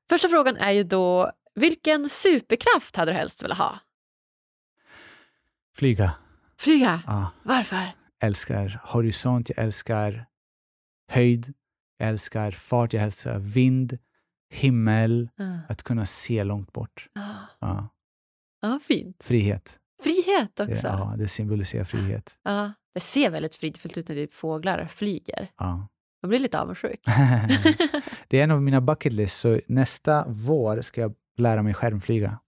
Första 0.08 0.28
frågan 0.28 0.56
är 0.56 0.70
ju 0.70 0.82
då, 0.84 1.32
vilken 1.54 2.08
superkraft 2.08 2.96
hade 2.96 3.10
du 3.12 3.16
helst 3.16 3.42
velat 3.44 3.58
ha? 3.58 3.78
Flyga. 5.76 6.12
Flyga. 6.58 7.02
Ja. 7.06 7.30
Varför? 7.42 7.92
älskar 8.22 8.80
horisont, 8.84 9.48
jag 9.48 9.58
älskar 9.64 10.26
höjd, 11.10 11.54
jag 11.98 12.08
älskar 12.08 12.50
fart, 12.50 12.92
jag 12.92 13.02
älskar 13.04 13.38
vind, 13.38 13.98
himmel, 14.52 15.28
Ja. 15.36 15.58
att 15.68 15.82
kunna 15.82 16.06
se 16.06 16.44
långt 16.44 16.72
bort. 16.72 17.08
Ja, 17.60 17.88
Ja. 18.60 18.78
fint. 18.88 19.22
Frihet. 19.24 19.78
Frihet 20.02 20.60
också. 20.60 20.86
ja, 20.86 21.14
det 21.18 21.28
symboliserar 21.28 21.84
frihet. 21.84 22.38
Ja, 22.42 22.72
det 22.94 23.00
ser 23.00 23.30
väldigt 23.30 23.54
fridfullt 23.56 23.98
ut 23.98 24.08
när 24.08 24.16
det 24.16 24.34
fåglar 24.34 24.86
flyger. 24.86 25.48
Ja. 25.58 25.88
Jag 26.20 26.28
blir 26.28 26.38
lite 26.38 26.60
avundsjuk. 26.60 27.00
det 28.28 28.38
är 28.40 28.44
en 28.44 28.50
av 28.50 28.62
mina 28.62 28.80
bucket 28.80 29.12
lists, 29.12 29.38
så 29.40 29.60
nästa 29.66 30.24
vår 30.28 30.82
ska 30.82 31.00
jag 31.00 31.14
lära 31.36 31.62
mig 31.62 31.74
skärmflyga. 31.74 32.38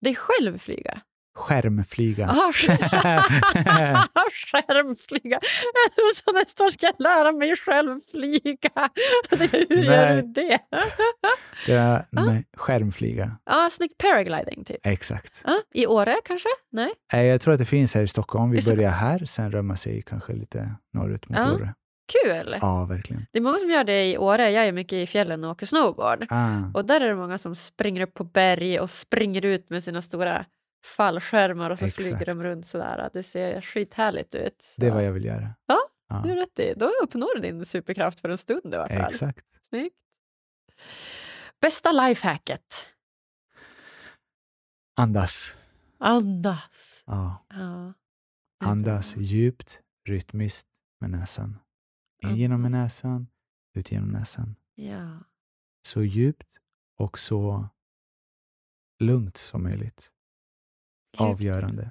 Dig 0.00 0.14
själv 0.14 0.58
flyga? 0.58 1.00
Skärmflyga. 1.42 2.22
Jaha, 2.36 2.52
skärmflyga. 4.32 5.40
Jag 5.84 5.94
tror 5.94 6.14
så 6.14 6.32
nästa 6.32 6.64
år 6.64 6.70
ska 6.70 6.86
jag 6.86 6.94
lära 6.98 7.32
mig 7.32 7.56
själv 7.56 8.00
flyga. 8.10 8.90
Hur 9.70 9.82
gör 9.82 10.06
Nej. 10.06 10.22
du 10.22 10.32
det? 10.32 10.58
Det 11.66 11.72
är, 11.72 12.04
nej, 12.10 12.44
skärmflyga. 12.56 13.36
Ja, 13.44 13.68
snyggt 13.72 13.98
paragliding 13.98 14.64
typ. 14.64 14.76
Exakt. 14.86 15.42
Ja, 15.46 15.56
I 15.74 15.86
Åre 15.86 16.16
kanske? 16.24 16.48
Nej? 16.72 16.90
Eh, 17.12 17.22
Jag 17.22 17.40
tror 17.40 17.52
att 17.54 17.58
det 17.58 17.64
finns 17.64 17.94
här 17.94 18.02
i 18.02 18.08
Stockholm. 18.08 18.50
Vi 18.50 18.62
börjar 18.76 18.90
här, 18.90 19.24
sen 19.24 19.52
rör 19.52 19.62
man 19.62 19.76
sig 19.76 20.02
kanske 20.02 20.32
lite 20.32 20.74
norrut 20.94 21.28
mot 21.28 21.38
Ja. 21.38 21.52
Åre. 21.54 21.74
Kul! 22.24 22.56
Ja, 22.60 22.84
verkligen. 22.84 23.26
Det 23.32 23.38
är 23.38 23.42
många 23.42 23.58
som 23.58 23.70
gör 23.70 23.84
det 23.84 24.04
i 24.10 24.18
Åre. 24.18 24.50
Jag 24.50 24.66
är 24.66 24.72
mycket 24.72 24.92
i 24.92 25.06
fjällen 25.06 25.44
och 25.44 25.50
åker 25.50 25.66
snowboard. 25.66 26.26
Ah, 26.30 26.58
Och 26.74 26.84
där 26.84 27.00
är 27.00 27.08
det 27.08 27.14
många 27.14 27.38
som 27.38 27.54
springer 27.54 28.00
upp 28.02 28.14
på 28.14 28.24
berg 28.24 28.80
och 28.80 28.90
springer 28.90 29.44
ut 29.46 29.70
med 29.70 29.84
sina 29.84 30.02
stora 30.02 30.44
fallskärmar 30.84 31.70
och 31.70 31.78
så 31.78 31.84
Exakt. 31.84 32.06
flyger 32.08 32.26
de 32.26 32.42
runt 32.42 32.66
sådär. 32.66 33.10
Det 33.12 33.22
ser 33.22 33.60
skithärligt 33.60 34.34
ut. 34.34 34.62
Så. 34.62 34.80
det 34.80 34.86
är 34.86 34.90
vad 34.94 35.04
jag 35.04 35.12
vill 35.12 35.24
göra. 35.24 35.54
Ja, 35.66 35.78
Ja, 36.08 36.30
är 36.30 36.36
rätt 36.36 36.58
i. 36.58 36.74
Då 36.76 36.90
uppnår 37.02 37.34
du 37.34 37.40
din 37.40 37.64
superkraft 37.64 38.20
för 38.20 38.28
en 38.28 38.38
stund 38.38 38.74
i 38.74 38.76
alla 38.76 38.88
fall. 38.88 39.08
exakt. 39.10 39.46
Snyggt. 39.62 39.96
Bästa 41.60 41.92
lifehacket? 41.92 42.86
Andas. 44.96 45.54
Andas. 45.98 47.04
Ja. 47.06 47.46
Ja, 47.48 47.92
Andas 48.68 49.16
djupt, 49.16 49.80
rytmiskt 50.08 50.66
med 51.00 51.10
näsan. 51.10 51.58
In 52.22 52.36
genom 52.36 52.60
med 52.62 52.66
Andas. 52.68 52.82
näsan, 53.04 53.26
ut 53.74 53.92
genom 53.92 54.08
näsan. 54.08 54.54
Ja. 54.74 55.18
Så 55.86 56.02
djupt 56.02 56.58
och 56.98 57.18
så 57.18 57.68
lugnt 58.98 59.36
som 59.36 59.62
möjligt. 59.62 60.12
Avgörande. 61.18 61.90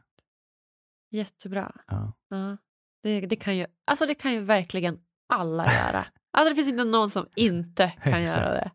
Jättebra. 1.11 1.75
Ja. 1.87 2.13
Ja. 2.29 2.57
Det, 3.03 3.21
det, 3.21 3.35
kan 3.35 3.57
ju, 3.57 3.65
alltså 3.85 4.05
det 4.05 4.15
kan 4.15 4.33
ju 4.33 4.39
verkligen 4.39 4.99
alla 5.29 5.65
göra. 5.65 6.05
Alltså 6.33 6.49
det 6.51 6.55
finns 6.55 6.69
inte 6.69 6.83
någon 6.83 7.09
som 7.09 7.27
inte 7.35 7.93
kan 8.03 8.23
göra 8.23 8.53
det. 8.53 8.71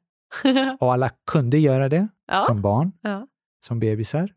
Och 0.81 0.93
alla 0.93 1.11
kunde 1.27 1.59
göra 1.59 1.89
det 1.89 2.09
ja. 2.27 2.41
som 2.41 2.63
barn, 2.63 2.93
ja. 3.01 3.27
som 3.67 3.81
bebisar. 3.81 4.35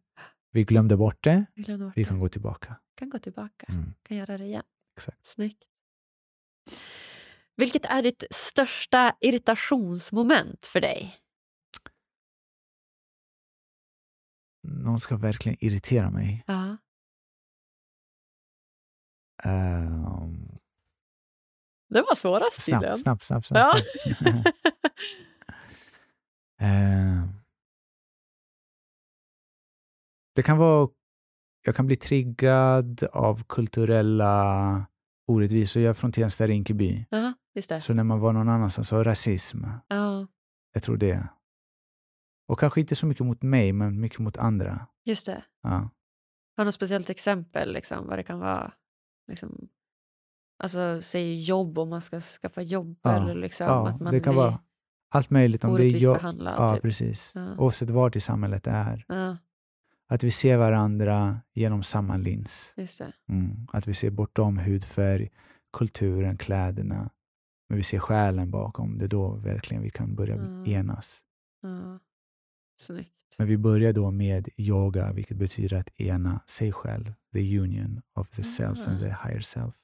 Vi 0.52 0.64
glömde 0.64 0.98
bort 0.98 1.24
det. 1.24 1.46
Vi 1.56 1.64
glömde 1.64 1.86
bort 1.86 1.98
Vi 1.98 2.04
det. 2.04 2.10
kan 2.10 2.20
gå 2.20 2.30
tillbaka. 2.30 2.76
kan 2.96 3.10
gå 3.10 3.20
tillbaka. 3.20 3.66
Mm. 3.70 3.94
Kan 4.04 4.18
göra 4.18 4.38
det 4.38 4.44
igen. 4.46 4.64
Exakt. 4.98 5.26
Snyggt. 5.26 5.64
Vilket 7.56 7.86
är 7.86 8.02
ditt 8.04 8.24
största 8.32 9.16
irritationsmoment 9.20 10.66
för 10.66 10.82
dig? 10.82 11.19
Någon 14.64 15.00
ska 15.00 15.18
verkligen 15.18 15.58
irritera 15.64 16.10
mig. 16.12 16.44
Ja. 16.48 16.78
Ehm, 19.44 20.48
Det 21.90 22.02
var 22.02 22.16
svårast 22.16 22.66
tydligen. 22.66 22.96
snabbt, 22.96 23.24
snabbt, 23.24 23.46
snabbt. 23.46 23.80
Ja. 24.06 24.14
snabbt. 24.16 24.48
Ehm, 26.62 27.28
det 30.36 30.44
kan 30.44 30.58
vara... 30.58 30.90
Jag 31.62 31.76
kan 31.76 31.86
bli 31.88 31.96
triggad 31.96 33.04
av 33.04 33.44
kulturella 33.44 34.86
orättvisor. 35.28 35.82
Jag 35.82 35.90
är 35.90 35.94
från 35.94 36.12
Tensta, 36.12 36.48
Rinkeby. 36.48 37.06
Ja, 37.10 37.34
just 37.56 37.70
det. 37.70 37.82
Så 37.82 37.94
när 37.94 38.04
man 38.04 38.20
var 38.20 38.34
någon 38.34 38.50
annanstans, 38.50 38.88
så 38.88 39.04
rasism. 39.04 39.64
Ja, 39.88 40.28
Jag 40.74 40.84
tror 40.84 40.98
det. 40.98 41.28
Och 42.50 42.60
kanske 42.60 42.80
inte 42.82 42.96
så 42.96 43.06
mycket 43.06 43.26
mot 43.26 43.42
mig, 43.42 43.74
men 43.74 44.00
mycket 44.00 44.20
mot 44.20 44.38
andra. 44.38 44.88
just 45.06 45.26
det. 45.26 45.44
Ja. 45.64 45.70
Har 45.70 45.90
du 46.58 46.66
något 46.66 46.76
speciellt 46.76 47.10
exempel 47.10 47.74
liksom, 47.74 48.08
vad 48.08 48.18
det 48.20 48.24
kan 48.24 48.40
vara? 48.40 48.72
Liksom, 49.28 49.68
alltså, 50.64 51.02
säg 51.02 51.42
jobb, 51.42 51.78
om 51.78 51.90
man 51.90 52.02
ska 52.02 52.20
skaffa 52.20 52.62
jobb. 52.62 53.00
Ja, 53.02 53.16
Eller 53.16 53.36
liksom, 53.36 53.68
ja, 53.68 53.88
att 53.88 54.00
man 54.02 54.14
det 54.14 54.20
kan 54.20 54.36
vara 54.36 54.60
allt 55.10 55.30
möjligt. 55.30 55.64
Om 55.64 55.76
det 55.76 55.86
är 55.86 55.98
jobb. 55.98 56.16
behandlad. 56.18 56.56
Ja, 56.58 56.74
typ. 56.74 56.82
precis. 56.82 57.32
Ja. 57.36 57.56
Oavsett 57.58 57.90
vart 57.90 58.16
i 58.16 58.22
samhället 58.22 58.64
det 58.64 58.72
är. 58.72 59.06
Ja, 59.08 59.38
Att 60.08 60.24
vi 60.24 60.32
ser 60.32 60.58
varandra 60.58 61.42
genom 61.54 61.84
samma 61.84 62.18
lins. 62.18 62.74
just 62.78 62.98
det. 63.00 63.14
Mm. 63.30 63.68
Att 63.74 63.88
vi 63.88 63.94
ser 63.94 64.10
bortom 64.12 64.58
hudfärg, 64.58 65.30
kulturen, 65.78 66.38
kläderna. 66.38 67.10
Men 67.70 67.78
vi 67.78 67.84
ser 67.84 68.00
själen 68.00 68.52
bakom. 68.52 68.98
Det 68.98 69.06
är 69.06 69.10
då 69.10 69.30
verkligen 69.36 69.84
vi 69.84 69.90
kan 69.90 70.16
börja 70.16 70.36
enas. 70.66 71.20
Snyggt. 72.80 73.14
Men 73.38 73.48
vi 73.48 73.58
börjar 73.58 73.94
då 73.94 74.12
med 74.12 74.50
yoga, 74.58 75.12
vilket 75.14 75.38
betyder 75.38 75.78
att 75.78 76.02
ena 76.02 76.40
sig 76.48 76.72
själv. 76.72 77.14
The 77.34 77.60
union 77.60 78.02
of 78.16 78.30
the 78.30 78.44
self 78.44 78.88
and 78.88 78.98
Ah. 78.98 79.00
the 79.00 79.06
higher 79.30 79.40
self. 79.42 79.76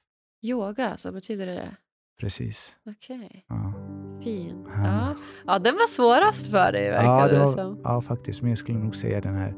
Yoga, 0.42 0.96
så 0.96 1.12
betyder 1.12 1.46
det? 1.46 1.76
Precis. 2.20 2.76
Okej, 2.86 3.44
Ja. 3.48 3.72
fint. 4.24 4.66
Ja. 4.68 4.84
Ja. 4.84 5.16
ja, 5.46 5.58
den 5.58 5.74
var 5.74 5.88
svårast 5.88 6.50
för 6.50 6.72
dig 6.72 6.90
verkar 6.90 7.04
Ja, 7.20 7.26
det, 7.26 7.32
det 7.32 7.38
var, 7.44 7.52
som. 7.52 7.80
ja, 7.84 8.00
faktiskt. 8.00 8.42
Men 8.42 8.50
jag 8.50 8.58
skulle 8.58 8.78
nog 8.78 8.96
säga 8.96 9.20
den 9.20 9.34
här 9.34 9.54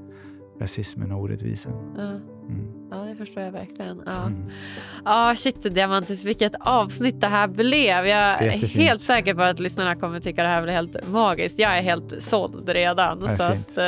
rasismen 0.60 1.12
och 1.12 1.20
orättvisan. 1.20 1.94
Ja. 1.96 2.20
Mm. 2.48 2.88
ja, 2.90 2.96
det 2.96 3.16
förstår 3.16 3.42
jag 3.42 3.52
verkligen. 3.52 4.02
Ja. 4.06 4.22
Mm. 4.26 4.50
Ja, 5.04 5.34
shit 5.36 5.62
Diamantis, 5.62 6.24
vilket 6.24 6.52
avsnitt 6.60 7.20
det 7.20 7.26
här 7.26 7.48
blev. 7.48 8.06
Jag 8.06 8.08
är 8.08 8.42
Jättefint. 8.42 8.72
helt 8.72 9.00
säker 9.00 9.34
på 9.34 9.42
att 9.42 9.60
lyssnarna 9.60 9.94
kommer 9.96 10.20
tycka 10.20 10.42
det 10.42 10.48
här 10.48 10.62
blir 10.62 10.72
helt 10.72 11.08
magiskt. 11.08 11.58
Jag 11.58 11.78
är 11.78 11.82
helt 11.82 12.22
såld 12.22 12.68
redan. 12.68 13.22
Ja, 13.26 13.36
så 13.36 13.42
att, 13.42 13.78
eh, 13.78 13.84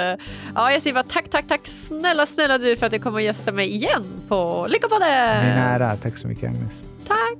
ja, 0.55 0.72
jag 0.72 0.82
säger 0.82 0.94
bara 0.94 1.05
tack, 1.05 1.30
tack, 1.30 1.48
tack 1.48 1.66
snälla, 1.66 2.26
snälla 2.26 2.59
du 2.59 2.76
för 2.76 2.86
att 2.86 2.92
du 2.92 2.98
kommer 2.98 3.16
och 3.16 3.22
gästa 3.22 3.52
mig 3.52 3.70
igen 3.70 4.05
på 4.28 4.66
Lyckopodden! 4.70 5.47
Min 5.47 5.59
ära. 5.59 5.97
Tack 5.97 6.16
så 6.16 6.28
mycket 6.28 6.44
Agnes. 6.51 6.82
Tack! 7.06 7.38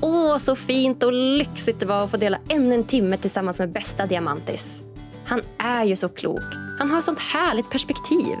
Åh, 0.00 0.38
så 0.38 0.56
fint 0.56 1.02
och 1.02 1.12
lyxigt 1.12 1.80
det 1.80 1.86
var 1.86 2.04
att 2.04 2.10
få 2.10 2.16
dela 2.16 2.38
ännu 2.48 2.74
en 2.74 2.84
timme 2.84 3.16
tillsammans 3.16 3.58
med 3.58 3.72
bästa 3.72 4.06
Diamantis. 4.06 4.82
Han 5.24 5.42
är 5.58 5.84
ju 5.84 5.96
så 5.96 6.08
klok. 6.08 6.54
Han 6.78 6.90
har 6.90 7.00
sånt 7.00 7.20
härligt 7.20 7.70
perspektiv. 7.70 8.36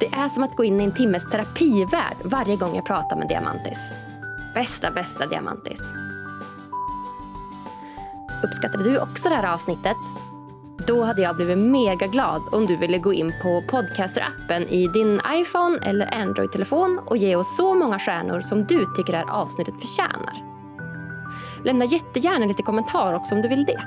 Det 0.00 0.06
är 0.06 0.28
som 0.28 0.42
att 0.42 0.56
gå 0.56 0.64
in 0.64 0.80
i 0.80 0.84
en 0.84 0.94
timmes 0.94 1.30
terapivärld 1.30 2.16
varje 2.24 2.56
gång 2.56 2.76
jag 2.76 2.86
pratar 2.86 3.16
med 3.16 3.28
Diamantis. 3.28 3.78
Bästa, 4.54 4.90
bästa 4.90 5.26
Diamantis. 5.26 5.80
Uppskattade 8.44 8.84
du 8.84 8.98
också 8.98 9.28
det 9.28 9.34
här 9.34 9.54
avsnittet? 9.54 9.96
Då 10.86 11.02
hade 11.02 11.22
jag 11.22 11.36
blivit 11.36 11.58
mega 11.58 12.06
glad 12.06 12.42
om 12.52 12.66
du 12.66 12.76
ville 12.76 12.98
gå 12.98 13.12
in 13.12 13.32
på 13.42 13.60
Podcaster-appen 13.60 14.68
i 14.68 14.86
din 14.86 15.20
iPhone 15.34 15.78
eller 15.82 16.14
Android-telefon 16.14 17.00
och 17.06 17.16
ge 17.16 17.36
oss 17.36 17.56
så 17.56 17.74
många 17.74 17.98
stjärnor 17.98 18.40
som 18.40 18.64
du 18.64 18.86
tycker 18.96 19.12
det 19.12 19.18
här 19.18 19.30
avsnittet 19.30 19.74
förtjänar. 19.80 20.34
Lämna 21.64 21.84
jättegärna 21.84 22.46
lite 22.46 22.62
kommentar 22.62 23.14
också 23.14 23.34
om 23.34 23.42
du 23.42 23.48
vill 23.48 23.64
det. 23.64 23.82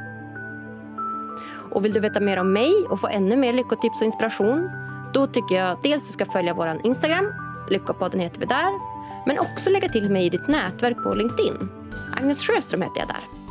Och 1.71 1.85
vill 1.85 1.93
du 1.93 1.99
veta 1.99 2.19
mer 2.19 2.39
om 2.39 2.53
mig 2.53 2.85
och 2.89 2.99
få 2.99 3.07
ännu 3.07 3.37
mer 3.37 3.53
lyckotips 3.53 4.01
och 4.01 4.05
inspiration 4.05 4.69
då 5.13 5.27
tycker 5.27 5.55
jag 5.55 5.77
dels 5.83 6.07
du 6.07 6.13
ska 6.13 6.25
följa 6.25 6.53
vår 6.53 6.81
Instagram, 6.83 7.33
Lyckopodden 7.69 8.19
heter 8.19 8.39
vi 8.39 8.45
där, 8.45 8.79
men 9.25 9.39
också 9.39 9.69
lägga 9.69 9.89
till 9.89 10.09
mig 10.09 10.25
i 10.25 10.29
ditt 10.29 10.47
nätverk 10.47 11.03
på 11.03 11.13
LinkedIn. 11.13 11.69
Agnes 12.17 12.47
Sjöström 12.47 12.81
heter 12.81 12.99
jag 12.99 13.07
där. 13.07 13.44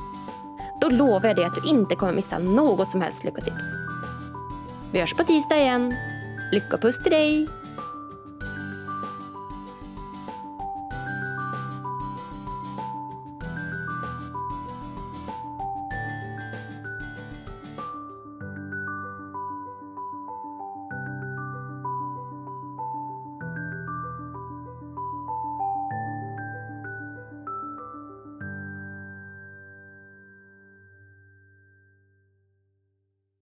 Då 0.80 0.88
lovar 0.88 1.28
jag 1.28 1.36
dig 1.36 1.44
att 1.44 1.54
du 1.54 1.70
inte 1.70 1.94
kommer 1.94 2.12
missa 2.12 2.38
något 2.38 2.90
som 2.90 3.00
helst 3.00 3.24
lyckotips. 3.24 3.64
Vi 4.92 5.00
hörs 5.00 5.14
på 5.14 5.24
tisdag 5.24 5.56
igen. 5.56 5.94
Lyckopuss 6.52 7.02
till 7.02 7.12
dig! 7.12 7.48